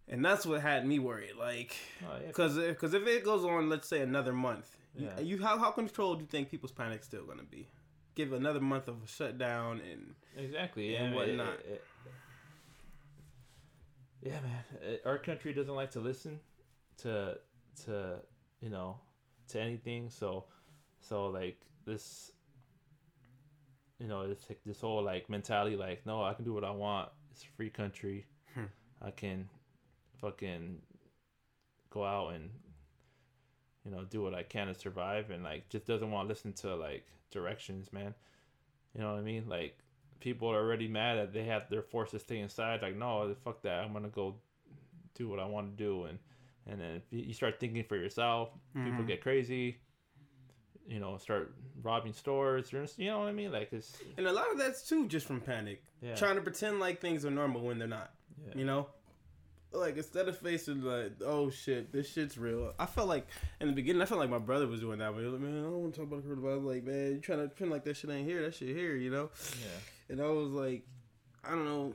and 0.07 0.23
that's 0.23 0.45
what 0.45 0.61
had 0.61 0.85
me 0.85 0.99
worried. 0.99 1.33
Like, 1.37 1.75
Oh, 2.03 2.17
yeah. 2.23 2.31
cause, 2.31 2.59
cause 2.77 2.93
if 2.93 3.05
it 3.07 3.23
goes 3.23 3.43
on, 3.43 3.69
let's 3.69 3.87
say 3.87 4.01
another 4.01 4.33
month, 4.33 4.77
you, 4.95 5.05
Yeah. 5.07 5.19
you 5.19 5.41
how 5.41 5.57
how 5.57 5.71
controlled 5.71 6.19
do 6.19 6.23
you 6.23 6.29
think 6.29 6.49
people's 6.49 6.71
panic 6.71 7.03
still 7.03 7.25
gonna 7.25 7.43
be? 7.43 7.67
Give 8.15 8.33
another 8.33 8.61
month 8.61 8.87
of 8.87 9.03
a 9.03 9.07
shutdown 9.07 9.81
and 9.81 10.15
Exactly. 10.37 10.95
and 10.95 11.09
Yeah. 11.13 11.15
whatnot. 11.15 11.59
It, 11.61 11.65
it, 11.73 11.83
yeah, 14.21 14.39
man. 14.41 14.97
Our 15.05 15.17
country 15.17 15.53
doesn't 15.53 15.73
like 15.75 15.91
to 15.91 15.99
listen 15.99 16.39
to 16.99 17.37
to 17.85 18.15
you 18.61 18.69
know 18.69 18.97
to 19.49 19.61
anything. 19.61 20.09
So 20.09 20.45
so 20.99 21.27
like 21.27 21.57
this 21.85 22.31
you 23.99 24.07
know 24.07 24.21
it's 24.21 24.47
like 24.49 24.59
this 24.65 24.81
whole 24.81 25.01
like 25.03 25.29
mentality 25.29 25.75
like 25.75 26.05
no 26.05 26.23
i 26.23 26.33
can 26.33 26.45
do 26.45 26.53
what 26.53 26.63
i 26.63 26.69
want 26.69 27.09
it's 27.31 27.43
a 27.43 27.47
free 27.55 27.69
country 27.69 28.25
Hmm. 28.53 28.65
i 29.01 29.11
can 29.11 29.47
fucking 30.21 30.77
go 31.89 32.03
out 32.03 32.33
and 32.33 32.49
you 33.85 33.91
know 33.91 34.03
do 34.03 34.21
what 34.21 34.33
i 34.33 34.43
can 34.43 34.67
to 34.67 34.73
survive 34.75 35.31
and 35.31 35.43
like 35.43 35.69
just 35.69 35.85
doesn't 35.85 36.11
want 36.11 36.27
to 36.27 36.29
listen 36.29 36.53
to 36.53 36.75
like 36.75 37.05
directions 37.31 37.91
man 37.91 38.13
you 38.93 39.01
know 39.01 39.11
what 39.13 39.19
i 39.19 39.23
mean 39.23 39.47
like 39.47 39.77
people 40.19 40.49
are 40.51 40.57
already 40.57 40.87
mad 40.87 41.17
that 41.17 41.33
they 41.33 41.43
have 41.43 41.63
they're 41.69 41.81
forced 41.81 42.11
to 42.11 42.19
stay 42.19 42.39
inside 42.39 42.81
like 42.81 42.95
no 42.95 43.35
fuck 43.43 43.61
that 43.61 43.83
i'm 43.83 43.93
gonna 43.93 44.07
go 44.09 44.35
do 45.15 45.27
what 45.29 45.39
i 45.39 45.45
want 45.45 45.75
to 45.77 45.83
do 45.83 46.03
and 46.05 46.17
and 46.67 46.79
then 46.81 46.95
if 46.95 47.03
you 47.11 47.19
you 47.19 47.33
start 47.33 47.59
thinking 47.59 47.83
for 47.83 47.95
yourself 47.95 48.49
people 48.73 48.91
Mhm. 49.03 49.07
get 49.07 49.21
crazy 49.21 49.77
you 50.87 50.99
know 50.99 51.17
start 51.17 51.53
robbing 51.81 52.13
stores 52.13 52.71
you're 52.71 52.83
just- 52.83 52.97
you 52.99 53.07
know 53.07 53.19
what 53.19 53.27
i 53.27 53.31
mean 53.33 53.51
like 53.51 53.71
it's 53.73 53.97
And 54.17 54.25
a 54.27 54.31
lot 54.31 54.51
of 54.51 54.57
that's 54.57 54.87
too 54.87 55.07
just 55.07 55.25
from 55.27 55.41
panic, 55.41 55.83
yeah 56.01 56.15
trying 56.15 56.35
to 56.35 56.41
pretend 56.41 56.79
like 56.79 56.99
things 57.01 57.25
are 57.25 57.31
normal 57.31 57.61
when 57.61 57.77
they're 57.79 57.87
not. 57.87 58.13
yeah. 58.45 58.53
You 58.55 58.65
know, 58.65 58.87
like 59.73 59.97
instead 59.97 60.27
of 60.29 60.37
facing 60.37 60.81
like, 60.81 61.11
oh 61.25 61.49
shit, 61.49 61.91
this 61.91 62.09
shit's 62.11 62.37
real. 62.37 62.73
I 62.79 62.85
felt 62.85 63.09
like 63.09 63.27
in 63.59 63.67
the 63.67 63.73
beginning, 63.73 64.01
I 64.01 64.05
felt 64.05 64.19
like 64.21 64.29
my 64.29 64.37
brother 64.39 64.65
was 64.65 64.79
doing 64.79 64.99
that. 64.99 65.11
But 65.13 65.19
he 65.19 65.25
was 65.25 65.33
like, 65.33 65.41
man, 65.41 65.59
I 65.59 65.63
don't 65.63 65.81
want 65.81 65.93
to 65.93 65.99
talk 65.99 66.07
about 66.09 66.23
the 66.23 66.29
coronavirus. 66.29 66.53
I 66.53 66.55
was 66.55 66.65
like, 66.75 66.83
man, 66.85 67.11
you 67.15 67.19
trying 67.19 67.39
to 67.39 67.47
pretend 67.49 67.71
like 67.71 67.83
that 67.83 67.97
shit 67.97 68.09
ain't 68.09 68.27
here. 68.27 68.41
That 68.43 68.55
shit 68.55 68.69
here, 68.75 68.95
you 68.95 69.11
know. 69.11 69.29
yeah 69.61 69.67
And 70.09 70.21
I 70.21 70.27
was 70.27 70.51
like, 70.51 70.83
I 71.43 71.51
don't 71.51 71.65
know. 71.65 71.93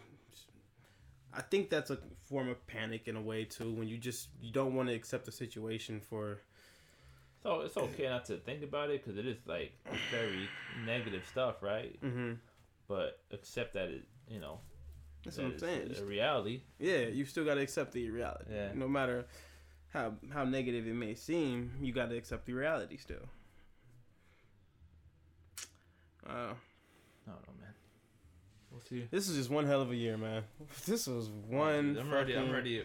I 1.34 1.40
think 1.42 1.70
that's 1.70 1.90
a 1.90 1.98
form 2.28 2.48
of 2.50 2.66
panic 2.66 3.08
in 3.08 3.16
a 3.16 3.20
way 3.22 3.44
too, 3.44 3.72
when 3.72 3.88
you 3.88 3.96
just 3.96 4.28
you 4.40 4.52
don't 4.52 4.74
want 4.74 4.88
to 4.88 4.94
accept 4.94 5.24
the 5.24 5.32
situation 5.32 6.00
for. 6.00 6.40
so 7.42 7.60
it's 7.62 7.76
okay 7.76 8.08
not 8.08 8.24
to 8.26 8.36
think 8.36 8.62
about 8.62 8.90
it 8.90 9.02
because 9.04 9.18
it 9.18 9.26
is 9.26 9.38
like 9.46 9.72
very 10.10 10.48
negative 10.86 11.22
stuff 11.30 11.62
right 11.62 11.98
Mm-hmm. 12.02 12.32
but 12.86 13.18
accept 13.32 13.72
that 13.74 13.88
it 13.88 14.04
you 14.28 14.40
know 14.40 14.60
That's 15.24 15.36
that 15.36 15.42
what 15.42 15.48
I'm 15.48 15.52
it's 15.54 15.62
saying. 15.62 15.94
a 15.98 16.04
reality 16.04 16.62
Yeah, 16.78 17.06
you 17.08 17.24
still 17.24 17.44
got 17.46 17.54
to 17.54 17.60
accept 17.62 17.92
the 17.92 18.08
reality. 18.10 18.50
Yeah. 18.52 18.72
No 18.74 18.86
matter 18.86 19.24
how 19.92 20.12
how 20.34 20.44
negative 20.44 20.86
it 20.86 20.94
may 20.94 21.14
seem, 21.14 21.72
you 21.80 21.92
got 21.94 22.10
to 22.10 22.16
accept 22.16 22.44
the 22.46 22.52
reality 22.52 22.98
still. 22.98 23.26
Uh, 26.26 26.54
i 27.26 27.30
don't 27.30 27.46
know 27.48 27.61
this 28.91 29.28
is 29.28 29.37
just 29.37 29.51
one 29.51 29.66
hell 29.66 29.83
of 29.83 29.91
a 29.91 29.97
year, 29.97 30.16
man. 30.16 30.43
This 30.87 31.07
was 31.07 31.28
one. 31.49 31.97
i'm 32.01 32.11
ready 32.11 32.37
i'm 32.37 32.51
ready 32.51 32.83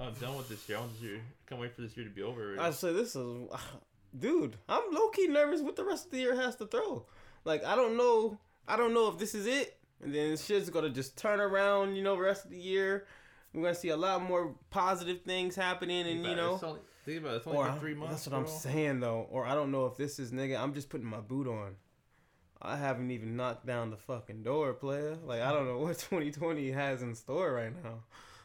i'm 0.00 0.14
done 0.14 0.36
with 0.36 0.48
this 0.48 0.68
year 0.68 0.78
i 0.78 0.80
want 0.80 0.92
this 0.94 1.02
year 1.02 1.20
can't 1.48 1.60
wait 1.60 1.74
for 1.74 1.82
this 1.82 1.96
year 1.96 2.04
to 2.04 2.10
be 2.10 2.22
over 2.22 2.42
already. 2.42 2.58
I 2.58 2.70
say 2.70 2.92
this 2.92 3.14
is, 3.14 3.48
dude. 4.18 4.56
I'm 4.68 4.82
low 4.92 5.08
key 5.10 5.28
nervous 5.28 5.60
what 5.60 5.76
the 5.76 5.84
rest 5.84 6.06
of 6.06 6.10
the 6.12 6.18
year 6.18 6.34
has 6.34 6.56
to 6.56 6.66
throw. 6.66 7.06
Like 7.44 7.64
I 7.64 7.76
don't 7.76 7.96
know. 7.96 8.38
I 8.66 8.76
don't 8.76 8.92
know 8.94 9.08
if 9.08 9.18
this 9.18 9.34
is 9.34 9.46
it, 9.46 9.78
and 10.02 10.12
then 10.12 10.36
shit's 10.36 10.70
gonna 10.70 10.90
just 10.90 11.16
turn 11.16 11.40
around. 11.40 11.94
You 11.94 12.02
know, 12.02 12.16
the 12.16 12.22
rest 12.22 12.44
of 12.44 12.50
the 12.50 12.58
year, 12.58 13.06
we're 13.52 13.62
gonna 13.62 13.74
see 13.74 13.90
a 13.90 13.96
lot 13.96 14.22
more 14.22 14.54
positive 14.70 15.22
things 15.22 15.54
happening, 15.54 16.06
and 16.06 16.18
you 16.18 16.24
Think 16.24 16.38
about 16.38 16.56
it, 16.56 16.62
know. 16.62 16.68
only, 16.68 16.80
think 17.04 17.20
about 17.20 17.32
it, 17.34 17.36
it's 17.36 17.46
only 17.46 17.58
Or 17.58 17.72
three 17.78 17.94
months 17.94 18.14
that's 18.14 18.26
what 18.26 18.36
I'm 18.36 18.48
saying 18.48 19.00
though. 19.00 19.28
Or 19.30 19.46
I 19.46 19.54
don't 19.54 19.70
know 19.70 19.86
if 19.86 19.96
this 19.96 20.18
is 20.18 20.32
nigga. 20.32 20.60
I'm 20.60 20.74
just 20.74 20.88
putting 20.88 21.06
my 21.06 21.20
boot 21.20 21.46
on. 21.46 21.76
I 22.60 22.76
haven't 22.76 23.10
even 23.10 23.36
knocked 23.36 23.66
down 23.66 23.90
the 23.90 23.96
fucking 23.96 24.42
door, 24.42 24.72
player. 24.72 25.16
Like 25.24 25.42
I 25.42 25.52
don't 25.52 25.66
know 25.66 25.78
what 25.78 25.98
2020 26.10 26.70
has 26.72 27.02
in 27.02 27.14
store 27.14 27.52
right 27.52 27.72
now. 27.84 28.00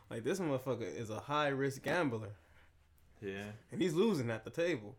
Like 0.10 0.24
this 0.24 0.40
motherfucker 0.40 0.94
is 0.96 1.10
a 1.10 1.20
high 1.20 1.48
risk 1.48 1.84
gambler, 1.84 2.36
yeah 3.22 3.52
and 3.72 3.82
he's 3.82 3.94
losing 3.94 4.30
at 4.30 4.44
the 4.44 4.50
table, 4.50 4.96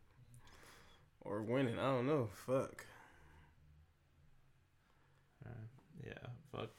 or 1.21 1.43
winning. 1.43 1.79
I 1.79 1.93
don't 1.95 2.07
know. 2.07 2.29
Fuck. 2.47 2.87
Alright. 5.45 5.69
Yeah, 6.07 6.29
fuck, 6.51 6.71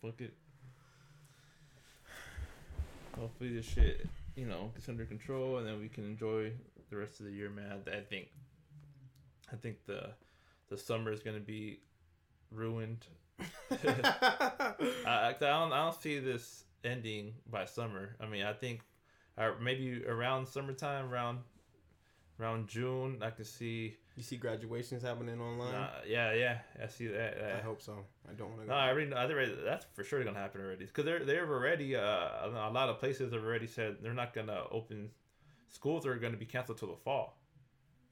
fuck 0.00 0.20
it. 0.20 0.34
Hopefully 3.18 3.54
this 3.54 3.66
shit, 3.66 4.06
you 4.36 4.46
know, 4.46 4.70
gets 4.74 4.88
under 4.88 5.04
control, 5.04 5.58
and 5.58 5.66
then 5.66 5.80
we 5.80 5.88
can 5.88 6.04
enjoy 6.04 6.52
the 6.90 6.96
rest 6.96 7.20
of 7.20 7.26
the 7.26 7.32
year, 7.32 7.50
man. 7.50 7.82
I 7.86 8.00
think, 8.00 8.28
I 9.52 9.56
think 9.56 9.84
the, 9.86 10.10
the 10.70 10.78
summer 10.78 11.12
is 11.12 11.20
gonna 11.22 11.40
be 11.40 11.80
ruined. 12.50 13.06
I, 13.70 14.74
I 15.06 15.28
I 15.28 15.32
don't, 15.38 15.72
I 15.72 15.84
don't 15.84 16.00
see 16.00 16.18
this 16.18 16.64
ending 16.84 17.34
by 17.50 17.64
summer. 17.64 18.16
I 18.20 18.26
mean, 18.26 18.42
I 18.44 18.52
think, 18.52 18.80
uh, 19.38 19.52
maybe 19.60 20.04
around 20.06 20.46
summertime, 20.46 21.10
around, 21.10 21.38
around 22.38 22.68
June, 22.68 23.18
I 23.22 23.30
can 23.30 23.44
see. 23.44 23.96
you 24.16 24.22
see 24.22 24.36
graduations 24.36 25.02
happening 25.02 25.40
online. 25.40 25.74
Uh, 25.74 25.90
yeah, 26.06 26.32
yeah, 26.34 26.58
I 26.82 26.86
see 26.88 27.06
that. 27.08 27.38
I 27.38 27.58
uh, 27.60 27.62
hope 27.62 27.80
so. 27.82 28.04
I 28.28 28.32
don't 28.34 28.50
want 28.50 28.62
to 28.62 28.68
no. 28.68 28.74
I 28.74 28.88
already, 28.90 29.12
I 29.12 29.24
already 29.24 29.54
that's 29.64 29.86
for 29.94 30.04
sure 30.04 30.22
gonna 30.24 30.38
happen 30.38 30.60
already 30.60 30.84
because 30.86 31.04
they're 31.04 31.24
they've 31.24 31.38
already 31.48 31.96
uh, 31.96 32.00
a 32.00 32.70
lot 32.72 32.88
of 32.88 32.98
places 32.98 33.32
have 33.32 33.42
already 33.44 33.66
said 33.66 33.96
they're 34.02 34.14
not 34.14 34.34
gonna 34.34 34.62
open 34.70 35.10
schools 35.68 36.06
are 36.06 36.16
gonna 36.16 36.36
be 36.36 36.46
canceled 36.46 36.78
till 36.78 36.88
the 36.90 36.96
fall, 36.96 37.38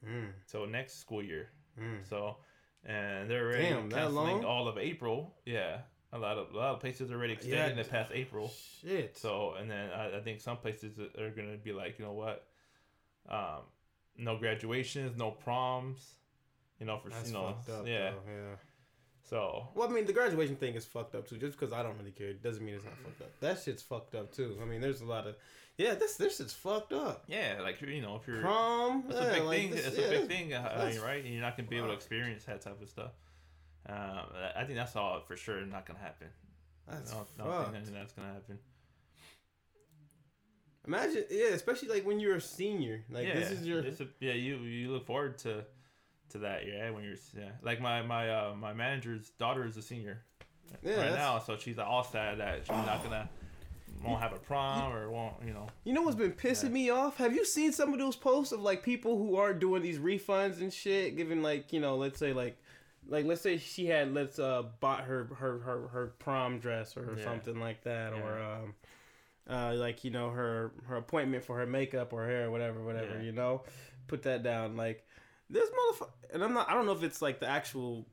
Mm, 0.07 0.29
so 0.47 0.65
next 0.65 1.01
school 1.01 1.23
year. 1.23 1.49
mm. 1.79 2.09
So 2.09 2.37
and 2.85 3.29
they're 3.31 3.47
already 3.47 3.65
Damn, 3.71 3.91
canceling 3.91 4.45
all 4.45 4.69
of 4.69 4.79
April. 4.79 5.35
Yeah, 5.45 5.79
a 6.13 6.19
lot 6.19 6.39
of 6.39 6.53
a 6.55 6.57
lot 6.57 6.75
of 6.75 6.81
places 6.81 7.11
are 7.11 7.15
already 7.17 7.35
extending 7.35 7.77
Yeah. 7.77 7.83
it 7.83 7.91
past 7.91 8.11
April. 8.15 8.53
Shit. 8.83 9.17
So 9.17 9.55
and 9.59 9.71
then 9.71 9.91
I, 9.91 10.17
I 10.17 10.21
think 10.21 10.41
some 10.41 10.57
places 10.59 10.99
are 11.19 11.31
gonna 11.31 11.57
be 11.57 11.73
like 11.73 11.99
you 11.99 12.05
know 12.05 12.13
what, 12.13 12.47
um, 13.29 13.63
no 14.17 14.37
graduations, 14.39 15.17
no 15.17 15.31
proms. 15.31 16.15
You 16.81 16.87
know, 16.87 16.99
for 16.99 17.09
That's 17.11 17.29
you 17.29 17.35
know, 17.35 17.47
up. 17.47 17.65
yeah. 17.69 18.11
though, 18.11 18.23
yeah. 18.31 18.55
So 19.29 19.69
Well, 19.75 19.89
I 19.89 19.93
mean, 19.93 20.07
the 20.07 20.13
graduation 20.13 20.57
thing 20.57 20.75
is 20.75 20.87
fucked 20.87 21.15
up 21.17 21.29
too. 21.29 21.37
Just 21.37 21.59
because 21.59 21.73
I 21.75 21.83
don't 21.83 21.99
really 21.99 22.13
care 22.13 22.33
doesn't 22.33 22.65
mean 22.65 22.77
it's 22.77 22.85
not 22.85 22.95
fucked 22.99 23.21
up. 23.23 23.41
That 23.41 23.59
shit's 23.63 23.83
fucked 23.83 24.15
up 24.15 24.33
too. 24.33 24.57
I 24.63 24.65
mean, 24.65 24.81
there's 24.81 25.01
a 25.01 25.05
lot 25.05 25.27
of 25.27 25.35
yeah. 25.79 25.95
This 25.95 26.17
this 26.17 26.37
shit's 26.37 26.53
fucked 26.53 26.93
up. 26.93 27.25
yeah, 27.29 27.61
like 27.63 27.81
you 27.81 28.03
know, 28.03 28.17
if 28.17 28.27
you're 28.29 28.41
Prom. 28.41 29.05
That's 29.09 29.21
yeah, 29.21 29.27
a 29.29 29.33
big 29.35 29.43
like 29.45 29.59
thing. 29.59 29.71
this- 29.71 29.87
It's 29.87 29.99
yeah, 29.99 30.05
a 30.05 30.11
big 30.11 30.29
thing, 30.29 30.53
uh, 30.53 30.63
that's- 30.77 30.99
right? 30.99 31.25
And 31.25 31.33
you're 31.33 31.43
not 31.43 31.57
gonna 31.57 31.69
be 31.69 31.77
able 31.79 31.89
to 31.89 31.95
experience 31.95 32.45
that 32.45 32.61
type 32.61 32.81
of 32.83 32.89
stuff. 32.91 33.13
Um, 33.89 34.21
I 34.55 34.65
think 34.65 34.75
that's 34.77 34.95
all 34.97 35.21
for 35.21 35.37
sure 35.37 35.65
not 35.65 35.87
gonna 35.87 35.99
happen. 36.01 36.29
That's 36.87 37.11
I 37.13 37.15
don't, 37.15 37.23
I 37.41 37.45
fucked. 37.45 37.73
don't 37.73 37.85
think 37.85 37.97
that's 37.97 38.13
gonna 38.13 38.33
happen. 38.35 38.59
Imagine, 40.87 41.25
yeah, 41.31 41.49
especially 41.49 41.89
like 41.89 42.07
when 42.07 42.19
you're 42.19 42.37
a 42.37 42.41
senior. 42.41 43.05
Like 43.11 43.27
yeah, 43.27 43.35
this 43.35 43.51
is 43.51 43.67
your. 43.67 43.81
a, 43.81 43.93
yeah. 44.21 44.33
You 44.33 44.57
you 44.59 44.91
look 44.91 45.05
forward 45.07 45.39
to 45.39 45.65
to 46.31 46.39
that, 46.39 46.67
yeah. 46.67 46.91
When 46.91 47.05
you're 47.05 47.17
yeah, 47.37 47.51
like 47.63 47.81
my 47.81 48.01
my 48.03 48.31
uh, 48.31 48.55
my 48.55 48.73
manager's 48.73 49.31
daughter 49.39 49.67
is 49.67 49.77
a 49.77 49.83
senior 49.83 50.23
Yeah, 50.83 50.91
right 50.93 50.97
that's- 51.01 51.19
now, 51.19 51.39
so 51.41 51.57
she's 51.59 51.79
all 51.79 52.05
sad 52.05 52.39
that 52.41 52.61
she's 52.61 52.69
not 52.71 53.03
gonna 53.03 53.29
won't 54.05 54.21
have 54.21 54.33
a 54.33 54.39
prom 54.39 54.93
or 54.93 55.11
won't 55.11 55.35
you 55.47 55.53
know. 55.53 55.67
You 55.85 55.93
know 55.93 56.03
what's 56.03 56.17
been 56.17 56.33
pissing 56.33 56.65
Yeah. 56.65 56.69
me 56.71 56.91
off? 56.91 57.17
Have 57.17 57.35
you 57.35 57.45
seen 57.45 57.73
some 57.73 57.93
of 57.93 57.99
those 57.99 58.17
posts 58.17 58.53
of 58.53 58.61
like 58.61 58.83
people 58.83 59.17
who 59.19 59.37
aren't 59.37 59.61
doing 59.61 59.83
these 59.83 59.99
refunds 59.99 60.61
and 60.61 60.73
shit, 60.73 61.17
giving 61.17 61.43
like 61.43 61.73
you 61.73 61.81
know, 61.81 61.97
let's 61.97 62.19
say 62.19 62.33
like, 62.33 62.57
like 63.09 63.25
let's 63.27 63.41
say 63.41 63.57
she 63.59 63.87
had 63.87 64.13
let's 64.15 64.39
uh 64.39 64.65
bought 64.81 65.05
her 65.05 65.25
her 65.39 65.59
her, 65.59 65.89
her 65.89 66.07
prom 66.19 66.59
dress 66.59 66.97
or 66.97 67.15
Yeah. 67.17 67.25
something 67.25 67.59
like 67.59 67.83
that, 67.85 68.13
or 68.13 68.39
um, 68.41 68.75
uh 69.49 69.75
like 69.75 70.05
you 70.05 70.11
know 70.11 70.31
her 70.31 70.73
her 70.87 70.97
appointment 70.97 71.43
for 71.45 71.57
her 71.59 71.67
makeup 71.67 72.13
or 72.13 72.27
hair 72.27 72.47
or 72.47 72.51
whatever 72.51 72.83
whatever 72.85 73.17
Yeah. 73.17 73.23
you 73.23 73.33
know, 73.33 73.63
put 74.07 74.23
that 74.25 74.43
down 74.43 74.77
like 74.77 75.07
this 75.51 75.69
motherfucker. 75.71 76.11
And 76.35 76.45
I'm 76.45 76.53
not 76.53 76.69
I 76.71 76.75
don't 76.75 76.85
know 76.87 76.93
if 76.93 77.03
it's 77.03 77.23
like 77.23 77.41
the 77.41 77.49
actual 77.49 78.07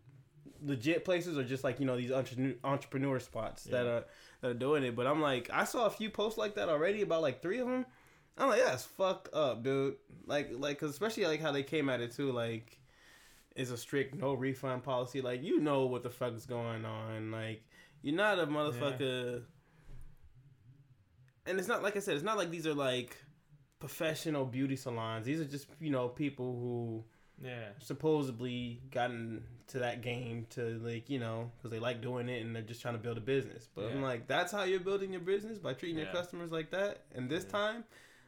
legit 0.63 1.05
places 1.05 1.37
or 1.37 1.43
just 1.43 1.63
like 1.63 1.79
you 1.79 1.85
know 1.85 1.97
these 1.97 2.11
entre- 2.11 2.55
entrepreneur 2.63 3.19
spots 3.19 3.63
that 3.65 3.85
are 3.85 4.05
that 4.41 4.51
are 4.51 4.53
doing 4.53 4.83
it. 4.83 4.95
But 4.95 5.07
I'm 5.07 5.21
like, 5.21 5.49
I 5.51 5.63
saw 5.63 5.85
a 5.85 5.89
few 5.89 6.09
posts 6.09 6.37
like 6.37 6.55
that 6.55 6.69
already 6.69 7.01
about 7.01 7.21
like 7.21 7.41
three 7.41 7.59
of 7.59 7.67
them. 7.67 7.85
I'm 8.37 8.49
like, 8.49 8.63
that's 8.63 8.83
fucked 8.83 9.33
up, 9.33 9.63
dude. 9.63 9.95
Like, 10.25 10.51
like, 10.57 10.77
cause 10.79 10.89
especially 10.89 11.25
like 11.25 11.41
how 11.41 11.51
they 11.51 11.63
came 11.63 11.89
at 11.89 12.01
it 12.01 12.13
too. 12.13 12.31
Like, 12.31 12.77
it's 13.55 13.71
a 13.71 13.77
strict 13.77 14.15
no 14.15 14.33
refund 14.33 14.83
policy. 14.83 15.21
Like, 15.21 15.41
you 15.43 15.59
know 15.59 15.85
what 15.85 16.03
the 16.03 16.09
fuck's 16.09 16.45
going 16.45 16.83
on. 16.83 17.31
Like, 17.31 17.63
you're 18.01 18.15
not 18.15 18.39
a 18.39 18.45
motherfucker. 18.45 19.43
And 21.45 21.59
it's 21.59 21.67
not 21.67 21.81
like 21.81 21.95
I 21.95 21.99
said. 21.99 22.15
It's 22.15 22.23
not 22.23 22.37
like 22.37 22.51
these 22.51 22.67
are 22.67 22.73
like 22.73 23.17
professional 23.79 24.45
beauty 24.45 24.75
salons. 24.75 25.25
These 25.25 25.39
are 25.39 25.45
just 25.45 25.67
you 25.79 25.91
know 25.91 26.09
people 26.09 26.45
who 26.59 27.03
Yeah, 27.43 27.69
supposedly 27.79 28.81
gotten 28.91 29.43
to 29.67 29.79
that 29.79 30.01
game 30.01 30.45
to 30.51 30.79
like 30.83 31.09
you 31.09 31.19
know 31.19 31.51
because 31.57 31.71
they 31.71 31.79
like 31.79 32.01
doing 32.01 32.29
it 32.29 32.41
and 32.45 32.55
they're 32.55 32.63
just 32.63 32.81
trying 32.81 32.93
to 32.93 32.99
build 32.99 33.17
a 33.17 33.21
business. 33.21 33.67
But 33.75 33.87
i'm 33.91 34.01
like 34.01 34.27
that's 34.27 34.51
how 34.51 34.63
you're 34.63 34.79
building 34.79 35.11
your 35.11 35.21
business 35.21 35.57
by 35.57 35.73
treating 35.73 35.97
your 35.97 36.07
customers 36.07 36.51
like 36.51 36.71
that? 36.71 37.01
And 37.13 37.29
this 37.29 37.43
Yeah. 37.43 37.51
time 37.51 37.83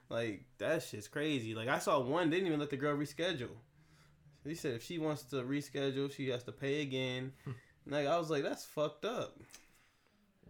like 0.09 0.43
that 0.57 0.83
shit's 0.83 1.07
crazy. 1.07 1.55
Like 1.55 1.69
i 1.69 1.79
saw 1.79 1.99
one 1.99 2.29
didn't 2.29 2.47
even 2.47 2.59
let 2.59 2.69
the 2.69 2.77
girl 2.77 2.97
reschedule. 2.97 3.55
He 4.45 4.55
said 4.55 4.73
if 4.75 4.83
she 4.83 4.97
wants 4.97 5.23
to 5.23 5.37
reschedule 5.37 6.11
she 6.11 6.29
has 6.29 6.43
to 6.43 6.51
pay 6.51 6.81
again. 6.81 7.31
Like 7.89 8.05
i 8.07 8.17
was 8.17 8.29
like 8.29 8.43
that's 8.43 8.65
fucked 8.65 9.05
up. 9.05 9.37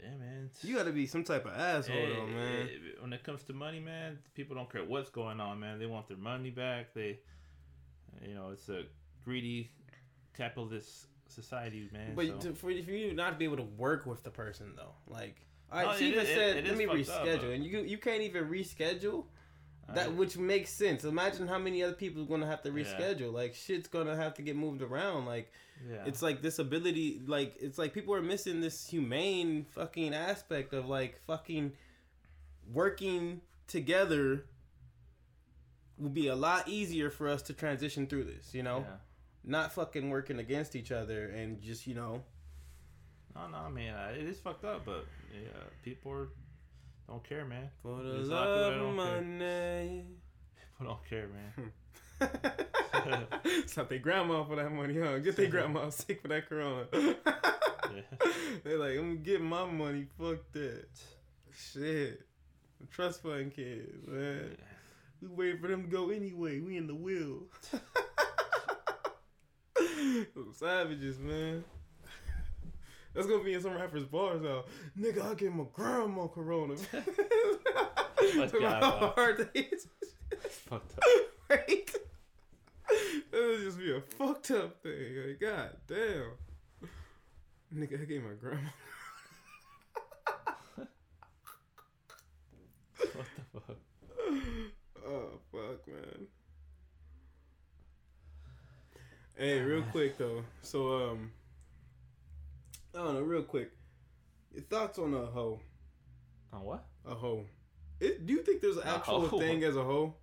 Yeah, 0.02 0.16
man. 0.20 0.50
you 0.64 0.76
gotta 0.76 0.92
be 0.92 1.06
some 1.08 1.24
type 1.24 1.46
of 1.46 1.54
asshole 1.54 1.94
Hey, 1.96 2.08
though 2.08 2.28
man. 2.28 2.70
eh, 2.72 3.02
when 3.02 3.14
it 3.14 3.24
comes 3.24 3.44
to 3.44 3.54
money, 3.54 3.80
man, 3.80 4.20
people 4.36 4.56
don't 4.56 4.72
care 4.72 4.84
what's 4.84 5.10
going 5.10 5.40
on, 5.40 5.60
man. 5.60 5.80
They 5.80 5.86
want 5.86 6.08
their 6.08 6.18
money 6.18 6.50
back. 6.52 6.94
They, 6.94 7.20
you 8.26 8.34
know, 8.34 8.50
it's 8.52 8.70
a 8.70 8.84
greedy 9.24 9.72
capitalist 10.36 11.08
society, 11.28 11.90
man. 11.92 12.14
But 12.16 12.28
so. 12.28 12.38
to, 12.50 12.54
for, 12.54 12.72
for 12.72 12.72
you 12.72 13.14
not 13.14 13.32
to 13.32 13.36
be 13.38 13.46
able 13.46 13.58
to 13.58 13.64
work 13.78 14.06
with 14.06 14.24
the 14.24 14.32
person 14.32 14.74
though, 14.76 14.94
like 15.08 15.36
I 15.72 15.84
No, 15.84 15.94
she 15.96 16.08
even 16.10 16.26
is- 16.26 16.28
said, 16.30 16.58
it 16.58 16.66
"Let 16.68 16.78
me 16.78 16.86
fucked 16.86 17.10
up, 17.10 17.26
reschedule," 17.28 17.56
and 17.56 17.64
you 17.66 17.80
you 17.80 17.98
can't 17.98 18.22
even 18.22 18.46
reschedule. 18.46 19.26
That 19.94 20.14
which 20.16 20.38
makes 20.38 20.70
sense. 20.70 21.06
Imagine 21.06 21.48
how 21.48 21.58
many 21.60 21.82
other 21.82 21.94
people 21.94 22.22
are 22.24 22.26
gonna 22.26 22.46
have 22.46 22.62
to 22.64 22.70
Yeah. 22.70 22.84
reschedule. 22.84 23.32
Like 23.32 23.56
shit's 23.56 23.88
gonna 23.88 24.18
have 24.18 24.34
to 24.34 24.42
get 24.42 24.58
moved 24.58 24.82
around. 24.82 25.26
Like 25.26 25.50
yeah. 25.90 26.04
it's 26.06 26.22
like 26.22 26.42
this 26.42 26.60
ability. 26.60 27.22
Like 27.26 27.56
it's 27.62 27.78
like 27.78 27.94
people 27.94 28.14
are 28.14 28.22
missing 28.22 28.60
this 28.60 28.86
humane 28.86 29.66
fucking 29.70 30.14
aspect 30.14 30.74
of 30.74 30.90
like 30.90 31.22
fucking 31.26 31.72
working 32.74 33.40
together. 33.68 34.46
Will 36.00 36.10
be 36.10 36.28
a 36.28 36.36
lot 36.36 36.68
easier 36.68 37.10
for 37.10 37.28
us 37.28 37.42
to 37.44 37.54
transition 37.54 38.06
through 38.08 38.26
this. 38.26 38.54
You 38.54 38.64
know, 38.64 38.80
Yeah. 38.88 38.96
not 39.44 39.72
fucking 39.74 40.10
working 40.10 40.40
against 40.40 40.76
each 40.76 40.92
other 40.92 41.28
and 41.30 41.62
just 41.62 41.88
you 41.88 41.96
know. 41.96 42.24
No, 43.36 43.48
no, 43.50 43.70
man, 43.70 43.94
uh, 43.96 44.14
it 44.18 44.26
is 44.26 44.40
fucked 44.40 44.66
up, 44.66 44.86
but 44.86 45.06
yeah, 45.32 45.50
people 45.84 46.12
are, 46.12 46.30
don't 47.08 47.24
care, 47.24 47.46
man. 47.46 47.70
For 47.84 48.02
the 48.02 48.14
There's 48.14 48.30
a 48.30 48.32
lot 48.34 48.48
of 48.48 48.74
people 48.74 48.94
love 48.94 48.98
of 48.98 49.14
don't 49.14 49.40
care. 49.40 49.42
money. 49.42 50.06
People 50.80 50.86
don't 50.88 51.06
care, 51.10 51.28
man. 51.28 51.72
Slap 53.68 53.90
their 53.90 54.00
grandma 54.00 54.44
for 54.44 54.56
that 54.56 54.72
money, 54.72 55.00
huh? 55.00 55.20
Get 55.20 55.36
their 55.36 55.50
grandma 55.50 55.90
sick 55.92 56.22
for 56.22 56.28
that 56.30 56.48
corona. 56.50 56.88
Yeah. 57.88 58.02
They're 58.66 58.78
like, 58.78 58.98
I'm 59.00 59.24
getting 59.24 59.46
my 59.48 59.64
money. 59.66 60.08
Fuck 60.20 60.40
that. 60.52 60.88
Shit. 61.58 62.22
Trust 62.92 63.24
fund 63.24 63.54
kids, 63.56 64.06
man. 64.06 64.58
We 65.22 65.28
waiting 65.28 65.62
for 65.62 65.68
them 65.68 65.84
to 65.84 65.88
go 65.90 66.10
anyway. 66.10 66.60
We 66.60 66.78
in 66.78 66.88
the 66.88 66.96
wheel. 66.96 67.44
Some 70.34 70.54
Savages, 70.54 71.20
man. 71.20 71.64
That's 73.14 73.26
gonna 73.28 73.44
be 73.44 73.54
in 73.56 73.62
some 73.62 73.74
rappers' 73.74 74.06
bars 74.06 74.42
now. 74.42 74.64
Nigga, 75.00 75.24
I 75.32 75.34
gave 75.34 75.52
my 75.52 75.66
grandma 75.74 76.28
corona. 76.28 76.76
Let's 76.76 78.54
Look 78.54 78.62
go, 78.62 79.14
hard 79.16 79.50
they 79.54 79.62
is. 79.62 79.88
fucked 80.50 81.00
up. 81.00 81.04
right? 81.50 81.96
That 83.32 83.42
would 83.42 83.62
just 83.62 83.80
be 83.80 83.92
a 83.92 84.02
fucked 84.02 84.52
up 84.52 84.84
thing. 84.84 85.16
Like, 85.28 85.40
god 85.40 85.78
damn. 85.88 86.32
Nigga, 87.76 88.02
I 88.02 88.06
gave 88.06 88.24
my 88.24 88.34
grandma. 88.40 88.70
What 92.98 93.26
the 93.54 93.60
fuck? 93.62 93.78
Fuck, 95.58 95.88
man. 95.88 96.28
Hey, 99.36 99.60
real 99.60 99.82
quick 99.92 100.18
though. 100.18 100.44
So 100.62 100.94
um, 100.94 101.32
I 102.94 103.00
don't 103.00 103.16
know. 103.16 103.22
Real 103.22 103.42
quick, 103.42 103.72
your 104.54 104.64
thoughts 104.64 105.00
on 105.00 105.14
a 105.16 105.26
hoe? 105.26 105.60
On 106.54 106.62
what? 106.62 106.86
A 107.06 107.16
hoe. 107.16 107.46
It, 108.00 108.28
do 108.28 108.34
you 108.34 108.44
think 108.44 108.62
there's 108.62 108.78
an 108.78 108.84
A 108.88 108.96
actual 108.96 109.28
hoe? 109.28 109.40
thing 109.40 109.64
as 109.64 109.76
a 109.76 109.84
hoe? 109.84 110.14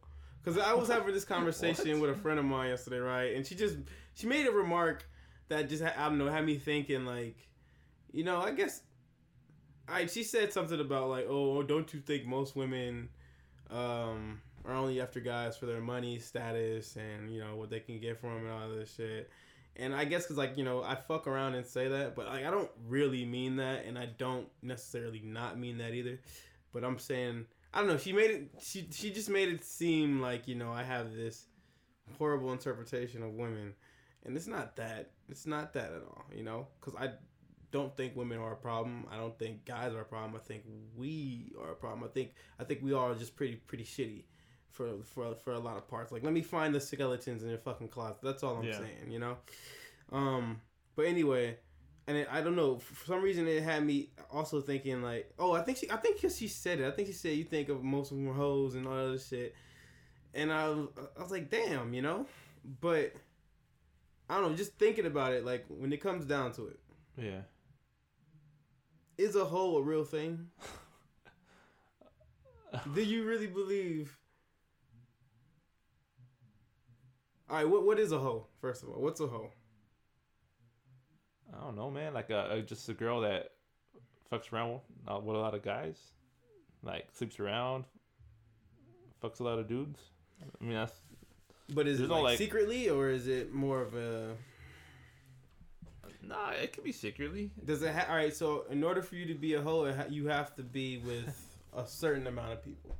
Because 0.42 0.60
I 0.60 0.72
was 0.72 0.88
having 0.88 1.12
this 1.12 1.24
conversation 1.36 2.00
with 2.00 2.10
a 2.10 2.14
friend 2.14 2.38
of 2.38 2.44
mine 2.44 2.70
yesterday, 2.70 2.98
right? 2.98 3.34
And 3.34 3.44
she 3.44 3.56
just 3.56 3.76
she 4.14 4.28
made 4.28 4.46
a 4.46 4.52
remark 4.52 5.04
that 5.48 5.68
just 5.68 5.82
I 5.82 6.08
don't 6.08 6.18
know 6.18 6.28
had 6.28 6.46
me 6.46 6.58
thinking 6.58 7.04
like, 7.06 7.48
you 8.12 8.22
know, 8.22 8.40
I 8.40 8.52
guess. 8.52 8.82
I 9.88 10.06
she 10.06 10.22
said 10.22 10.52
something 10.52 10.80
about 10.80 11.08
like, 11.08 11.26
oh, 11.28 11.62
don't 11.64 11.92
you 11.92 12.00
think 12.00 12.24
most 12.24 12.54
women 12.54 13.08
um, 13.70 14.40
are 14.64 14.74
only 14.74 15.00
after 15.00 15.20
guys 15.20 15.56
for 15.56 15.66
their 15.66 15.80
money, 15.80 16.18
status, 16.18 16.96
and 16.96 17.30
you 17.30 17.40
know 17.40 17.56
what 17.56 17.70
they 17.70 17.80
can 17.80 17.98
get 17.98 18.18
from 18.20 18.34
them 18.34 18.44
and 18.46 18.52
all 18.52 18.68
this 18.68 18.94
shit. 18.94 19.30
And 19.76 19.94
I 19.94 20.04
guess 20.04 20.22
because 20.22 20.38
like 20.38 20.56
you 20.56 20.64
know 20.64 20.82
I 20.82 20.94
fuck 20.94 21.26
around 21.26 21.54
and 21.54 21.66
say 21.66 21.88
that, 21.88 22.14
but 22.14 22.26
like 22.26 22.44
I 22.44 22.50
don't 22.50 22.70
really 22.86 23.24
mean 23.24 23.56
that, 23.56 23.84
and 23.84 23.98
I 23.98 24.06
don't 24.06 24.48
necessarily 24.62 25.20
not 25.24 25.58
mean 25.58 25.78
that 25.78 25.94
either. 25.94 26.20
But 26.72 26.84
I'm 26.84 26.98
saying 26.98 27.46
I 27.72 27.78
don't 27.78 27.88
know. 27.88 27.98
She 27.98 28.12
made 28.12 28.30
it. 28.30 28.50
She 28.62 28.88
she 28.92 29.12
just 29.12 29.28
made 29.28 29.48
it 29.48 29.64
seem 29.64 30.20
like 30.20 30.48
you 30.48 30.54
know 30.54 30.72
I 30.72 30.82
have 30.82 31.14
this 31.14 31.46
horrible 32.18 32.52
interpretation 32.52 33.22
of 33.22 33.32
women, 33.32 33.74
and 34.24 34.36
it's 34.36 34.46
not 34.46 34.76
that. 34.76 35.10
It's 35.28 35.46
not 35.46 35.72
that 35.74 35.92
at 35.92 36.02
all. 36.08 36.24
You 36.34 36.44
know, 36.44 36.68
because 36.80 36.94
I 36.98 37.10
don't 37.72 37.94
think 37.96 38.14
women 38.14 38.38
are 38.38 38.52
a 38.52 38.56
problem. 38.56 39.06
I 39.10 39.16
don't 39.16 39.36
think 39.36 39.64
guys 39.64 39.92
are 39.92 40.02
a 40.02 40.04
problem. 40.04 40.36
I 40.36 40.38
think 40.46 40.62
we 40.96 41.52
are 41.60 41.72
a 41.72 41.74
problem. 41.74 42.04
I 42.04 42.12
think 42.12 42.30
I 42.60 42.64
think 42.64 42.80
we 42.82 42.92
are 42.92 43.14
just 43.14 43.36
pretty 43.36 43.56
pretty 43.56 43.84
shitty 43.84 44.22
for 44.74 44.90
for 45.14 45.34
for 45.36 45.52
a 45.54 45.58
lot 45.58 45.76
of 45.78 45.88
parts. 45.88 46.12
Like 46.12 46.22
let 46.22 46.32
me 46.34 46.42
find 46.42 46.74
the 46.74 46.80
skeletons 46.80 47.42
in 47.42 47.48
your 47.48 47.58
fucking 47.58 47.88
closet. 47.88 48.18
That's 48.22 48.42
all 48.42 48.56
I'm 48.58 48.64
Yeah. 48.64 48.78
saying. 48.78 49.10
You 49.10 49.18
know. 49.20 49.36
Um. 50.12 50.60
But 50.96 51.06
anyway. 51.06 51.56
And 52.06 52.18
it, 52.18 52.28
I 52.30 52.42
don't 52.42 52.54
know. 52.54 52.78
For 52.80 53.06
some 53.06 53.22
reason, 53.22 53.48
it 53.48 53.62
had 53.62 53.82
me 53.82 54.10
also 54.30 54.60
thinking 54.60 55.00
like, 55.02 55.32
oh, 55.38 55.52
I 55.52 55.62
think 55.62 55.78
she, 55.78 55.90
I 55.90 55.96
think 55.96 56.20
she 56.20 56.48
said 56.48 56.78
it. 56.80 56.86
I 56.86 56.90
think 56.90 57.08
she 57.08 57.14
said 57.14 57.34
you 57.34 57.44
think 57.44 57.70
of 57.70 57.82
most 57.82 58.10
of 58.10 58.18
them 58.18 58.28
are 58.28 58.34
hoes 58.34 58.74
and 58.74 58.86
all 58.86 58.94
that 58.94 59.04
other 59.06 59.18
shit. 59.18 59.54
And 60.34 60.52
I, 60.52 60.68
was- 60.68 60.88
I 61.18 61.22
was 61.22 61.30
like, 61.30 61.48
damn, 61.48 61.94
you 61.94 62.02
know. 62.02 62.26
But 62.82 63.14
I 64.28 64.38
don't 64.38 64.50
know. 64.50 64.54
Just 64.54 64.74
thinking 64.78 65.06
about 65.06 65.32
it, 65.32 65.46
like 65.46 65.64
when 65.68 65.94
it 65.94 66.02
comes 66.02 66.26
down 66.26 66.52
to 66.52 66.66
it, 66.66 66.78
Yeah. 67.16 67.40
is 69.16 69.34
a 69.34 69.46
hoe 69.46 69.78
a 69.78 69.82
real 69.82 70.04
thing? 70.04 70.48
Do 72.94 73.02
you 73.02 73.24
really 73.24 73.46
believe? 73.46 74.14
All 77.50 77.56
right, 77.56 77.68
what 77.68 77.84
what 77.84 77.98
is 77.98 78.12
a 78.12 78.18
hoe? 78.18 78.46
First 78.60 78.82
of 78.82 78.88
all, 78.90 79.00
what's 79.00 79.20
a 79.20 79.26
hoe? 79.26 79.50
I 81.56 81.60
don't 81.64 81.76
know, 81.76 81.90
man. 81.90 82.14
Like 82.14 82.30
a, 82.30 82.48
a 82.52 82.62
just 82.62 82.88
a 82.88 82.94
girl 82.94 83.20
that 83.20 83.50
fucks 84.32 84.52
around 84.52 84.72
with, 84.72 84.80
uh, 85.06 85.18
with 85.20 85.36
a 85.36 85.38
lot 85.38 85.54
of 85.54 85.62
guys, 85.62 85.96
like 86.82 87.06
sleeps 87.12 87.38
around, 87.38 87.84
fucks 89.22 89.40
a 89.40 89.44
lot 89.44 89.58
of 89.58 89.68
dudes. 89.68 90.00
I 90.42 90.64
mean, 90.64 90.74
that's 90.74 90.94
But 91.68 91.86
is 91.86 92.00
it 92.00 92.08
no, 92.08 92.14
like, 92.14 92.22
like- 92.24 92.38
secretly 92.38 92.88
or 92.88 93.08
is 93.10 93.28
it 93.28 93.52
more 93.52 93.82
of 93.82 93.94
a? 93.94 94.34
nah. 96.22 96.50
It 96.50 96.72
could 96.72 96.84
be 96.84 96.92
secretly. 96.92 97.50
Does 97.64 97.82
it? 97.82 97.94
Ha- 97.94 98.06
all 98.08 98.16
right. 98.16 98.34
So 98.34 98.64
in 98.70 98.82
order 98.82 99.02
for 99.02 99.16
you 99.16 99.26
to 99.26 99.34
be 99.34 99.54
a 99.54 99.60
hoe, 99.60 99.92
ha- 99.92 100.06
you 100.08 100.26
have 100.28 100.54
to 100.56 100.62
be 100.62 100.98
with 100.98 101.56
a 101.76 101.86
certain 101.86 102.26
amount 102.26 102.52
of 102.54 102.64
people. 102.64 102.96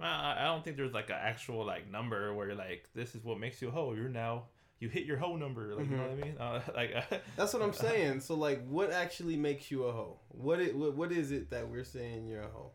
I, 0.00 0.36
I 0.40 0.44
don't 0.44 0.64
think 0.64 0.76
there's 0.76 0.92
like 0.92 1.10
an 1.10 1.16
actual 1.20 1.64
like 1.64 1.90
number 1.90 2.32
where 2.34 2.54
like 2.54 2.88
this 2.94 3.14
is 3.14 3.24
what 3.24 3.38
makes 3.40 3.60
you 3.60 3.68
a 3.68 3.70
hoe. 3.70 3.94
You're 3.94 4.08
now 4.08 4.44
you 4.80 4.88
hit 4.88 5.04
your 5.04 5.16
hoe 5.16 5.36
number. 5.36 5.74
Like 5.74 5.90
you 5.90 5.96
know 5.96 6.02
what 6.02 6.12
I 6.12 6.14
mean? 6.14 6.36
Uh, 6.38 6.60
like 6.74 7.22
That's 7.36 7.52
what 7.52 7.62
I'm 7.62 7.72
saying. 7.72 8.20
So 8.20 8.34
like, 8.34 8.66
what 8.66 8.92
actually 8.92 9.36
makes 9.36 9.70
you 9.70 9.84
a 9.84 9.92
hoe? 9.92 10.20
What 10.28 10.60
it 10.60 10.76
what, 10.76 10.94
what 10.94 11.12
is 11.12 11.32
it 11.32 11.50
that 11.50 11.68
we're 11.68 11.84
saying 11.84 12.26
you're 12.28 12.42
a 12.42 12.48
hoe? 12.48 12.72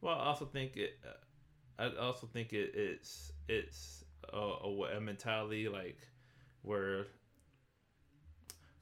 Well, 0.00 0.14
I 0.14 0.26
also 0.26 0.44
think 0.44 0.76
it. 0.76 0.98
Uh, 1.04 1.12
I 1.78 2.02
also 2.02 2.26
think 2.26 2.52
it, 2.52 2.72
it's 2.74 3.32
it's 3.48 4.04
a, 4.32 4.38
a, 4.38 4.96
a 4.96 5.00
mentality 5.00 5.68
like 5.68 5.98
where. 6.62 7.06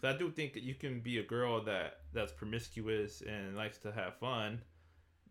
I 0.03 0.14
do 0.14 0.30
think 0.30 0.53
that 0.53 0.62
you 0.62 0.74
can 0.74 1.01
be 1.01 1.18
a 1.18 1.22
girl 1.22 1.64
that 1.64 2.01
that's 2.12 2.30
promiscuous 2.30 3.22
and 3.22 3.57
likes 3.57 3.78
to 3.78 3.92
have 3.92 4.18
fun, 4.18 4.61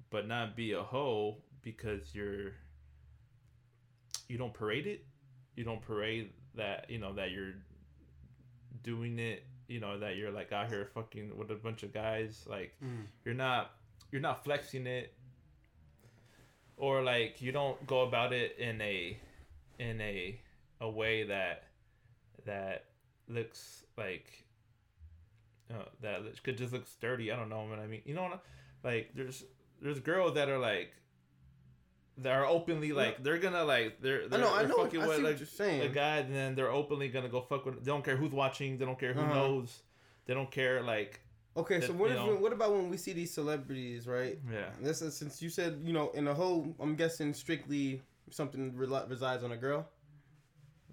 but 0.09 0.27
not 0.27 0.55
be 0.55 0.71
a 0.71 0.81
hoe 0.81 1.42
because 1.63 2.13
you're. 2.13 2.51
You 4.29 4.37
don't 4.37 4.53
parade 4.53 4.87
it. 4.87 5.05
You 5.55 5.63
don't 5.63 5.81
parade 5.81 6.31
that 6.55 6.89
you 6.89 6.97
know 6.99 7.13
that 7.13 7.31
you're 7.31 7.53
doing 8.83 9.19
it. 9.19 9.43
You 9.67 9.79
know 9.79 9.99
that 9.99 10.15
you're 10.17 10.31
like 10.31 10.51
out 10.51 10.69
here 10.69 10.89
fucking 10.93 11.35
with 11.37 11.51
a 11.51 11.55
bunch 11.55 11.83
of 11.83 11.93
guys. 11.93 12.45
Like 12.49 12.73
you're 13.25 13.33
not 13.33 13.71
you're 14.11 14.21
not 14.21 14.43
flexing 14.43 14.85
it 14.87 15.13
or 16.77 17.01
like 17.03 17.41
you 17.41 17.51
don't 17.51 17.85
go 17.87 18.01
about 18.01 18.33
it 18.33 18.55
in 18.57 18.81
a 18.81 19.17
in 19.79 20.01
a 20.01 20.39
a 20.81 20.89
way 20.89 21.23
that 21.23 21.63
that 22.45 22.85
looks 23.27 23.83
like 23.97 24.45
uh, 25.71 25.85
that 26.01 26.21
could 26.43 26.57
just 26.57 26.73
look 26.73 26.87
sturdy. 26.87 27.31
I 27.31 27.35
don't 27.35 27.49
know 27.49 27.63
what 27.69 27.79
I 27.79 27.87
mean. 27.87 28.01
You 28.05 28.13
know, 28.15 28.23
what 28.23 28.33
I- 28.33 28.87
like 28.87 29.11
there's 29.15 29.43
there's 29.81 29.99
girls 29.99 30.33
that 30.35 30.49
are 30.49 30.59
like 30.59 30.91
that 32.19 32.31
are 32.31 32.45
openly 32.45 32.91
like 32.91 33.23
they're 33.23 33.37
gonna 33.39 33.63
like 33.63 34.01
they're 34.01 34.27
they're, 34.27 34.39
know. 34.39 34.55
They're 34.57 34.67
know. 34.67 34.75
I 34.81 34.83
fucking 34.83 35.01
see 35.01 35.07
with 35.07 35.19
like 35.19 35.39
you're 35.39 35.47
saying. 35.47 35.81
a 35.81 35.89
guy, 35.89 36.17
and 36.17 36.33
then 36.35 36.55
they're 36.55 36.71
openly 36.71 37.07
gonna 37.09 37.29
go 37.29 37.41
fuck 37.41 37.65
with. 37.65 37.83
They 37.83 37.91
don't 37.91 38.03
care 38.05 38.15
who's 38.15 38.31
watching. 38.31 38.77
They 38.77 38.85
don't 38.85 38.99
care 38.99 39.13
who 39.13 39.21
Uh-huh. 39.21 39.33
knows. 39.33 39.81
They 40.25 40.33
don't 40.33 40.49
care 40.51 40.81
like 40.83 41.19
Okay, 41.55 41.81
so 41.81 41.87
that, 41.87 41.93
what 41.95 42.09
if 42.11 42.17
know- 42.17 42.35
what 42.35 42.51
about 42.53 42.71
when 42.71 42.89
we 42.89 42.97
see 42.97 43.13
these 43.13 43.31
celebrities, 43.31 44.07
right? 44.07 44.39
yeah. 44.51 44.69
This 44.81 45.01
is 45.01 45.15
since 45.15 45.41
you 45.41 45.49
said 45.49 45.81
you 45.83 45.93
know 45.93 46.09
in 46.11 46.27
a 46.27 46.33
whole. 46.33 46.75
I'm 46.79 46.95
guessing 46.95 47.33
strictly 47.33 48.01
something 48.31 48.75
resides 48.75 49.43
on 49.43 49.51
a 49.51 49.57
girl, 49.57 49.87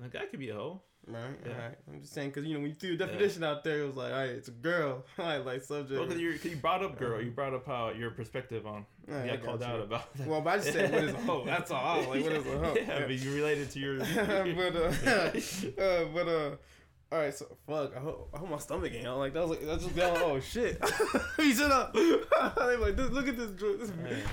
The 0.01 0.09
guy 0.09 0.27
could 0.27 0.41
be 0.41 0.51
a 0.51 0.55
hoe. 0.55 0.83
Right? 1.07 1.23
Yeah. 1.45 1.53
All 1.53 1.59
right. 1.59 1.77
I'm 1.89 2.01
just 2.01 2.13
saying 2.13 2.31
because 2.31 2.45
you 2.45 2.55
know 2.55 2.61
when 2.61 2.71
you 2.71 2.75
threw 2.75 2.95
a 2.95 2.97
definition 2.97 3.45
out 3.45 3.65
there, 3.65 3.83
it 3.83 3.87
was 3.87 3.97
like, 3.97 4.13
all 4.13 4.19
right, 4.19 4.31
it's 4.31 4.49
a 4.49 4.53
girl. 4.53 5.05
All 5.19 5.25
right, 5.25 5.45
like 5.45 5.63
subject. 5.63 5.99
Well, 5.99 6.09
because 6.09 6.21
you 6.21 6.31
you 6.51 6.57
brought 6.57 6.83
up 6.83 6.99
girl, 6.99 7.21
you 7.21 7.31
brought 7.31 7.55
up 7.55 7.67
how 7.67 7.91
your 7.91 8.11
perspective 8.11 8.67
on. 8.67 8.87
Yeah, 9.09 9.23
I 9.23 9.27
got 9.27 9.37
got 9.37 9.45
called 9.45 9.61
you. 9.61 9.67
out 9.67 9.81
about 9.81 10.15
that. 10.17 10.27
Well, 10.27 10.41
but 10.41 10.51
I 10.51 10.57
just 10.59 10.73
said 10.73 10.93
what 10.93 11.05
is 11.05 11.15
a 11.15 11.19
hoe. 11.19 11.45
That's 11.47 11.71
all. 11.71 11.85
I 11.85 11.97
like, 12.07 12.23
what 12.23 12.33
is 12.33 12.47
a 12.47 12.59
hoe? 12.59 12.75
Yeah, 12.77 13.01
but 13.01 13.19
you 13.19 13.35
related 13.35 13.71
to 13.71 13.79
your. 13.79 13.99
but 13.99 14.77
uh, 14.77 15.83
uh, 15.83 16.05
but 16.15 16.29
uh, 16.29 16.57
All 17.13 17.19
right, 17.19 17.35
so 17.35 17.47
fuck. 17.67 17.97
I 17.97 18.01
hope, 18.01 18.31
I 18.35 18.39
hope 18.39 18.51
my 18.51 18.59
stomach 18.59 18.93
ain't 18.95 19.07
out 19.07 19.19
like 19.19 19.33
that. 19.35 19.47
Was 19.47 19.59
like 19.59 19.67
that's 19.67 19.85
just 19.85 19.97
down. 19.97 20.17
oh 20.19 20.39
shit! 20.41 20.81
he 21.37 21.53
shut 21.53 21.73
up. 21.73 21.93
they 21.93 22.77
like, 22.77 22.97
this, 22.97 23.11
look 23.11 23.27
at 23.27 23.37
this, 23.37 23.51
this 23.53 23.91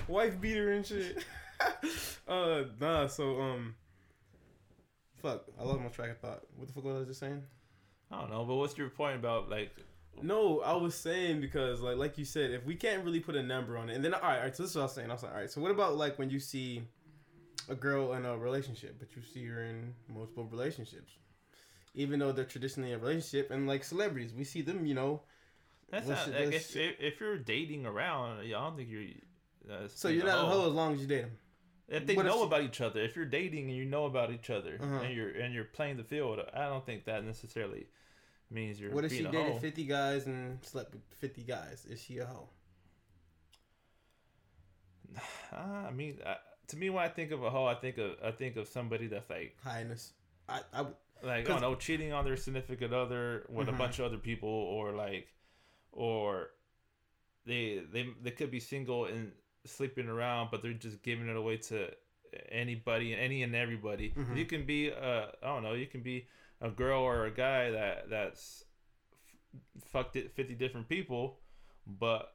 wife 0.07 0.39
beater 0.39 0.74
and 0.74 0.86
shit. 0.86 1.24
uh, 2.28 2.63
nah. 2.80 3.07
So 3.07 3.41
um, 3.41 3.76
fuck. 5.28 5.45
I 5.59 5.63
lost 5.63 5.82
my 5.82 5.88
track 5.88 6.11
of 6.11 6.19
thought. 6.19 6.41
What 6.55 6.67
the 6.67 6.73
fuck 6.73 6.84
was 6.84 7.03
I 7.03 7.05
just 7.05 7.19
saying? 7.19 7.43
I 8.11 8.21
don't 8.21 8.32
know, 8.32 8.45
but 8.45 8.55
what's 8.55 8.78
your 8.78 8.89
point 8.89 9.15
about 9.15 9.49
like? 9.49 9.71
No, 10.21 10.61
I 10.61 10.73
was 10.73 10.95
saying 10.95 11.41
because 11.41 11.82
like 11.82 11.97
like 11.97 12.17
you 12.17 12.25
said, 12.25 12.51
if 12.51 12.65
we 12.65 12.75
can't 12.75 13.03
really 13.03 13.19
put 13.19 13.36
a 13.36 13.43
number 13.43 13.78
on 13.78 13.89
it, 13.89 13.95
and 13.95 14.03
then 14.03 14.13
all 14.13 14.21
right, 14.21 14.38
all 14.38 14.43
right 14.43 14.55
so 14.55 14.63
this 14.63 14.71
is 14.71 14.75
what 14.75 14.84
I 14.84 14.86
was 14.86 14.93
saying. 14.93 15.09
I 15.09 15.13
was 15.13 15.23
like, 15.23 15.32
all 15.34 15.39
right, 15.39 15.51
so 15.51 15.61
what 15.61 15.71
about 15.71 15.97
like 15.97 16.17
when 16.17 16.30
you 16.30 16.39
see 16.39 16.84
a 17.69 17.75
girl 17.75 18.13
in 18.13 18.25
a 18.25 18.38
relationship, 18.38 18.97
but 18.99 19.15
you 19.15 19.21
see 19.21 19.45
her 19.45 19.63
in 19.63 19.93
multiple 20.11 20.45
relationships, 20.45 21.11
even 21.93 22.19
though 22.19 22.32
they're 22.32 22.45
traditionally 22.45 22.91
in 22.91 22.99
a 22.99 23.01
relationship, 23.01 23.51
and 23.51 23.67
like 23.67 23.84
celebrities, 23.84 24.34
we 24.34 24.43
see 24.43 24.61
them, 24.61 24.86
you 24.86 24.95
know. 24.95 25.21
That's 25.89 26.07
not, 26.07 26.28
like 26.28 26.53
if, 26.53 26.75
if 26.75 27.19
you're 27.19 27.38
dating 27.38 27.86
around, 27.86 28.39
I 28.39 28.49
don't 28.49 28.75
think 28.75 28.89
you're. 28.89 29.03
Uh, 29.69 29.88
so 29.88 30.09
you're 30.09 30.25
not 30.25 30.43
a 30.43 30.47
hoe 30.47 30.67
as 30.67 30.73
long 30.73 30.93
as 30.93 31.01
you 31.01 31.07
date 31.07 31.21
them. 31.21 31.32
If 31.89 32.05
they 32.05 32.15
what 32.15 32.25
know 32.25 32.41
if 32.41 32.47
about 32.47 32.63
each 32.63 32.81
other, 32.81 33.01
if 33.01 33.15
you're 33.15 33.25
dating 33.25 33.69
and 33.69 33.77
you 33.77 33.85
know 33.85 34.05
about 34.05 34.31
each 34.31 34.49
other, 34.49 34.77
uh-huh. 34.81 35.05
and 35.05 35.15
you're 35.15 35.29
and 35.29 35.53
you're 35.53 35.63
playing 35.63 35.97
the 35.97 36.03
field, 36.03 36.39
I 36.53 36.65
don't 36.65 36.85
think 36.85 37.05
that 37.05 37.23
necessarily 37.23 37.88
means 38.51 38.79
you're. 38.79 38.91
What 38.91 39.05
if 39.05 39.13
she 39.13 39.23
dated 39.23 39.53
hoe. 39.53 39.59
fifty 39.59 39.85
guys 39.85 40.25
and 40.25 40.63
slept 40.65 40.93
with 40.93 41.03
fifty 41.19 41.43
guys? 41.43 41.85
Is 41.89 42.01
she 42.01 42.17
a 42.17 42.25
hoe? 42.25 42.49
I 45.55 45.91
mean, 45.91 46.19
I, 46.25 46.35
to 46.67 46.77
me, 46.77 46.89
when 46.89 47.03
I 47.03 47.07
think 47.07 47.31
of 47.31 47.43
a 47.43 47.49
hoe, 47.49 47.65
I 47.65 47.75
think 47.75 47.97
of 47.97 48.11
I 48.23 48.31
think 48.31 48.57
of 48.57 48.67
somebody 48.67 49.07
that's 49.07 49.29
like 49.29 49.55
highness. 49.63 50.11
I, 50.49 50.59
I 50.73 50.81
like 51.23 51.45
I 51.45 51.53
don't 51.53 51.61
know, 51.61 51.75
cheating 51.75 52.11
on 52.11 52.25
their 52.25 52.38
significant 52.38 52.93
other 52.93 53.45
with 53.49 53.67
mm-hmm. 53.67 53.75
a 53.75 53.77
bunch 53.77 53.99
of 53.99 54.05
other 54.05 54.17
people, 54.17 54.49
or 54.49 54.91
like, 54.91 55.27
or 55.93 56.49
they 57.45 57.81
they 57.91 58.09
they 58.21 58.31
could 58.31 58.51
be 58.51 58.59
single 58.59 59.05
and 59.05 59.31
sleeping 59.68 60.07
around, 60.07 60.49
but 60.51 60.61
they're 60.61 60.74
just 60.74 61.01
giving 61.03 61.28
it 61.28 61.36
away 61.36 61.57
to 61.57 61.89
anybody, 62.51 63.15
any 63.15 63.43
and 63.43 63.55
everybody. 63.55 64.13
Mm-hmm. 64.18 64.38
You 64.38 64.45
can 64.45 64.65
be, 64.65 64.91
uh, 64.91 65.28
I 65.41 65.47
don't 65.47 65.63
know, 65.63 65.74
you 65.74 65.88
can 65.88 66.01
be 66.01 66.28
a 66.61 66.70
girl 66.70 67.01
or 67.01 67.26
a 67.26 67.32
guy 67.32 67.72
that 67.72 68.09
that's 68.09 68.63
f- 69.53 69.84
fucked 69.89 70.15
it 70.15 70.32
fifty 70.36 70.55
different 70.55 70.89
people, 70.89 71.39
but 71.86 72.34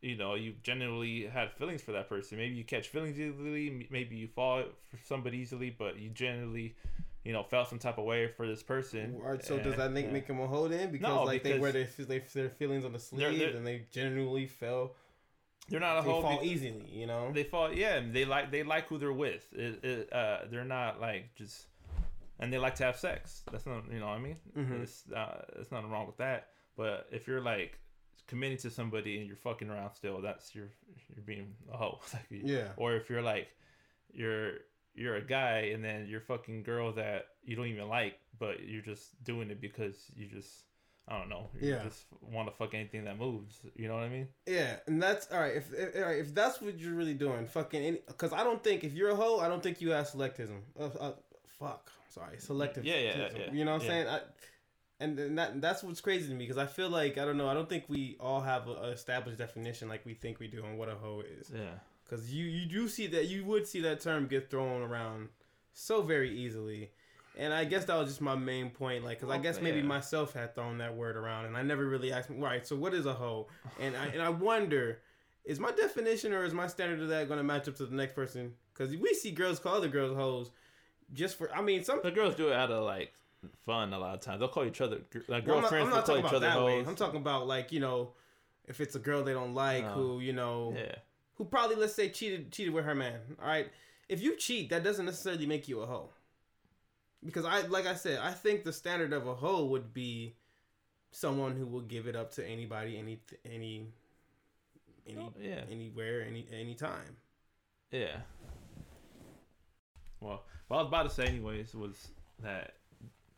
you 0.00 0.16
know 0.16 0.34
you 0.34 0.54
generally 0.62 1.26
had 1.26 1.52
feelings 1.52 1.82
for 1.82 1.92
that 1.92 2.08
person. 2.08 2.38
Maybe 2.38 2.54
you 2.54 2.64
catch 2.64 2.88
feelings 2.88 3.18
easily, 3.18 3.88
maybe 3.90 4.16
you 4.16 4.28
fall 4.28 4.64
for 4.90 4.98
somebody 5.04 5.38
easily, 5.38 5.74
but 5.76 5.98
you 5.98 6.10
generally 6.10 6.76
you 7.24 7.32
know, 7.32 7.42
felt 7.42 7.68
some 7.70 7.78
type 7.78 7.96
of 7.96 8.04
way 8.04 8.28
for 8.28 8.46
this 8.46 8.62
person. 8.62 9.18
Right, 9.18 9.42
so 9.42 9.54
and, 9.54 9.64
does 9.64 9.76
that 9.76 9.92
make, 9.92 10.06
yeah. 10.06 10.12
make 10.12 10.26
them 10.26 10.40
a 10.40 10.46
hold 10.46 10.72
in 10.72 10.92
because 10.92 11.08
no, 11.08 11.24
like 11.24 11.42
because 11.42 11.56
they 11.56 11.58
wear 11.58 11.72
their, 11.72 11.88
their, 11.98 12.22
their 12.34 12.50
feelings 12.50 12.84
on 12.84 12.92
the 12.92 12.98
sleeve 12.98 13.20
they're, 13.20 13.32
they're, 13.32 13.56
and 13.56 13.66
they 13.66 13.86
genuinely 13.90 14.46
fell 14.46 14.92
they're 15.68 15.80
not 15.80 15.98
a 15.98 16.02
they 16.02 16.10
whole 16.10 16.22
fall 16.22 16.40
easily, 16.42 16.84
you 16.92 17.06
know. 17.06 17.32
They 17.32 17.44
fall, 17.44 17.72
yeah. 17.72 18.00
They 18.10 18.24
like 18.24 18.50
they 18.50 18.62
like 18.62 18.88
who 18.88 18.98
they're 18.98 19.12
with. 19.12 19.46
It, 19.52 19.84
it, 19.84 20.12
uh, 20.12 20.40
they're 20.50 20.64
not 20.64 21.00
like 21.00 21.34
just, 21.34 21.66
and 22.38 22.52
they 22.52 22.58
like 22.58 22.74
to 22.76 22.84
have 22.84 22.96
sex. 22.96 23.42
That's 23.50 23.66
not, 23.66 23.84
you 23.90 24.00
know, 24.00 24.06
what 24.06 24.16
I 24.16 24.18
mean, 24.18 24.36
mm-hmm. 24.56 24.82
it's 24.82 25.04
uh, 25.10 25.42
it's 25.58 25.72
nothing 25.72 25.90
wrong 25.90 26.06
with 26.06 26.18
that. 26.18 26.48
But 26.76 27.08
if 27.10 27.26
you're 27.26 27.40
like 27.40 27.78
committing 28.26 28.58
to 28.58 28.70
somebody 28.70 29.18
and 29.18 29.26
you're 29.26 29.36
fucking 29.36 29.70
around 29.70 29.94
still, 29.94 30.20
that's 30.20 30.54
you're 30.54 30.70
you're 31.14 31.24
being 31.24 31.54
a 31.72 31.76
hoe. 31.76 32.00
yeah. 32.30 32.68
Or 32.76 32.94
if 32.94 33.08
you're 33.08 33.22
like, 33.22 33.48
you're 34.12 34.58
you're 34.94 35.16
a 35.16 35.22
guy 35.22 35.70
and 35.72 35.82
then 35.82 36.06
you're 36.08 36.20
fucking 36.20 36.62
girl 36.62 36.92
that 36.92 37.28
you 37.44 37.56
don't 37.56 37.66
even 37.66 37.88
like, 37.88 38.18
but 38.38 38.66
you're 38.66 38.82
just 38.82 39.22
doing 39.24 39.50
it 39.50 39.60
because 39.60 39.96
you 40.14 40.26
just 40.26 40.64
I 41.06 41.18
don't 41.18 41.28
know. 41.28 41.48
You 41.60 41.70
yeah. 41.70 41.82
just 41.82 42.06
want 42.32 42.48
to 42.48 42.54
fuck 42.54 42.72
anything 42.72 43.04
that 43.04 43.18
moves. 43.18 43.60
You 43.76 43.88
know 43.88 43.94
what 43.94 44.04
I 44.04 44.08
mean? 44.08 44.28
Yeah, 44.46 44.76
and 44.86 45.02
that's 45.02 45.28
all 45.30 45.40
right. 45.40 45.56
If 45.56 45.72
if, 45.72 45.96
all 45.96 46.02
right, 46.02 46.18
if 46.18 46.34
that's 46.34 46.62
what 46.62 46.78
you're 46.78 46.94
really 46.94 47.14
doing, 47.14 47.46
fucking, 47.46 47.98
because 48.06 48.32
I 48.32 48.42
don't 48.42 48.64
think 48.64 48.84
if 48.84 48.94
you're 48.94 49.10
a 49.10 49.14
hoe, 49.14 49.38
I 49.38 49.48
don't 49.48 49.62
think 49.62 49.80
you 49.82 49.90
have 49.90 50.08
selectivism. 50.08 50.60
Uh, 50.78 50.84
uh, 50.98 51.12
fuck, 51.58 51.92
sorry, 52.08 52.38
selective. 52.38 52.86
Yeah, 52.86 52.96
yeah, 52.96 53.28
yeah. 53.36 53.52
You 53.52 53.64
know 53.66 53.72
what 53.72 53.82
I'm 53.82 53.86
yeah. 53.86 53.92
saying? 53.92 54.08
I, 54.08 54.20
and, 55.00 55.18
and 55.18 55.38
that 55.38 55.60
that's 55.60 55.82
what's 55.82 56.00
crazy 56.00 56.28
to 56.28 56.34
me 56.34 56.44
because 56.44 56.56
I 56.56 56.66
feel 56.66 56.88
like 56.88 57.18
I 57.18 57.24
don't 57.26 57.36
know. 57.36 57.48
I 57.48 57.54
don't 57.54 57.68
think 57.68 57.84
we 57.88 58.16
all 58.18 58.40
have 58.40 58.68
an 58.68 58.76
established 58.84 59.38
definition 59.38 59.88
like 59.88 60.06
we 60.06 60.14
think 60.14 60.40
we 60.40 60.48
do 60.48 60.64
on 60.64 60.78
what 60.78 60.88
a 60.88 60.94
hoe 60.94 61.22
is. 61.38 61.50
Yeah. 61.54 61.78
Because 62.04 62.32
you 62.32 62.46
you 62.46 62.66
do 62.66 62.88
see 62.88 63.06
that 63.08 63.26
you 63.26 63.44
would 63.44 63.66
see 63.66 63.80
that 63.82 64.00
term 64.00 64.26
get 64.26 64.50
thrown 64.50 64.82
around 64.82 65.28
so 65.72 66.02
very 66.02 66.30
easily 66.30 66.90
and 67.36 67.52
I 67.52 67.64
guess 67.64 67.84
that 67.86 67.96
was 67.96 68.08
just 68.08 68.20
my 68.20 68.36
main 68.36 68.70
point, 68.70 69.04
like, 69.04 69.18
because 69.20 69.34
I 69.34 69.38
guess 69.38 69.60
maybe 69.60 69.82
myself 69.82 70.34
had 70.34 70.54
thrown 70.54 70.78
that 70.78 70.94
word 70.94 71.16
around, 71.16 71.46
and 71.46 71.56
I 71.56 71.62
never 71.62 71.86
really 71.86 72.12
asked 72.12 72.30
right? 72.30 72.66
So 72.66 72.76
what 72.76 72.94
is 72.94 73.06
a 73.06 73.12
hoe? 73.12 73.48
And 73.80 73.96
I 73.96 74.06
and 74.06 74.22
I 74.22 74.28
wonder, 74.28 75.00
is 75.44 75.58
my 75.58 75.72
definition 75.72 76.32
or 76.32 76.44
is 76.44 76.54
my 76.54 76.68
standard 76.68 77.00
of 77.00 77.08
that 77.08 77.26
going 77.28 77.38
to 77.38 77.44
match 77.44 77.68
up 77.68 77.76
to 77.76 77.86
the 77.86 77.94
next 77.94 78.14
person? 78.14 78.52
Because 78.72 78.96
we 78.96 79.14
see 79.14 79.32
girls 79.32 79.58
call 79.58 79.74
other 79.74 79.88
girls 79.88 80.14
hoes, 80.16 80.52
just 81.12 81.36
for 81.36 81.52
I 81.52 81.60
mean, 81.60 81.82
some 81.82 82.00
the 82.02 82.12
girls 82.12 82.36
do 82.36 82.48
it 82.48 82.54
out 82.54 82.70
of 82.70 82.84
like 82.84 83.12
fun 83.66 83.92
a 83.92 83.98
lot 83.98 84.14
of 84.14 84.20
times. 84.20 84.38
They'll 84.38 84.48
call 84.48 84.64
each 84.64 84.80
other 84.80 85.00
like 85.26 85.46
well, 85.46 85.60
girlfriends. 85.60 85.86
I'm 85.86 85.90
not, 85.90 86.08
I'm 86.08 86.22
not 86.22 86.22
talking 86.22 86.24
about 86.24 86.40
that 86.40 86.64
way. 86.64 86.84
I'm 86.86 86.96
talking 86.96 87.20
about 87.20 87.48
like 87.48 87.72
you 87.72 87.80
know, 87.80 88.12
if 88.66 88.80
it's 88.80 88.94
a 88.94 89.00
girl 89.00 89.24
they 89.24 89.32
don't 89.32 89.54
like, 89.54 89.84
uh-huh. 89.84 89.94
who 89.94 90.12
oh. 90.14 90.18
you 90.20 90.32
know, 90.32 90.72
yeah. 90.76 90.94
who 91.34 91.44
probably 91.44 91.74
let's 91.74 91.94
say 91.94 92.10
cheated 92.10 92.52
cheated 92.52 92.72
with 92.72 92.84
her 92.84 92.94
man. 92.94 93.18
All 93.42 93.48
right, 93.48 93.68
if 94.08 94.22
you 94.22 94.36
cheat, 94.36 94.70
that 94.70 94.84
doesn't 94.84 95.04
necessarily 95.04 95.46
make 95.46 95.66
you 95.66 95.80
a 95.80 95.86
hoe 95.86 96.10
because 97.24 97.44
I 97.44 97.62
like 97.62 97.86
I 97.86 97.94
said, 97.94 98.18
I 98.20 98.32
think 98.32 98.64
the 98.64 98.72
standard 98.72 99.12
of 99.12 99.26
a 99.26 99.34
hoe 99.34 99.64
would 99.66 99.94
be 99.94 100.36
someone 101.10 101.56
who 101.56 101.66
will 101.66 101.80
give 101.80 102.06
it 102.06 102.16
up 102.16 102.32
to 102.32 102.46
anybody, 102.46 102.98
any 102.98 103.20
any 103.44 103.86
any 105.06 105.18
oh, 105.18 105.32
yeah. 105.40 105.60
anywhere, 105.70 106.24
any 106.26 106.46
anytime. 106.52 107.16
Yeah. 107.90 108.16
Well, 110.20 110.42
what 110.68 110.78
I 110.78 110.80
was 110.80 110.88
about 110.88 111.02
to 111.04 111.10
say 111.10 111.26
anyways 111.26 111.74
was 111.74 112.08
that 112.42 112.74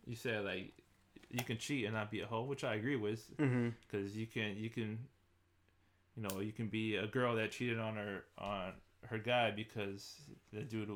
you 0.06 0.16
said 0.16 0.44
like 0.44 0.72
you 1.30 1.44
can 1.44 1.58
cheat 1.58 1.84
and 1.84 1.94
not 1.94 2.10
be 2.10 2.20
a 2.20 2.26
hoe, 2.26 2.44
which 2.44 2.64
I 2.64 2.74
agree 2.74 2.96
with, 2.96 3.28
because 3.36 3.50
mm-hmm. 3.50 4.18
you 4.18 4.26
can 4.26 4.56
you 4.56 4.70
can 4.70 4.98
you 6.16 6.22
know 6.22 6.40
you 6.40 6.52
can 6.52 6.68
be 6.68 6.96
a 6.96 7.06
girl 7.06 7.36
that 7.36 7.50
cheated 7.50 7.78
on 7.78 7.96
her 7.96 8.24
on 8.38 8.72
her 9.08 9.18
guy 9.18 9.50
because 9.50 10.16
the 10.52 10.62
dude 10.62 10.90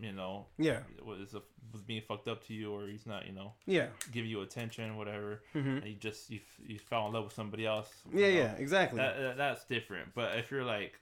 you 0.00 0.12
know, 0.12 0.46
yeah, 0.58 0.80
was 1.04 1.34
a, 1.34 1.42
was 1.72 1.82
being 1.82 2.02
fucked 2.06 2.28
up 2.28 2.46
to 2.46 2.54
you, 2.54 2.72
or 2.72 2.86
he's 2.86 3.06
not, 3.06 3.26
you 3.26 3.32
know, 3.32 3.52
yeah, 3.66 3.86
giving 4.12 4.30
you 4.30 4.42
attention, 4.42 4.96
whatever, 4.96 5.42
mm-hmm. 5.54 5.78
and 5.78 5.86
you 5.86 5.94
just 5.94 6.30
you 6.30 6.40
you 6.66 6.78
fell 6.78 7.06
in 7.06 7.12
love 7.12 7.24
with 7.24 7.34
somebody 7.34 7.66
else. 7.66 7.90
Yeah, 8.12 8.26
know, 8.28 8.32
yeah, 8.34 8.52
exactly. 8.56 8.98
That, 8.98 9.18
that, 9.18 9.36
that's 9.36 9.64
different. 9.64 10.14
But 10.14 10.38
if 10.38 10.50
you're 10.50 10.64
like, 10.64 10.98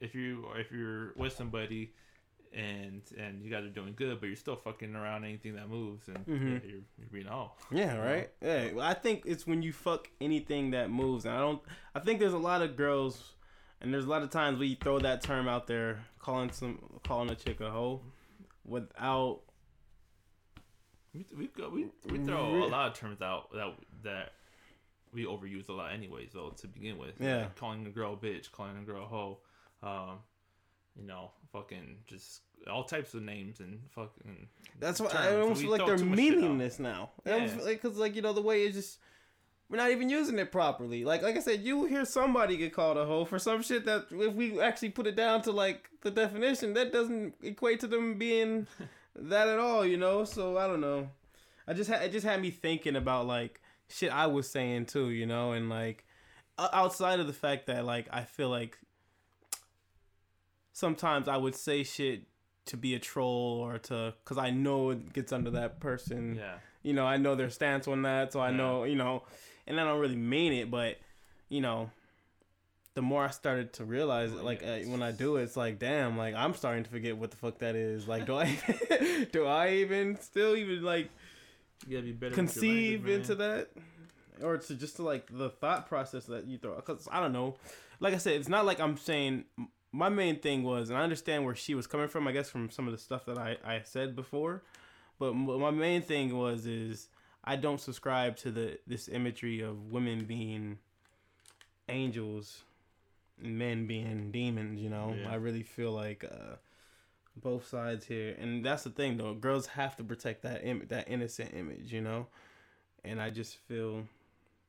if 0.00 0.14
you 0.14 0.46
if 0.56 0.70
you're 0.72 1.12
with 1.16 1.32
somebody. 1.32 1.92
And 2.56 3.02
and 3.18 3.42
you 3.42 3.50
guys 3.50 3.64
are 3.64 3.68
doing 3.68 3.94
good, 3.96 4.20
but 4.20 4.28
you're 4.28 4.36
still 4.36 4.54
fucking 4.54 4.94
around 4.94 5.24
anything 5.24 5.56
that 5.56 5.68
moves, 5.68 6.06
and 6.06 6.18
mm-hmm. 6.18 6.52
yeah, 6.52 6.60
you're, 6.64 6.80
you're 6.98 7.08
being 7.12 7.26
all. 7.26 7.58
Yeah, 7.72 7.96
right. 7.96 8.30
Yeah, 8.40 8.74
well, 8.74 8.86
I 8.86 8.94
think 8.94 9.24
it's 9.26 9.44
when 9.44 9.60
you 9.60 9.72
fuck 9.72 10.08
anything 10.20 10.70
that 10.70 10.88
moves. 10.88 11.24
And 11.24 11.34
I 11.34 11.40
don't. 11.40 11.60
I 11.96 11.98
think 11.98 12.20
there's 12.20 12.32
a 12.32 12.38
lot 12.38 12.62
of 12.62 12.76
girls 12.76 13.33
and 13.84 13.92
there's 13.92 14.06
a 14.06 14.08
lot 14.08 14.22
of 14.22 14.30
times 14.30 14.58
we 14.58 14.74
throw 14.76 14.98
that 14.98 15.22
term 15.22 15.46
out 15.46 15.66
there, 15.66 16.04
calling 16.18 16.50
some 16.50 16.78
calling 17.06 17.30
a 17.30 17.34
chick 17.34 17.60
a 17.60 17.70
hoe, 17.70 18.00
without. 18.64 19.40
We 21.12 21.26
we 21.36 21.50
we, 21.70 21.86
we 22.10 22.18
throw 22.24 22.64
a 22.64 22.66
lot 22.66 22.88
of 22.88 22.94
terms 22.94 23.20
out 23.20 23.52
that 23.52 23.74
that 24.02 24.32
we 25.12 25.26
overuse 25.26 25.68
a 25.68 25.72
lot 25.72 25.92
anyways 25.92 26.30
though 26.32 26.50
to 26.60 26.66
begin 26.66 26.98
with. 26.98 27.12
Yeah, 27.20 27.42
like 27.42 27.56
calling 27.56 27.86
a 27.86 27.90
girl 27.90 28.14
a 28.14 28.16
bitch, 28.16 28.50
calling 28.50 28.76
a 28.78 28.84
girl 28.84 29.04
a 29.04 29.06
hoe, 29.06 29.38
um, 29.82 30.18
you 30.96 31.06
know, 31.06 31.30
fucking 31.52 31.98
just 32.06 32.40
all 32.68 32.84
types 32.84 33.12
of 33.12 33.22
names 33.22 33.60
and 33.60 33.80
fucking. 33.90 34.48
That's 34.80 34.98
why 34.98 35.10
I 35.12 35.40
almost 35.40 35.60
feel 35.60 35.70
like 35.70 35.84
they're 35.86 35.98
meaningless 35.98 36.78
now. 36.78 37.10
Yeah. 37.26 37.46
Because 37.64 37.98
like 37.98 38.16
you 38.16 38.22
know 38.22 38.32
the 38.32 38.42
way 38.42 38.62
it's 38.62 38.76
just 38.76 38.98
we're 39.74 39.80
not 39.80 39.90
even 39.90 40.08
using 40.08 40.38
it 40.38 40.52
properly. 40.52 41.04
Like 41.04 41.22
like 41.22 41.36
I 41.36 41.40
said, 41.40 41.62
you 41.62 41.86
hear 41.86 42.04
somebody 42.04 42.56
get 42.56 42.72
called 42.72 42.96
a 42.96 43.04
hoe 43.04 43.24
for 43.24 43.40
some 43.40 43.60
shit 43.60 43.84
that 43.86 44.06
if 44.12 44.32
we 44.32 44.60
actually 44.60 44.90
put 44.90 45.08
it 45.08 45.16
down 45.16 45.42
to 45.42 45.50
like 45.50 45.90
the 46.02 46.12
definition, 46.12 46.74
that 46.74 46.92
doesn't 46.92 47.34
equate 47.42 47.80
to 47.80 47.88
them 47.88 48.16
being 48.16 48.68
that 49.16 49.48
at 49.48 49.58
all, 49.58 49.84
you 49.84 49.96
know? 49.96 50.24
So 50.24 50.58
I 50.58 50.68
don't 50.68 50.80
know. 50.80 51.10
I 51.66 51.72
just 51.72 51.90
had 51.90 52.02
it 52.02 52.12
just 52.12 52.24
had 52.24 52.40
me 52.40 52.52
thinking 52.52 52.94
about 52.94 53.26
like 53.26 53.60
shit 53.88 54.14
I 54.14 54.28
was 54.28 54.48
saying 54.48 54.86
too, 54.86 55.10
you 55.10 55.26
know, 55.26 55.50
and 55.50 55.68
like 55.68 56.04
outside 56.56 57.18
of 57.18 57.26
the 57.26 57.32
fact 57.32 57.66
that 57.66 57.84
like 57.84 58.06
I 58.12 58.22
feel 58.22 58.50
like 58.50 58.78
sometimes 60.72 61.26
I 61.26 61.36
would 61.36 61.56
say 61.56 61.82
shit 61.82 62.28
to 62.66 62.76
be 62.76 62.94
a 62.94 63.00
troll 63.00 63.58
or 63.58 63.78
to 63.78 64.14
cuz 64.24 64.38
I 64.38 64.50
know 64.50 64.90
it 64.90 65.12
gets 65.12 65.32
under 65.32 65.50
that 65.50 65.80
person. 65.80 66.36
Yeah. 66.36 66.58
You 66.84 66.92
know, 66.92 67.06
I 67.06 67.16
know 67.16 67.34
their 67.34 67.50
stance 67.50 67.88
on 67.88 68.02
that, 68.02 68.32
so 68.32 68.38
I 68.38 68.50
yeah. 68.50 68.56
know, 68.56 68.84
you 68.84 68.94
know, 68.94 69.24
and 69.66 69.80
I 69.80 69.84
don't 69.84 70.00
really 70.00 70.16
mean 70.16 70.52
it, 70.52 70.70
but 70.70 70.98
you 71.48 71.60
know, 71.60 71.90
the 72.94 73.02
more 73.02 73.24
I 73.24 73.30
started 73.30 73.72
to 73.74 73.84
realize, 73.84 74.32
it, 74.32 74.42
like 74.44 74.62
uh, 74.62 74.78
when 74.88 75.02
I 75.02 75.10
do 75.12 75.36
it, 75.36 75.42
it's 75.42 75.56
like, 75.56 75.78
damn, 75.78 76.16
like 76.16 76.34
I'm 76.34 76.54
starting 76.54 76.84
to 76.84 76.90
forget 76.90 77.16
what 77.16 77.30
the 77.30 77.36
fuck 77.36 77.58
that 77.58 77.74
is. 77.74 78.06
Like, 78.06 78.26
do 78.26 78.36
I, 78.36 79.26
do 79.32 79.46
I 79.46 79.70
even 79.74 80.16
still 80.20 80.54
even 80.56 80.82
like 80.82 81.10
You 81.86 81.96
gotta 81.96 82.06
be 82.06 82.12
better. 82.12 82.34
conceive 82.34 83.08
into 83.08 83.34
that, 83.36 83.70
or 84.42 84.58
to 84.58 84.74
just 84.74 84.96
to 84.96 85.02
like 85.02 85.26
the 85.30 85.50
thought 85.50 85.88
process 85.88 86.26
that 86.26 86.46
you 86.46 86.58
throw. 86.58 86.76
Because 86.76 87.08
I 87.10 87.20
don't 87.20 87.32
know, 87.32 87.56
like 88.00 88.14
I 88.14 88.18
said, 88.18 88.34
it's 88.34 88.48
not 88.48 88.64
like 88.64 88.80
I'm 88.80 88.96
saying. 88.96 89.44
My 89.90 90.08
main 90.08 90.40
thing 90.40 90.64
was, 90.64 90.90
and 90.90 90.98
I 90.98 91.02
understand 91.02 91.44
where 91.44 91.54
she 91.54 91.76
was 91.76 91.86
coming 91.86 92.08
from. 92.08 92.26
I 92.26 92.32
guess 92.32 92.50
from 92.50 92.68
some 92.68 92.86
of 92.88 92.92
the 92.92 92.98
stuff 92.98 93.26
that 93.26 93.38
I 93.38 93.56
I 93.64 93.82
said 93.84 94.16
before, 94.16 94.62
but 95.20 95.34
my 95.34 95.70
main 95.70 96.02
thing 96.02 96.36
was 96.36 96.66
is 96.66 97.08
I 97.44 97.56
don't 97.56 97.80
subscribe 97.80 98.36
to 98.38 98.50
the 98.50 98.78
this 98.86 99.08
imagery 99.08 99.60
of 99.60 99.90
women 99.90 100.24
being 100.24 100.78
angels 101.88 102.64
men 103.40 103.86
being 103.86 104.30
demons, 104.30 104.80
you 104.80 104.90
know. 104.90 105.14
Yeah. 105.18 105.30
I 105.30 105.36
really 105.36 105.62
feel 105.62 105.92
like 105.92 106.24
uh, 106.24 106.56
both 107.36 107.66
sides 107.66 108.06
here, 108.06 108.36
and 108.38 108.64
that's 108.64 108.84
the 108.84 108.90
thing 108.90 109.16
though. 109.16 109.34
Girls 109.34 109.66
have 109.66 109.96
to 109.96 110.04
protect 110.04 110.42
that 110.42 110.64
Im- 110.64 110.86
that 110.88 111.08
innocent 111.08 111.52
image, 111.54 111.92
you 111.92 112.00
know. 112.00 112.26
And 113.04 113.20
I 113.20 113.30
just 113.30 113.56
feel, 113.68 114.04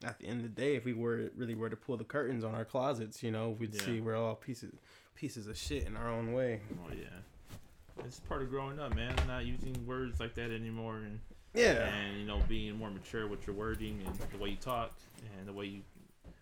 at 0.03 0.19
the 0.19 0.27
end 0.27 0.43
of 0.43 0.43
the 0.43 0.61
day, 0.61 0.75
if 0.75 0.83
we 0.83 0.93
were 0.93 1.31
really 1.35 1.55
were 1.55 1.69
to 1.69 1.75
pull 1.75 1.97
the 1.97 2.03
curtains 2.03 2.43
on 2.43 2.53
our 2.53 2.65
closets, 2.65 3.23
you 3.23 3.31
know, 3.31 3.55
we'd 3.59 3.73
yeah. 3.73 3.81
see 3.81 4.01
we're 4.01 4.17
all 4.17 4.35
pieces 4.35 4.73
pieces 5.15 5.47
of 5.47 5.57
shit 5.57 5.85
in 5.85 5.95
our 5.95 6.09
own 6.09 6.33
way. 6.33 6.61
Oh 6.85 6.91
yeah, 6.93 8.03
it's 8.05 8.19
part 8.21 8.41
of 8.41 8.49
growing 8.49 8.79
up, 8.79 8.95
man. 8.95 9.15
Not 9.27 9.45
using 9.45 9.85
words 9.85 10.19
like 10.19 10.35
that 10.35 10.51
anymore, 10.51 10.97
and 10.97 11.19
yeah, 11.55 11.93
and 11.93 12.19
you 12.19 12.25
know, 12.25 12.41
being 12.47 12.77
more 12.77 12.89
mature 12.89 13.27
with 13.27 13.45
your 13.47 13.55
wording 13.55 14.01
and 14.05 14.15
the 14.31 14.37
way 14.37 14.49
you 14.49 14.57
talk 14.57 14.91
and 15.37 15.47
the 15.47 15.53
way 15.53 15.65
you. 15.65 15.81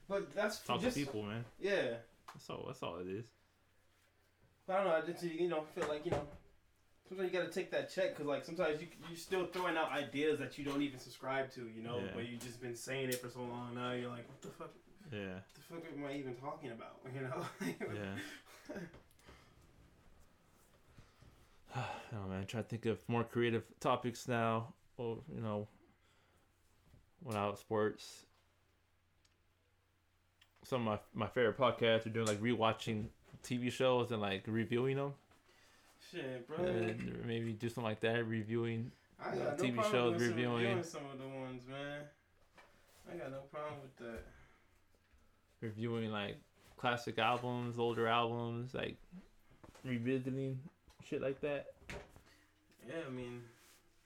But 0.08 0.34
that's 0.36 0.60
talk 0.60 0.82
just, 0.82 0.98
to 0.98 1.06
people, 1.06 1.24
man. 1.24 1.46
Yeah, 1.60 1.96
that's 2.34 2.50
all. 2.50 2.64
That's 2.68 2.84
all 2.84 2.98
it 2.98 3.08
is. 3.08 3.26
But 4.68 4.74
I 4.74 4.78
don't 4.78 4.88
know. 4.88 4.96
I 4.96 5.02
just 5.02 5.24
you 5.24 5.50
know 5.50 5.64
feel 5.76 5.88
like 5.88 6.06
you 6.06 6.12
know 6.12 6.22
sometimes 7.08 7.32
you 7.32 7.40
got 7.40 7.46
to 7.46 7.54
take 7.54 7.72
that 7.72 7.94
check 7.94 8.12
because 8.12 8.26
like 8.28 8.46
sometimes 8.46 8.82
you 8.82 8.88
you 9.10 9.16
still 9.16 9.46
throwing 9.46 9.78
out 9.78 9.92
ideas 9.92 10.40
that 10.40 10.58
you 10.58 10.66
don't 10.66 10.82
even 10.82 11.00
subscribe 11.00 11.52
to. 11.54 11.62
You 11.76 11.84
know, 11.84 11.98
yeah. 11.98 12.16
where 12.16 12.24
you 12.24 12.38
just 12.38 12.62
been 12.62 12.76
saying 12.76 13.10
it 13.10 13.16
for 13.16 13.30
so 13.30 13.42
long 13.42 13.76
now. 13.76 13.92
You're 13.92 14.10
like, 14.10 14.28
what 14.28 14.42
the 14.42 14.48
fuck? 14.50 14.72
Yeah. 15.12 15.36
What 15.70 15.84
the 15.84 15.88
fuck 15.88 15.98
am 15.98 16.06
I 16.06 16.18
even 16.18 16.36
talking 16.36 16.72
about? 16.72 16.98
You 17.14 17.22
know. 17.22 17.46
yeah. 17.94 18.76
oh 21.76 22.28
man, 22.30 22.46
try 22.46 22.62
to 22.62 22.68
think 22.68 22.86
of 22.86 23.08
more 23.08 23.24
creative 23.24 23.64
topics 23.80 24.28
now. 24.28 24.74
Or 24.98 25.20
you 25.34 25.42
know, 25.42 25.68
when 27.22 27.36
I 27.36 27.48
was 27.48 27.60
sports 27.60 28.26
some 30.64 30.88
of 30.88 31.00
my, 31.14 31.26
my 31.26 31.28
favorite 31.28 31.58
podcasts 31.58 32.06
are 32.06 32.10
doing 32.10 32.28
like 32.28 32.42
rewatching 32.42 33.06
TV 33.44 33.72
shows 33.72 34.12
and 34.12 34.22
like 34.22 34.44
reviewing 34.48 34.98
them. 34.98 35.14
Shit, 36.12 36.48
bro. 36.48 36.66
And 36.66 37.24
maybe 37.26 37.54
do 37.54 37.70
something 37.70 37.84
like 37.84 38.00
that, 38.02 38.26
reviewing 38.28 38.92
I 39.22 39.36
got 39.36 39.48
uh, 39.48 39.52
no 39.52 39.64
TV 39.64 39.92
shows, 39.92 40.20
reviewing. 40.20 40.84
some 40.84 41.02
of 41.12 41.18
the 41.18 41.28
ones, 41.28 41.64
man. 41.70 42.02
I 43.12 43.16
got 43.16 43.32
no 43.32 43.40
problem 43.52 43.82
with 43.82 43.96
that. 43.98 44.24
Reviewing 45.62 46.12
like 46.12 46.38
classic 46.78 47.18
albums, 47.20 47.78
older 47.78 48.08
albums, 48.08 48.74
like 48.74 48.98
revisiting 49.84 50.60
shit 51.10 51.22
like 51.22 51.40
that. 51.42 51.68
Yeah, 52.88 52.96
I 53.08 53.12
mean, 53.12 53.42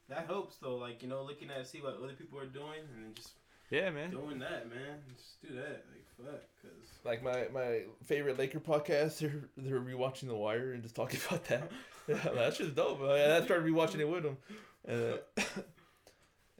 that 0.10 0.26
helps 0.28 0.58
though. 0.58 0.78
Like 0.78 1.02
you 1.02 1.10
know, 1.10 1.24
looking 1.24 1.50
at 1.50 1.68
see 1.68 1.82
what 1.82 1.98
other 2.02 2.14
people 2.14 2.40
are 2.40 2.46
doing 2.46 2.82
and 2.96 3.06
then 3.06 3.14
just 3.14 3.32
yeah, 3.70 3.90
man. 3.90 4.12
Doing 4.12 4.40
that, 4.40 4.70
man. 4.70 5.00
Just 5.14 5.42
do 5.42 5.56
that. 5.56 5.84
Like 5.92 6.06
fuck, 6.18 6.42
cause 6.62 6.90
like 7.04 7.24
my 7.24 7.48
my 7.54 7.82
favorite 8.06 8.38
Laker 8.38 8.60
podcast, 8.60 9.20
they're 9.20 9.50
they're 9.58 9.82
rewatching 9.82 10.28
The 10.28 10.36
Wire 10.36 10.72
and 10.74 10.84
just 10.84 10.96
talking 10.96 11.20
about 11.28 11.44
that. 11.46 11.72
yeah, 12.08 12.30
that's 12.34 12.58
just 12.58 12.76
dope. 12.76 13.02
I, 13.02 13.38
I 13.38 13.42
started 13.44 13.66
rewatching 13.66 14.00
it 14.00 14.10
with 14.10 14.24
them, 14.24 14.38
and 14.86 15.02
then, 15.02 15.20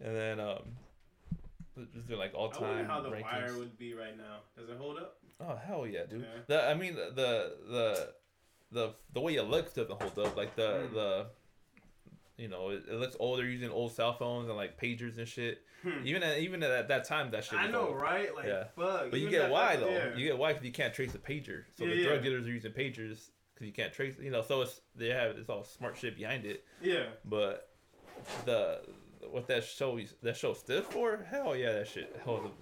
and 0.04 0.16
then 0.16 0.40
um, 0.42 0.64
just 1.94 2.08
doing 2.08 2.20
like 2.20 2.34
all 2.34 2.50
time. 2.50 2.64
I 2.64 2.68
wonder 2.76 2.92
how 2.92 3.02
The 3.02 3.10
rankings. 3.10 3.48
Wire 3.48 3.58
would 3.58 3.78
be 3.78 3.94
right 3.94 4.18
now. 4.18 4.40
Does 4.58 4.70
it 4.70 4.78
hold 4.78 4.98
up? 4.98 5.18
Oh 5.40 5.56
hell 5.56 5.88
yeah, 5.88 6.06
dude. 6.10 6.22
Yeah. 6.22 6.42
The, 6.48 6.70
I 6.70 6.74
mean 6.74 6.96
the 6.96 7.56
the 7.70 8.14
the 8.72 8.94
the 9.14 9.22
way 9.22 9.36
it 9.36 9.44
looks 9.44 9.72
doesn't 9.72 10.02
hold 10.02 10.20
up. 10.20 10.36
Like 10.36 10.56
the 10.58 10.90
mm. 10.90 10.94
the 10.94 11.26
you 12.38 12.48
know, 12.48 12.70
it, 12.70 12.84
it, 12.90 12.96
looks 12.96 13.16
old. 13.20 13.40
They're 13.40 13.48
using 13.48 13.70
old 13.70 13.94
cell 13.94 14.14
phones 14.14 14.48
and 14.48 14.56
like 14.56 14.80
pagers 14.80 15.18
and 15.18 15.28
shit. 15.28 15.64
Hmm. 15.82 16.06
Even 16.06 16.24
at, 16.24 16.40
even 16.40 16.62
at 16.64 16.88
that 16.88 17.06
time, 17.06 17.32
that 17.32 17.44
shit. 17.44 17.60
I 17.60 17.68
know, 17.68 17.88
old. 17.90 18.02
right? 18.02 18.34
Like, 18.36 18.46
yeah. 18.46 18.66
fuck. 18.76 19.12
But 19.12 19.20
you 19.20 19.30
get 19.30 19.50
why 19.50 19.76
though. 19.76 19.90
Yeah. 19.90 20.16
You 20.16 20.26
get 20.26 20.38
why 20.38 20.54
because 20.54 20.66
you 20.66 20.72
can't 20.72 20.94
trace 20.94 21.14
a 21.16 21.18
pager. 21.18 21.64
So 21.78 21.86
yeah, 21.86 21.96
the 21.96 22.04
drug 22.04 22.24
dealers 22.24 22.46
are 22.46 22.52
using 22.52 22.72
pagers 22.72 23.30
because 23.54 23.66
you 23.66 23.74
can't 23.74 23.92
trace. 23.92 24.16
You 24.22 24.30
know, 24.30 24.44
so 24.44 24.62
it's 24.62 24.82
they 24.96 25.10
have 25.10 25.38
it's 25.38 25.50
all 25.50 25.64
smart 25.64 25.98
shit 25.98 26.16
behind 26.16 26.46
it. 26.46 26.64
Yeah. 26.82 27.06
But 27.26 27.70
the 28.46 28.82
what 29.32 29.48
that 29.48 29.64
show 29.64 29.98
is 29.98 30.14
that 30.22 30.38
show 30.38 30.54
stood 30.54 30.86
for, 30.86 31.26
hell 31.30 31.56
yeah, 31.56 31.74
that 31.74 31.88
shit 31.88 32.20
held 32.24 32.46
up 32.46 32.58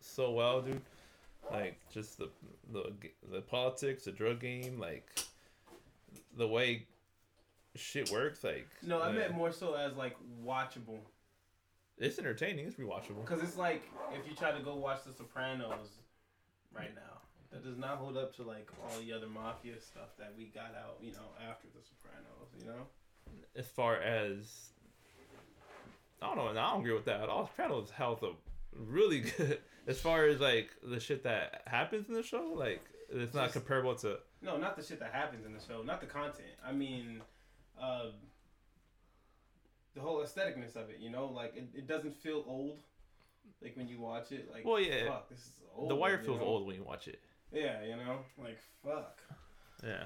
so 0.00 0.32
well, 0.32 0.60
dude. 0.60 0.80
Like 1.52 1.78
just 1.92 2.18
the 2.18 2.30
the 2.72 2.92
the 3.32 3.40
politics, 3.42 4.04
the 4.04 4.12
drug 4.12 4.40
game, 4.40 4.78
like 4.78 5.08
the 6.36 6.46
way 6.46 6.86
shit 7.76 8.10
works. 8.10 8.44
Like 8.44 8.68
no, 8.82 9.00
I 9.00 9.12
meant 9.12 9.34
more 9.34 9.52
so 9.52 9.74
as 9.74 9.96
like 9.96 10.16
watchable. 10.44 11.00
It's 11.98 12.18
entertaining. 12.18 12.66
It's 12.66 12.76
rewatchable. 12.76 13.20
Because 13.20 13.42
it's 13.42 13.56
like 13.56 13.82
if 14.12 14.28
you 14.28 14.34
try 14.34 14.52
to 14.52 14.60
go 14.60 14.74
watch 14.74 15.04
The 15.04 15.12
Sopranos 15.12 15.88
right 16.74 16.94
now, 16.94 17.18
that 17.52 17.62
does 17.62 17.76
not 17.76 17.98
hold 17.98 18.16
up 18.16 18.34
to 18.36 18.42
like 18.42 18.68
all 18.82 18.98
the 19.00 19.12
other 19.12 19.26
mafia 19.26 19.80
stuff 19.80 20.16
that 20.18 20.32
we 20.36 20.46
got 20.46 20.74
out, 20.76 20.96
you 21.02 21.12
know, 21.12 21.28
after 21.48 21.68
The 21.74 21.82
Sopranos. 21.82 22.48
You 22.58 22.66
know. 22.66 22.86
As 23.54 23.66
far 23.66 23.96
as 24.00 24.70
I 26.22 26.26
don't 26.26 26.36
know, 26.36 26.48
and 26.48 26.58
I 26.58 26.70
don't 26.70 26.80
agree 26.80 26.92
with 26.92 27.04
that 27.06 27.20
at 27.20 27.28
all. 27.28 27.46
Sopranos 27.46 27.90
held 27.90 28.24
up 28.24 28.36
really 28.74 29.20
good 29.36 29.58
as 29.86 30.00
far 30.00 30.24
as 30.26 30.40
like 30.40 30.70
the 30.82 31.00
shit 31.00 31.22
that 31.24 31.62
happens 31.66 32.08
in 32.08 32.14
the 32.14 32.22
show. 32.22 32.52
Like 32.54 32.82
it's 33.10 33.34
not 33.34 33.44
Just, 33.44 33.54
comparable 33.54 33.94
to. 33.96 34.18
No, 34.42 34.56
not 34.56 34.76
the 34.76 34.82
shit 34.82 35.00
that 35.00 35.12
happens 35.12 35.44
in 35.44 35.52
the 35.52 35.60
show. 35.60 35.82
Not 35.82 36.00
the 36.00 36.06
content. 36.06 36.48
I 36.64 36.72
mean 36.72 37.20
uh, 37.80 38.10
the 39.94 40.00
whole 40.00 40.22
aestheticness 40.22 40.76
of 40.76 40.90
it. 40.90 40.98
You 41.00 41.10
know, 41.10 41.26
like 41.26 41.54
it, 41.56 41.68
it 41.74 41.88
doesn't 41.88 42.16
feel 42.16 42.44
old. 42.46 42.78
Like 43.62 43.76
when 43.76 43.88
you 43.88 44.00
watch 44.00 44.32
it, 44.32 44.48
like 44.52 44.64
well, 44.64 44.80
yeah, 44.80 45.06
fuck, 45.06 45.28
this 45.28 45.38
is 45.40 45.52
old. 45.74 45.90
The 45.90 45.96
Wire 45.96 46.18
feels 46.18 46.40
know? 46.40 46.46
old 46.46 46.66
when 46.66 46.76
you 46.76 46.84
watch 46.84 47.08
it. 47.08 47.20
Yeah, 47.52 47.82
you 47.82 47.96
know, 47.96 48.18
like 48.42 48.58
fuck. 48.84 49.20
Yeah, 49.84 50.04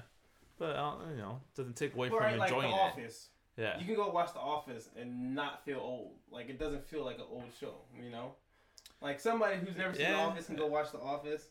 but 0.59 0.77
uh, 0.77 0.95
you 1.11 1.17
know, 1.19 1.41
doesn't 1.57 1.77
take 1.77 1.95
away 1.95 2.09
but 2.09 2.19
from 2.19 2.25
right, 2.25 2.41
enjoying 2.41 2.71
like 2.71 2.95
the 2.95 3.03
it. 3.03 3.05
Office. 3.05 3.29
Yeah, 3.57 3.79
you 3.79 3.85
can 3.85 3.95
go 3.95 4.11
watch 4.11 4.33
The 4.33 4.41
Office 4.41 4.89
and 4.99 5.35
not 5.35 5.65
feel 5.65 5.79
old. 5.79 6.13
Like 6.31 6.49
it 6.49 6.59
doesn't 6.59 6.85
feel 6.89 7.05
like 7.05 7.19
an 7.19 7.27
old 7.31 7.45
show. 7.61 7.75
You 8.03 8.11
know, 8.11 8.33
like 9.01 9.21
somebody 9.21 9.57
who's 9.57 9.77
never 9.77 9.95
seen 9.95 10.07
yeah. 10.07 10.13
The 10.13 10.19
Office 10.19 10.47
can 10.47 10.57
go 10.57 10.67
watch 10.67 10.91
The 10.91 10.99
Office, 10.99 11.49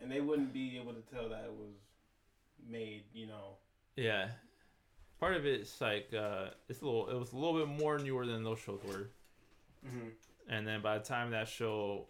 and 0.00 0.10
they 0.10 0.20
wouldn't 0.20 0.52
be 0.52 0.78
able 0.78 0.94
to 0.94 1.02
tell 1.12 1.28
that 1.28 1.44
it 1.44 1.52
was 1.52 1.74
made. 2.66 3.04
You 3.12 3.26
know. 3.26 3.56
Yeah, 3.96 4.28
part 5.20 5.34
of 5.34 5.46
it's 5.46 5.80
like 5.80 6.12
uh, 6.14 6.46
it's 6.68 6.80
a 6.82 6.84
little. 6.84 7.08
It 7.08 7.18
was 7.18 7.32
a 7.32 7.36
little 7.36 7.58
bit 7.58 7.68
more 7.68 7.98
newer 7.98 8.26
than 8.26 8.44
those 8.44 8.58
shows 8.58 8.80
were. 8.86 9.08
Mm-hmm. 9.86 10.08
And 10.48 10.66
then 10.66 10.80
by 10.80 10.98
the 10.98 11.04
time 11.04 11.30
that 11.32 11.48
show, 11.48 12.06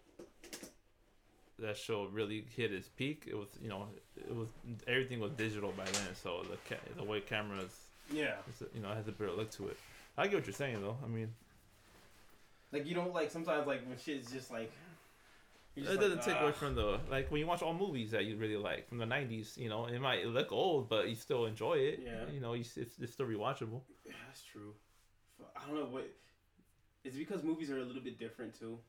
that 1.59 1.77
show 1.77 2.07
really 2.11 2.45
hit 2.55 2.73
its 2.73 2.87
peak, 2.87 3.23
it 3.27 3.35
was 3.35 3.49
you 3.61 3.69
know 3.69 3.87
it 4.15 4.35
was 4.35 4.49
everything 4.87 5.19
was 5.19 5.31
digital 5.33 5.73
by 5.75 5.85
then. 5.85 6.15
So 6.21 6.43
the 6.49 6.57
ca- 6.67 6.81
the 6.95 7.03
way 7.03 7.21
cameras, 7.21 7.77
yeah, 8.11 8.35
you 8.73 8.81
know, 8.81 8.89
has 8.89 9.07
a 9.07 9.11
better 9.11 9.31
look 9.31 9.51
to 9.51 9.67
it. 9.67 9.77
I 10.17 10.27
get 10.27 10.35
what 10.35 10.45
you're 10.47 10.53
saying 10.53 10.81
though. 10.81 10.97
I 11.03 11.07
mean, 11.07 11.33
like 12.71 12.85
you 12.85 12.95
don't 12.95 13.13
like 13.13 13.31
sometimes 13.31 13.67
like 13.67 13.87
when 13.87 13.97
shit's 13.97 14.31
just 14.31 14.51
like 14.51 14.71
it 15.83 15.99
doesn't 15.99 16.17
like, 16.17 16.25
take 16.25 16.41
away 16.41 16.51
from 16.51 16.75
the 16.75 16.99
like 17.09 17.29
when 17.31 17.39
you 17.39 17.47
watch 17.47 17.61
all 17.61 17.73
movies 17.73 18.11
that 18.11 18.25
you 18.25 18.37
really 18.37 18.57
like 18.57 18.87
from 18.87 18.97
the 18.97 19.05
'90s. 19.05 19.57
You 19.57 19.69
know, 19.69 19.85
it 19.85 19.99
might 19.99 20.25
look 20.25 20.51
old, 20.51 20.89
but 20.89 21.09
you 21.09 21.15
still 21.15 21.45
enjoy 21.45 21.73
it. 21.73 22.01
Yeah. 22.03 22.31
You 22.31 22.39
know, 22.39 22.53
it's, 22.53 22.77
it's 22.77 23.13
still 23.13 23.25
rewatchable. 23.25 23.81
Yeah, 24.05 24.13
that's 24.27 24.43
true. 24.43 24.73
I 25.55 25.65
don't 25.65 25.75
know 25.75 25.85
what. 25.85 26.09
It's 27.03 27.15
because 27.15 27.43
movies 27.43 27.69
are 27.71 27.79
a 27.79 27.83
little 27.83 28.01
bit 28.01 28.19
different 28.19 28.57
too? 28.57 28.79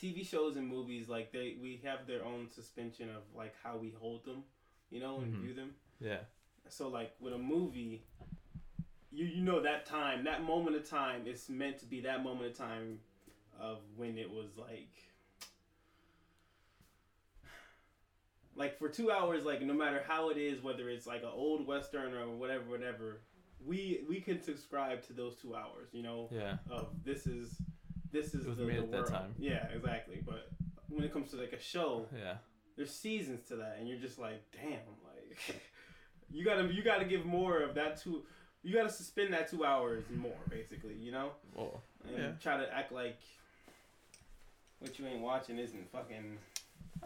TV 0.00 0.26
shows 0.28 0.56
and 0.56 0.68
movies 0.68 1.08
like 1.08 1.32
they 1.32 1.56
we 1.60 1.80
have 1.84 2.06
their 2.06 2.24
own 2.24 2.48
suspension 2.50 3.08
of 3.10 3.22
like 3.36 3.54
how 3.62 3.76
we 3.76 3.94
hold 3.98 4.24
them, 4.24 4.44
you 4.90 5.00
know, 5.00 5.18
and 5.18 5.32
mm-hmm. 5.32 5.42
view 5.42 5.54
them. 5.54 5.74
Yeah. 6.00 6.18
So 6.68 6.88
like 6.88 7.12
with 7.20 7.32
a 7.32 7.38
movie, 7.38 8.04
you 9.10 9.24
you 9.26 9.42
know 9.42 9.60
that 9.62 9.86
time, 9.86 10.24
that 10.24 10.42
moment 10.44 10.76
of 10.76 10.88
time 10.88 11.26
is 11.26 11.48
meant 11.48 11.78
to 11.80 11.86
be 11.86 12.00
that 12.02 12.22
moment 12.22 12.52
of 12.52 12.56
time 12.56 13.00
of 13.58 13.78
when 13.96 14.16
it 14.18 14.30
was 14.30 14.56
like 14.56 14.90
like 18.58 18.78
for 18.78 18.88
two 18.88 19.10
hours, 19.10 19.44
like 19.44 19.62
no 19.62 19.72
matter 19.72 20.02
how 20.06 20.30
it 20.30 20.36
is, 20.36 20.62
whether 20.62 20.90
it's 20.90 21.06
like 21.06 21.22
an 21.22 21.30
old 21.32 21.66
western 21.66 22.12
or 22.12 22.28
whatever, 22.28 22.64
whatever, 22.68 23.20
we 23.64 24.00
we 24.08 24.20
can 24.20 24.42
subscribe 24.42 25.02
to 25.06 25.12
those 25.12 25.36
two 25.36 25.54
hours. 25.54 25.88
You 25.92 26.02
know, 26.02 26.28
yeah. 26.30 26.56
Of 26.70 26.88
this 27.04 27.26
is 27.26 27.56
this 28.12 28.34
is 28.34 28.44
the, 28.44 28.64
made 28.64 28.78
the 28.78 28.82
world. 28.84 29.06
that 29.06 29.06
time. 29.06 29.34
Yeah, 29.38 29.66
exactly. 29.74 30.20
But 30.24 30.50
when 30.88 31.04
it 31.04 31.12
comes 31.12 31.30
to 31.30 31.36
like 31.36 31.52
a 31.52 31.60
show, 31.60 32.06
yeah, 32.14 32.34
there's 32.76 32.90
seasons 32.92 33.46
to 33.48 33.56
that, 33.56 33.76
and 33.78 33.88
you're 33.88 33.98
just 33.98 34.18
like, 34.18 34.42
damn, 34.52 34.72
like 35.04 35.62
you 36.30 36.44
gotta 36.44 36.72
you 36.72 36.82
gotta 36.82 37.04
give 37.04 37.24
more 37.24 37.60
of 37.60 37.74
that 37.76 38.00
two 38.00 38.24
you 38.62 38.74
gotta 38.74 38.90
suspend 38.90 39.32
that 39.32 39.48
two 39.48 39.64
hours 39.64 40.04
more, 40.14 40.36
basically. 40.50 40.94
You 40.94 41.12
know, 41.12 41.30
Well, 41.54 41.80
and 42.08 42.18
yeah. 42.18 42.30
try 42.42 42.56
to 42.58 42.74
act 42.74 42.92
like 42.92 43.20
what 44.80 44.98
you 44.98 45.06
ain't 45.06 45.20
watching 45.20 45.58
isn't 45.58 45.90
fucking. 45.92 46.38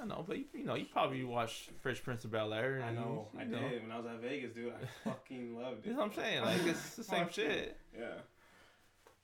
I 0.00 0.04
know, 0.04 0.24
but 0.26 0.38
you, 0.38 0.44
you 0.54 0.64
know, 0.64 0.74
you 0.74 0.86
probably 0.86 1.22
watched 1.24 1.70
Fresh 1.80 2.02
Prince 2.02 2.24
of 2.24 2.30
Bel 2.32 2.52
Air. 2.54 2.82
I 2.86 2.92
know, 2.92 3.28
you 3.34 3.40
I 3.40 3.44
know. 3.44 3.58
did 3.68 3.82
when 3.82 3.92
I 3.92 3.96
was 3.98 4.06
at 4.06 4.20
Vegas, 4.20 4.52
dude. 4.54 4.72
I 4.72 4.86
fucking 5.08 5.56
loved 5.56 5.84
it. 5.86 5.88
That's 5.88 5.96
what 5.98 6.06
I'm 6.06 6.14
saying. 6.14 6.42
Like 6.42 6.66
it's 6.66 6.96
the 6.96 7.04
same 7.04 7.26
shit. 7.30 7.76
Yeah. 7.98 8.06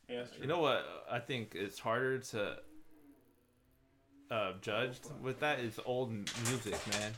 Yeah. 0.08 0.22
You 0.40 0.46
know 0.46 0.58
what? 0.60 0.84
I 1.10 1.18
think 1.18 1.54
it's 1.54 1.78
harder 1.78 2.18
to 2.18 2.56
uh, 4.30 4.52
judge 4.60 4.98
with 5.22 5.40
that 5.40 5.60
is 5.60 5.78
old 5.84 6.10
music, 6.10 6.78
man. 6.92 7.12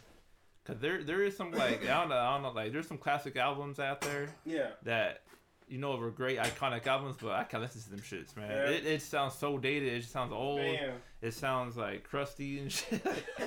Cause 0.64 0.76
there 0.78 1.02
there 1.02 1.22
is 1.24 1.36
some 1.36 1.50
like 1.52 1.82
I 1.88 2.00
don't 2.00 2.10
know 2.10 2.16
I 2.16 2.34
don't 2.34 2.42
know 2.42 2.50
like 2.52 2.70
there's 2.72 2.86
some 2.86 2.98
classic 2.98 3.36
albums 3.36 3.80
out 3.80 4.02
there 4.02 4.28
Yeah. 4.44 4.68
that 4.84 5.22
you 5.70 5.78
know 5.78 5.96
were 5.96 6.10
great 6.10 6.38
iconic 6.38 6.86
albums, 6.86 7.16
but 7.20 7.32
I 7.32 7.44
can't 7.44 7.62
listen 7.62 7.80
to 7.82 7.90
them 7.90 8.00
shits, 8.00 8.36
man. 8.36 8.50
Yeah. 8.50 8.70
It, 8.70 8.86
it 8.86 9.02
sounds 9.02 9.34
so 9.34 9.56
dated. 9.58 9.92
It 9.92 10.00
just 10.00 10.12
sounds 10.12 10.32
old. 10.32 10.58
Damn. 10.60 10.94
It 11.22 11.32
sounds 11.32 11.76
like 11.76 12.04
crusty 12.04 12.58
and 12.58 12.72
shit. 12.72 13.04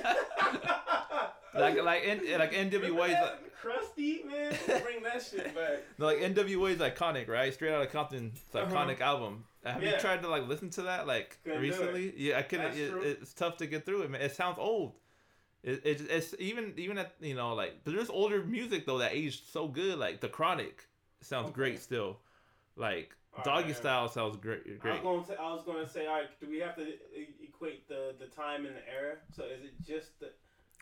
like 1.54 1.82
like 1.82 2.02
N, 2.04 2.20
like 2.38 2.52
NWA's 2.52 3.12
like, 3.12 3.54
crusty 3.60 4.22
man. 4.24 4.56
Bring 4.66 5.02
that 5.02 5.22
shit 5.22 5.54
back. 5.54 5.82
no, 5.98 6.06
like 6.06 6.18
NWA's 6.18 6.78
iconic, 6.78 7.28
right? 7.28 7.52
Straight 7.52 7.72
out 7.72 7.82
Outta 7.82 7.90
Compton's 7.90 8.40
Uh-huh. 8.54 8.66
iconic 8.66 9.00
album. 9.00 9.44
Have 9.64 9.82
you 9.82 9.92
tried 9.98 10.22
to 10.22 10.28
like 10.28 10.46
listen 10.48 10.70
to 10.70 10.82
that 10.82 11.06
like 11.06 11.38
Couldn't 11.44 11.62
recently? 11.62 12.12
Yeah, 12.16 12.38
I 12.38 12.42
couldn't. 12.42 12.76
It, 12.76 12.92
it's 13.20 13.32
tough 13.32 13.56
to 13.58 13.66
get 13.66 13.86
through 13.86 14.02
it, 14.02 14.10
man. 14.10 14.20
It 14.20 14.34
sounds 14.34 14.58
old. 14.58 14.92
It, 15.62 15.80
it 15.84 16.00
it's 16.10 16.34
even 16.38 16.74
even 16.76 16.98
at 16.98 17.14
you 17.20 17.34
know 17.34 17.54
like 17.54 17.80
but 17.84 17.94
there's 17.94 18.10
older 18.10 18.42
music 18.44 18.84
though 18.84 18.98
that 18.98 19.14
aged 19.14 19.44
so 19.50 19.66
good 19.66 19.98
like 19.98 20.20
the 20.20 20.28
Chronic 20.28 20.86
sounds 21.24 21.46
Okay. 21.46 21.54
great 21.54 21.80
still, 21.80 22.18
like 22.76 23.14
All 23.36 23.44
Doggy 23.44 23.68
right. 23.68 23.76
Style 23.76 24.08
sounds 24.08 24.36
great 24.36 24.62
I 24.82 24.90
was 24.90 25.00
going 25.02 25.24
to. 25.24 25.40
I 25.40 25.52
was 25.52 25.64
going 25.64 25.84
to 25.84 25.90
say, 25.90 26.06
all 26.06 26.14
right. 26.18 26.40
Do 26.40 26.48
we 26.48 26.58
have 26.60 26.76
to 26.76 26.86
equate 27.42 27.88
the 27.88 28.14
the 28.18 28.26
time 28.26 28.66
and 28.66 28.76
the 28.76 28.88
era? 28.88 29.16
So 29.36 29.44
is 29.44 29.62
it 29.64 29.72
just 29.86 30.18
the? 30.20 30.30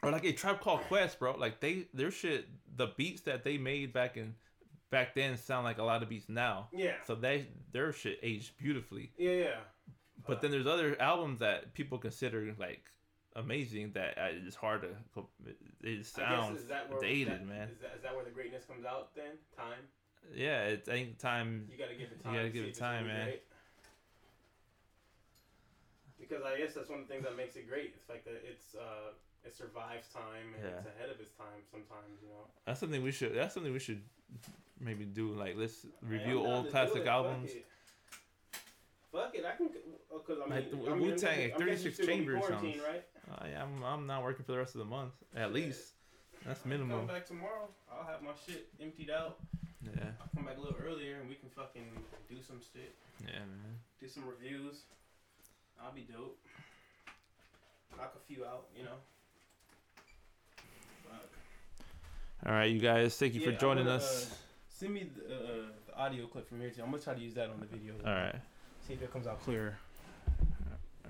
Or 0.02 0.10
like 0.10 0.24
a 0.24 0.32
Tribe 0.32 0.60
Called 0.60 0.80
Quest, 0.82 1.18
bro. 1.18 1.36
Like 1.36 1.60
they 1.60 1.86
their 1.94 2.10
shit 2.10 2.48
the 2.76 2.88
beats 2.96 3.22
that 3.22 3.44
they 3.44 3.56
made 3.56 3.92
back 3.92 4.16
in 4.16 4.34
back 4.90 5.14
then 5.14 5.36
sound 5.36 5.64
like 5.64 5.78
a 5.78 5.82
lot 5.84 6.02
of 6.02 6.08
beats 6.08 6.28
now. 6.28 6.68
Yeah. 6.72 6.94
So 7.06 7.14
they 7.14 7.46
their 7.72 7.92
shit 7.92 8.18
aged 8.22 8.56
beautifully. 8.58 9.12
Yeah. 9.16 9.30
Yeah. 9.30 9.60
But 10.26 10.40
then 10.40 10.50
there's 10.50 10.66
other 10.66 11.00
albums 11.00 11.38
that 11.40 11.72
people 11.74 11.98
consider 11.98 12.54
like 12.58 12.82
amazing 13.34 13.92
that 13.92 14.18
uh, 14.18 14.28
it's 14.46 14.56
hard 14.56 14.82
to. 14.82 14.88
It 15.46 15.56
I 15.82 15.96
guess 15.96 16.08
sounds 16.08 16.60
is 16.60 16.68
that 16.68 16.90
where 16.90 17.00
dated, 17.00 17.32
that- 17.32 17.46
man. 17.46 17.68
Is 17.68 17.80
that, 17.80 17.92
is 17.96 18.02
that 18.02 18.14
where 18.14 18.24
the 18.24 18.30
greatness 18.30 18.64
comes 18.64 18.84
out 18.84 19.14
then? 19.16 19.32
Time. 19.56 19.82
Yeah, 20.34 20.64
it's 20.64 20.88
I 20.88 20.92
think 20.92 21.18
time. 21.18 21.68
You 21.70 21.76
gotta 21.78 21.94
give 21.94 22.08
it 22.12 22.16
You 22.18 22.22
time. 22.24 22.34
gotta 22.34 22.48
give 22.50 22.64
it 22.64 22.74
time, 22.74 23.06
man. 23.06 23.24
great. 23.26 23.42
Because 26.18 26.42
I 26.44 26.56
guess 26.58 26.74
that's 26.74 26.88
one 26.88 27.00
of 27.00 27.08
the 27.08 27.12
things 27.12 27.24
that 27.24 27.36
makes 27.36 27.56
it 27.56 27.68
great. 27.68 27.92
It's 27.96 28.08
like 28.08 28.24
that 28.24 28.40
it's 28.48 28.74
uh 28.74 29.12
it 29.44 29.54
survives 29.56 30.08
time 30.08 30.54
and 30.56 30.64
Yeah. 30.64 30.78
it's 30.78 30.86
ahead 30.86 31.10
of 31.10 31.20
its 31.20 31.32
time 31.32 31.60
sometimes. 31.70 32.22
You 32.22 32.28
know. 32.28 32.46
That's 32.66 32.80
something 32.80 33.02
we 33.02 33.10
should. 33.12 33.34
That's 33.34 33.52
something 33.54 33.72
we 33.72 33.78
should 33.80 34.02
maybe 34.80 35.04
do. 35.04 35.32
Like 35.32 35.56
let's 35.56 35.86
review 36.00 36.38
old 36.44 36.70
classic 36.70 37.06
albums. 37.06 37.50
Fuck 37.50 37.56
it. 37.56 37.66
Fuck 39.12 39.34
it, 39.34 39.44
I 39.44 39.56
can. 39.56 39.68
Because 40.10 40.38
I 40.40 40.44
mean, 40.46 40.54
Like 40.54 40.70
the 40.70 40.76
I 40.76 40.80
mean, 40.80 40.92
I'm 40.92 41.00
Wu-Tang, 41.00 41.18
guessing- 41.18 41.52
I'm 41.52 41.58
36 41.58 41.84
you're 41.84 41.92
still 41.92 42.06
gonna 42.06 42.18
be 42.18 42.24
Chambers 42.24 42.48
sounds- 42.48 42.78
right? 42.88 43.04
Uh, 43.30 43.46
yeah, 43.50 43.62
I'm, 43.62 43.82
I'm 43.84 44.06
not 44.06 44.22
working 44.22 44.44
for 44.44 44.52
the 44.52 44.58
rest 44.58 44.74
of 44.74 44.78
the 44.80 44.84
month 44.86 45.12
at 45.34 45.44
Shit. 45.46 45.52
least. 45.52 45.92
That's 46.46 46.60
I'll 46.64 46.68
minimum. 46.68 46.98
Come 46.98 47.06
back 47.08 47.26
tomorrow. 47.26 47.68
I'll 47.90 48.06
have 48.06 48.22
my 48.22 48.30
shit 48.46 48.68
emptied 48.80 49.10
out. 49.10 49.38
Yeah, 49.84 50.10
I'll 50.20 50.28
come 50.34 50.44
back 50.44 50.56
a 50.58 50.60
little 50.60 50.76
earlier 50.86 51.16
and 51.20 51.28
we 51.28 51.34
can 51.34 51.48
fucking 51.50 51.86
do 52.28 52.36
some 52.46 52.60
shit. 52.72 52.94
yeah, 53.20 53.38
man. 53.40 53.76
Do 54.00 54.08
some 54.08 54.24
reviews. 54.28 54.82
I'll 55.82 55.92
be 55.92 56.02
dope. 56.12 56.38
Knock 57.96 58.14
a 58.16 58.32
few 58.32 58.44
out, 58.44 58.66
you 58.76 58.84
know. 58.84 58.96
Fuck. 61.08 61.28
All 62.46 62.52
right, 62.52 62.70
you 62.70 62.78
guys. 62.78 63.16
Thank 63.16 63.34
you 63.34 63.40
Yeah, 63.40 63.50
for 63.52 63.56
joining 63.60 63.86
wanna, 63.86 63.96
us. 63.96 64.30
uh, 64.30 64.34
Send 64.68 64.94
me 64.94 65.10
the, 65.14 65.34
uh, 65.34 65.38
the 65.86 65.96
audio 65.96 66.26
clip 66.26 66.48
from 66.48 66.60
here 66.60 66.70
too. 66.70 66.82
I'm 66.82 66.90
gonna 66.90 67.02
try 67.02 67.14
to 67.14 67.20
use 67.20 67.34
that 67.34 67.50
on 67.50 67.60
the 67.60 67.66
video. 67.66 67.94
All 68.04 68.12
right. 68.12 68.34
See 68.86 68.94
if 68.94 69.02
it 69.02 69.12
comes 69.12 69.26
out 69.26 69.40
clearer. 69.42 69.76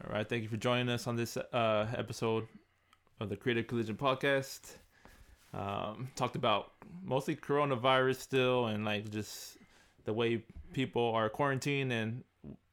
All 0.04 0.12
right, 0.14 0.28
thank 0.28 0.42
you 0.42 0.48
for 0.48 0.56
joining 0.56 0.88
us 0.88 1.06
on 1.06 1.16
this 1.16 1.36
uh, 1.36 1.86
episode 1.96 2.46
of 3.20 3.28
the 3.28 3.36
Creative 3.36 3.66
Collision 3.66 3.96
Podcast. 3.96 4.76
Um, 5.54 6.08
talked 6.16 6.36
about 6.36 6.72
mostly 7.04 7.36
coronavirus 7.36 8.16
still, 8.16 8.66
and 8.66 8.84
like 8.84 9.10
just 9.10 9.58
the 10.04 10.12
way 10.12 10.42
people 10.72 11.12
are 11.12 11.28
quarantined 11.28 11.92
and 11.92 12.24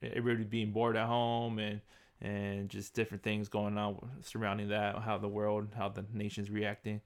everybody 0.02 0.46
being 0.46 0.72
bored 0.72 0.96
at 0.96 1.08
home, 1.08 1.60
and 1.60 1.82
and 2.22 2.70
just 2.70 2.94
different 2.94 3.24
things 3.24 3.50
going 3.50 3.78
on 3.78 3.98
surrounding 4.22 4.70
that, 4.70 5.00
how 5.00 5.18
the 5.18 5.28
world, 5.28 5.70
how 5.76 5.90
the 5.90 6.06
nation's 6.14 6.50
reacting. 6.50 7.02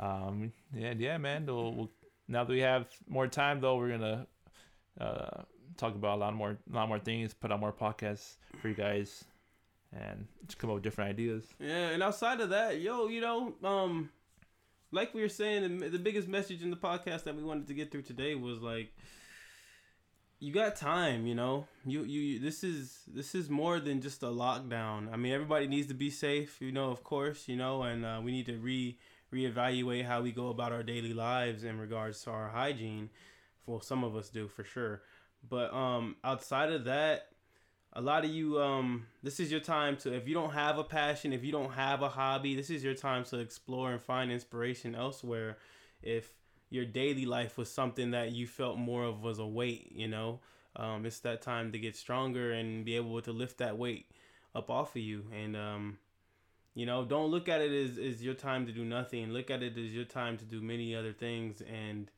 Um, 0.00 0.52
yeah, 0.74 0.94
yeah, 0.96 1.18
man. 1.18 1.46
We'll, 1.46 1.74
we'll, 1.74 1.90
now 2.28 2.44
that 2.44 2.52
we 2.52 2.60
have 2.60 2.86
more 3.08 3.26
time, 3.26 3.60
though, 3.60 3.76
we're 3.76 3.90
gonna 3.90 4.26
uh, 5.00 5.42
talk 5.76 5.94
about 5.94 6.18
a 6.18 6.20
lot 6.20 6.34
more, 6.34 6.58
a 6.72 6.74
lot 6.76 6.88
more 6.88 6.98
things, 6.98 7.34
put 7.34 7.52
out 7.52 7.60
more 7.60 7.72
podcasts 7.72 8.36
for 8.60 8.68
you 8.68 8.74
guys 8.74 9.24
and 9.92 10.26
just 10.46 10.58
come 10.58 10.70
up 10.70 10.74
with 10.74 10.82
different 10.82 11.10
ideas. 11.10 11.44
Yeah, 11.58 11.88
and 11.90 12.02
outside 12.02 12.40
of 12.40 12.50
that, 12.50 12.80
yo, 12.80 13.08
you 13.08 13.20
know, 13.20 13.54
um, 13.64 14.10
like 14.90 15.14
we 15.14 15.20
were 15.20 15.28
saying, 15.28 15.78
the, 15.78 15.98
biggest 15.98 16.28
message 16.28 16.62
in 16.62 16.70
the 16.70 16.76
podcast 16.76 17.24
that 17.24 17.36
we 17.36 17.42
wanted 17.42 17.66
to 17.68 17.74
get 17.74 17.90
through 17.90 18.02
today 18.02 18.34
was 18.34 18.60
like, 18.60 18.92
you 20.40 20.52
got 20.52 20.76
time, 20.76 21.26
you 21.26 21.34
know. 21.34 21.66
You, 21.84 22.04
you 22.04 22.20
you 22.20 22.38
this 22.38 22.62
is 22.62 23.00
this 23.08 23.34
is 23.34 23.50
more 23.50 23.80
than 23.80 24.00
just 24.00 24.22
a 24.22 24.26
lockdown. 24.26 25.12
I 25.12 25.16
mean, 25.16 25.32
everybody 25.32 25.66
needs 25.66 25.88
to 25.88 25.94
be 25.94 26.10
safe, 26.10 26.60
you 26.60 26.70
know, 26.70 26.90
of 26.90 27.02
course, 27.02 27.48
you 27.48 27.56
know, 27.56 27.82
and 27.82 28.04
uh, 28.04 28.20
we 28.22 28.30
need 28.30 28.46
to 28.46 28.56
re 28.56 28.96
reevaluate 29.32 30.06
how 30.06 30.22
we 30.22 30.32
go 30.32 30.48
about 30.48 30.72
our 30.72 30.82
daily 30.82 31.12
lives 31.12 31.64
in 31.64 31.78
regards 31.78 32.22
to 32.22 32.30
our 32.30 32.48
hygiene. 32.48 33.10
Well, 33.66 33.80
some 33.80 34.04
of 34.04 34.16
us 34.16 34.28
do 34.30 34.48
for 34.48 34.64
sure, 34.64 35.02
but 35.46 35.74
um, 35.74 36.16
outside 36.22 36.72
of 36.72 36.84
that, 36.84 37.28
a 37.94 38.00
lot 38.00 38.24
of 38.24 38.30
you 38.30 38.60
um 38.60 39.06
this 39.22 39.40
is 39.40 39.50
your 39.50 39.60
time 39.60 39.96
to 39.96 40.14
if 40.14 40.28
you 40.28 40.34
don't 40.34 40.52
have 40.52 40.78
a 40.78 40.84
passion 40.84 41.32
if 41.32 41.44
you 41.44 41.52
don't 41.52 41.72
have 41.72 42.02
a 42.02 42.08
hobby 42.08 42.54
this 42.54 42.70
is 42.70 42.84
your 42.84 42.94
time 42.94 43.24
to 43.24 43.38
explore 43.38 43.92
and 43.92 44.00
find 44.00 44.30
inspiration 44.30 44.94
elsewhere 44.94 45.56
if 46.02 46.30
your 46.70 46.84
daily 46.84 47.24
life 47.24 47.56
was 47.56 47.70
something 47.70 48.10
that 48.10 48.32
you 48.32 48.46
felt 48.46 48.76
more 48.76 49.04
of 49.04 49.22
was 49.22 49.38
a 49.38 49.46
weight 49.46 49.90
you 49.92 50.08
know? 50.08 50.40
Um 50.76 51.06
it's 51.06 51.20
that 51.20 51.42
time 51.42 51.72
to 51.72 51.78
get 51.78 51.96
stronger 51.96 52.52
and 52.52 52.84
be 52.84 52.96
able 52.96 53.20
to 53.22 53.32
lift 53.32 53.58
that 53.58 53.78
weight 53.78 54.10
up 54.54 54.70
off 54.70 54.94
of 54.94 55.02
you. 55.02 55.24
And 55.34 55.56
um 55.56 55.98
you 56.74 56.86
know 56.86 57.04
don't 57.04 57.30
look 57.30 57.48
at 57.48 57.60
it 57.60 57.72
as, 57.72 57.98
as 57.98 58.22
your 58.22 58.34
time 58.34 58.66
to 58.66 58.72
do 58.72 58.84
nothing. 58.84 59.32
Look 59.32 59.50
at 59.50 59.62
it 59.62 59.78
as 59.78 59.94
your 59.94 60.04
time 60.04 60.36
to 60.36 60.44
do 60.44 60.60
many 60.60 60.94
other 60.94 61.12
things. 61.12 61.62
And 61.62 62.10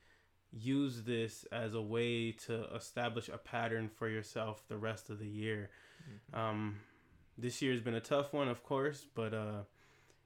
use 0.53 1.03
this 1.03 1.45
as 1.53 1.75
a 1.75 1.83
way 1.83 2.33
to 2.33 2.65
establish 2.75 3.29
a 3.29 3.39
pattern 3.39 3.89
for 3.89 4.09
yourself 4.09 4.63
the 4.69 4.77
rest 4.77 5.11
of 5.11 5.19
the 5.19 5.27
year. 5.27 5.71
Um, 6.35 6.81
this 7.39 7.63
year 7.63 7.73
has 7.73 7.81
been 7.81 7.95
a 7.95 8.01
tough 8.01 8.33
one, 8.33 8.49
of 8.49 8.63
course, 8.63 9.07
but 9.15 9.33
uh, 9.33 9.63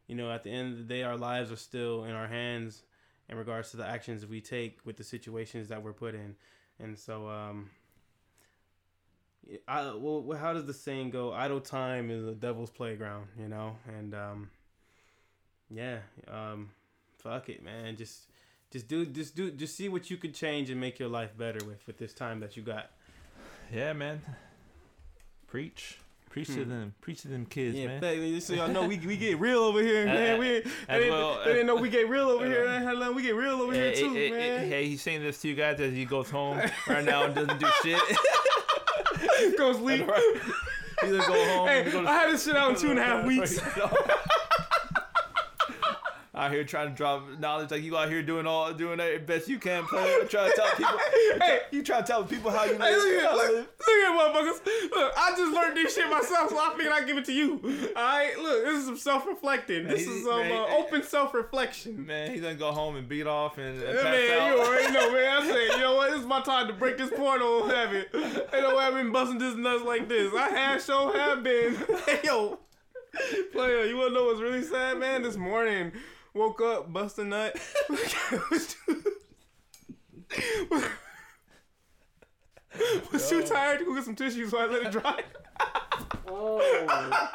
you 0.07 0.15
know, 0.15 0.31
at 0.31 0.45
the 0.45 0.51
end 0.51 0.73
of 0.73 0.79
the 0.79 0.85
day, 0.85 1.03
our 1.03 1.17
lives 1.17 1.53
are 1.53 1.57
still 1.57 2.05
in 2.05 2.13
our 2.13 2.27
hands 2.27 2.83
in 3.29 3.37
regards 3.37 3.71
to 3.71 3.77
the 3.77 3.87
actions 3.87 4.27
we 4.27 4.41
take 4.41 4.79
with 4.85 4.97
the 4.97 5.05
situations 5.05 5.69
that 5.69 5.83
we're 5.83 5.93
put 5.93 6.15
in, 6.15 6.37
and 6.79 6.99
so 6.99 7.29
um, 7.29 7.71
I 9.69 9.93
well, 9.95 10.37
how 10.39 10.53
does 10.53 10.67
the 10.67 10.75
saying 10.75 11.11
go? 11.11 11.33
Idle 11.33 11.61
time 11.61 12.11
is 12.11 12.27
a 12.27 12.35
devil's 12.35 12.71
playground, 12.71 13.29
you 13.39 13.49
know, 13.49 13.77
and 13.87 14.15
um, 14.15 14.51
yeah, 15.71 15.99
um, 16.29 16.71
fuck 17.19 17.49
it, 17.49 17.63
man, 17.63 17.97
just 17.97 18.29
just 18.75 18.89
do 18.89 19.07
just 19.07 19.37
do 19.37 19.51
just 19.53 19.77
see 19.77 19.89
what 19.89 20.11
you 20.11 20.17
could 20.17 20.35
change 20.35 20.69
and 20.69 20.81
make 20.81 20.99
your 20.99 21.09
life 21.09 21.31
better 21.39 21.65
with 21.65 21.87
with 21.87 21.97
this 21.97 22.13
time 22.13 22.41
that 22.41 22.57
you 22.57 22.63
got. 22.65 22.91
Yeah, 23.73 23.93
man. 23.93 24.21
Preach. 25.47 25.99
Preach 26.31 26.49
to 26.49 26.65
Hmm. 26.65 26.69
them. 26.71 26.95
Preach 27.01 27.23
to 27.23 27.29
them 27.29 27.47
kids, 27.47 27.77
yeah, 27.77 27.87
man. 27.87 28.01
but, 28.01 28.43
so 28.43 28.55
y'all 28.55 28.67
know 28.67 28.85
we, 28.89 28.99
we 28.99 29.17
get 29.17 29.39
real 29.39 29.61
over 29.61 29.81
here, 29.81 30.05
man. 30.19 30.41
We 30.41 30.47
they, 30.49 30.63
didn't, 30.89 31.11
well, 31.13 31.39
they 31.45 31.53
didn't 31.53 31.69
know 31.69 31.77
we 31.77 31.89
get 31.89 32.09
real 32.09 32.29
over 32.29 32.45
here. 32.45 32.67
Man. 32.67 33.15
We 33.15 33.23
get 33.23 33.37
real 33.37 33.63
over 33.63 33.73
here 33.73 33.95
too, 33.95 34.13
hey, 34.13 34.31
man. 34.33 34.69
hey, 34.69 34.89
he's 34.89 35.01
saying 35.01 35.23
this 35.23 35.41
to 35.43 35.49
you 35.49 35.55
guys 35.55 35.79
as 35.79 35.93
he 35.93 36.05
goes 36.05 36.29
home 36.29 36.59
right 36.89 37.05
now 37.05 37.23
and 37.27 37.35
doesn't 37.37 37.61
do 37.61 37.67
shit. 37.85 38.01
Go 39.57 39.73
sleep. 39.75 40.09
Either 41.03 41.19
go 41.19 41.45
home. 41.57 41.69
Hey, 41.69 41.91
go 41.91 42.03
to- 42.03 42.09
I 42.09 42.13
had 42.15 42.33
this 42.33 42.45
shit 42.45 42.57
out 42.57 42.71
in 42.71 42.77
two 42.77 42.91
and 42.91 42.99
a 42.99 43.03
half 43.05 43.25
weeks. 43.27 43.61
Out 46.45 46.53
here 46.53 46.65
trying 46.65 46.89
to 46.89 46.95
drop 46.95 47.39
knowledge. 47.39 47.71
Like 47.71 47.83
you 47.83 47.97
out 47.97 48.09
here 48.09 48.23
doing 48.23 48.47
all 48.47 48.73
doing 48.73 48.99
the 48.99 49.21
best 49.25 49.49
you 49.49 49.59
can, 49.59 49.85
player. 49.85 50.25
Trying 50.27 50.51
to 50.51 50.57
tell 50.57 50.75
people. 50.77 50.99
hey, 51.41 51.61
you 51.71 51.83
trying 51.83 52.03
to 52.03 52.07
tell 52.07 52.25
people 52.25 52.51
how 52.51 52.65
you 52.65 52.73
live. 52.73 52.81
Hey, 52.81 52.97
look 52.97 53.25
at 53.25 53.35
look, 53.35 53.53
look 53.53 53.89
at 53.89 54.35
motherfuckers. 54.35 54.91
Look, 54.91 55.13
I 55.17 55.31
just 55.37 55.55
learned 55.55 55.77
this 55.77 55.95
shit 55.95 56.09
myself, 56.11 56.51
so 56.51 56.59
I 56.59 56.75
figured 56.77 56.93
I'd 56.93 57.07
give 57.07 57.17
it 57.17 57.25
to 57.27 57.33
you. 57.33 57.61
All 57.97 58.03
right, 58.03 58.39
look, 58.39 58.65
this 58.65 58.79
is 58.81 58.85
some 58.87 58.97
self-reflecting. 58.97 59.87
This 59.87 60.07
is 60.07 60.25
some 60.25 60.53
uh, 60.53 60.67
open 60.77 61.03
self-reflection. 61.03 62.05
Man, 62.07 62.31
he's 62.31 62.41
gonna 62.41 62.55
go 62.55 62.73
home 62.73 62.97
and 62.97 63.09
beat 63.09 63.27
off 63.27 63.59
and, 63.59 63.83
and 63.83 63.97
yeah, 63.97 64.03
man, 64.03 64.41
out. 64.41 64.49
you 64.49 64.63
already 64.63 64.93
know, 64.93 65.13
man. 65.13 65.43
I 65.43 65.47
said, 65.47 65.69
you 65.77 65.83
know 65.83 65.95
what? 65.95 66.11
This 66.11 66.21
is 66.21 66.27
my 66.27 66.43
time 66.43 66.67
to 66.67 66.75
break 66.75 66.99
this 66.99 67.11
portal 67.11 67.69
heaven. 67.69 68.05
Ain't 68.15 68.53
no 68.53 68.77
way 68.77 68.85
I've 68.85 68.95
been 68.95 69.13
busting 69.13 69.39
this 69.39 69.57
nuts 69.57 69.85
like 69.85 70.09
this. 70.09 70.33
I 70.35 70.49
have 70.51 70.83
so 70.83 71.13
have 71.13 71.43
been. 71.43 71.75
hey, 72.07 72.21
yo, 72.25 72.59
player, 73.53 73.85
you 73.85 73.97
wanna 73.97 74.15
know 74.15 74.27
what's 74.27 74.41
really 74.41 74.63
sad, 74.63 74.99
man? 74.99 75.23
This 75.23 75.37
morning, 75.37 75.93
woke 76.35 76.61
up, 76.61 76.93
bust 76.93 77.19
a 77.19 77.25
nut. 77.25 77.57
was 83.13 83.29
too 83.29 83.43
tired 83.43 83.79
to 83.79 83.85
go 83.85 83.95
get 83.95 84.05
some 84.05 84.17
tissues, 84.17 84.51
so 84.51 84.59
I 84.59 84.67
let 84.67 84.83
it 84.83 84.93
dry. 84.93 85.23
oh. 86.29 87.31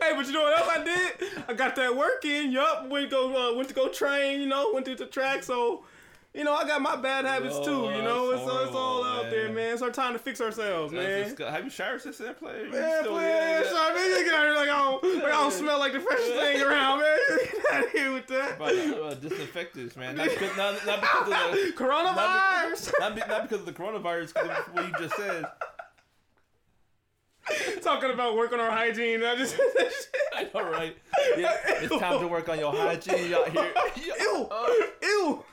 hey, 0.00 0.12
but 0.14 0.26
you 0.26 0.32
know 0.32 0.42
what 0.42 0.58
else 0.58 0.70
I 0.70 0.84
did? 0.84 1.12
I 1.48 1.54
got 1.54 1.74
that 1.76 1.96
work 1.96 2.24
in. 2.24 2.52
Yup, 2.52 2.88
went 2.88 3.10
to 3.10 3.10
go 3.10 3.50
uh, 3.50 3.56
went 3.56 3.68
to 3.68 3.74
go 3.74 3.88
train. 3.88 4.40
You 4.40 4.46
know, 4.46 4.70
went 4.72 4.86
to 4.86 4.94
the 4.94 5.06
track. 5.06 5.42
So 5.42 5.84
you 6.32 6.44
know, 6.44 6.54
I 6.54 6.64
got 6.64 6.80
my 6.80 6.94
bad 6.94 7.24
habits 7.24 7.56
Yo, 7.56 7.64
too. 7.64 7.96
You 7.96 8.02
know, 8.02 8.30
it's, 8.30 8.42
horrible, 8.42 8.64
it's 8.64 8.74
all 8.76 9.04
out 9.04 9.22
man. 9.24 9.32
there, 9.32 9.52
man. 9.52 9.72
It's 9.72 9.82
our 9.82 9.90
time 9.90 10.12
to 10.12 10.18
fix 10.18 10.40
ourselves, 10.40 10.92
man. 10.92 11.34
Have 11.38 11.64
you 11.64 11.70
showered 11.70 12.02
since 12.02 12.18
that 12.18 12.38
play? 12.38 12.68
Man, 12.70 13.00
still, 13.00 13.14
play, 13.14 13.24
yeah, 13.24 13.62
shower, 13.64 13.94
man. 13.94 14.08
You 14.10 14.24
get 14.24 14.34
out 14.34 14.44
here 14.44 14.54
like 14.54 14.68
I 14.68 14.78
don't, 14.78 15.14
like 15.16 15.24
I 15.24 15.30
don't 15.30 15.52
smell 15.52 15.78
like 15.80 15.92
the 15.92 16.00
freshest 16.00 16.32
thing 16.32 16.62
around, 16.62 17.00
man. 17.00 17.18
Get 17.50 17.72
out 17.72 17.88
here 17.90 18.12
with 18.12 18.26
that. 18.28 18.58
But, 18.58 18.76
uh, 18.76 19.14
disinfectants, 19.14 19.96
man. 19.96 20.16
Not 20.16 20.28
because, 20.28 20.56
not, 20.56 20.86
not 20.86 21.00
because 21.00 21.22
of 21.22 21.52
the 21.52 21.72
coronavirus. 21.76 22.92
Not, 23.00 23.16
not, 23.16 23.28
not 23.28 23.42
because 23.42 23.60
of 23.60 23.66
the 23.66 23.72
coronavirus. 23.72 24.34
Because 24.34 24.50
of 24.50 24.74
what 24.74 24.86
you 24.86 24.94
just 24.98 25.16
said. 25.16 25.46
Talking 27.82 28.10
about 28.10 28.36
work 28.36 28.52
on 28.52 28.60
our 28.60 28.70
hygiene. 28.70 29.24
I 29.24 29.34
just. 29.34 29.56
I 30.36 30.48
know, 30.54 30.70
right? 30.70 30.96
Yeah, 31.36 31.56
it's 31.66 31.96
time 31.98 32.20
to 32.20 32.28
work 32.28 32.48
on 32.48 32.58
your 32.58 32.72
hygiene 32.72 33.34
out 33.34 33.48
here. 33.48 33.72
Ew! 34.20 34.48
Uh, 34.50 34.66
ew! 35.02 35.44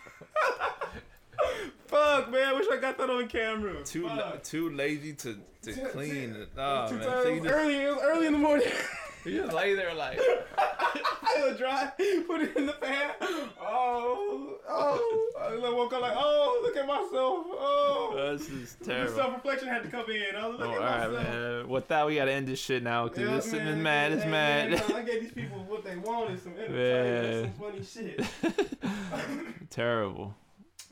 Fuck, 1.88 2.32
man. 2.32 2.44
I 2.44 2.54
wish 2.54 2.68
I 2.72 2.78
got 2.78 2.98
that 2.98 3.10
on 3.10 3.28
camera. 3.28 3.84
Too 3.84 4.10
too 4.44 4.70
lazy 4.72 5.14
to, 5.14 5.38
to 5.64 5.74
clean. 5.90 6.36
it. 6.36 6.50
Oh, 6.58 6.92
man. 6.92 7.02
So 7.02 7.36
just, 7.36 7.48
early, 7.48 7.76
it 7.76 7.96
was 7.96 8.04
early 8.04 8.28
in 8.28 8.34
the 8.34 8.40
morning. 8.40 8.68
You 9.28 9.42
just 9.44 9.54
lay 9.54 9.74
there 9.74 9.94
like. 9.94 10.20
I 10.58 11.48
was 11.48 11.58
dry. 11.58 11.92
Put 12.28 12.42
it 12.42 12.56
in 12.56 12.66
the 12.66 12.74
pan. 12.74 13.12
Oh, 13.62 14.56
oh. 14.68 15.28
I 15.40 15.70
woke 15.70 15.94
up 15.94 16.02
like, 16.02 16.16
oh, 16.16 16.62
look 16.64 16.76
at 16.76 16.88
myself. 16.88 17.12
Oh. 17.14 18.14
oh 18.14 18.38
this 18.38 18.50
is 18.50 18.78
terrible. 18.84 19.14
Self 19.14 19.34
reflection 19.36 19.68
had 19.68 19.84
to 19.84 19.90
come 19.90 20.10
in. 20.10 20.36
I 20.36 20.48
was 20.48 20.60
oh, 20.60 20.66
oh 20.66 20.74
all 20.74 20.80
right, 20.80 21.12
man. 21.12 21.70
With 21.70 21.88
that, 21.90 22.08
we 22.08 22.16
gotta 22.16 22.32
end 22.32 22.48
this 22.48 22.60
shit 22.60 22.84
now 22.84 23.08
because 23.08 23.24
yeah, 23.24 23.36
this 23.36 23.52
man, 23.54 23.68
is 23.68 23.78
mad. 23.78 24.12
It's 24.14 24.24
hey, 24.24 24.30
mad. 24.30 24.72
Man, 24.72 24.94
I 24.94 25.02
gave 25.04 25.22
these 25.22 25.32
people 25.34 25.64
what 25.68 25.84
they 25.84 25.98
wanted. 25.98 26.42
Some 26.42 26.54
entertainment, 26.58 27.56
some 27.60 27.72
funny 27.72 27.84
shit. 27.84 28.26
terrible. 29.70 30.34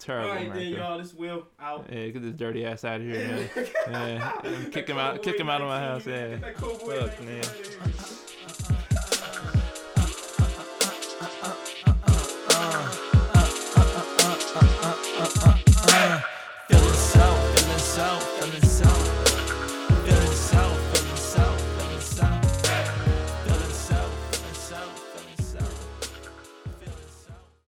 Terrible. 0.05 0.29
All 0.29 0.35
right, 0.35 0.53
then, 0.53 0.67
y'all. 0.67 0.99
This 0.99 1.15
Will 1.15 1.47
out. 1.59 1.87
Yeah, 1.91 2.09
get 2.09 2.21
this 2.21 2.33
dirty 2.33 2.63
ass 2.63 2.85
out 2.85 3.01
of 3.01 3.07
here, 3.07 3.27
man. 3.27 3.49
yeah, 3.89 4.69
kick 4.71 4.87
him 4.87 4.99
out. 4.99 5.23
Kick 5.23 5.39
him 5.39 5.49
out 5.49 5.61
of 5.61 5.67
my 5.67 5.79
house. 5.79 6.05
Yeah. 6.05 6.37
Fuck, 6.37 7.23
man. 7.23 7.43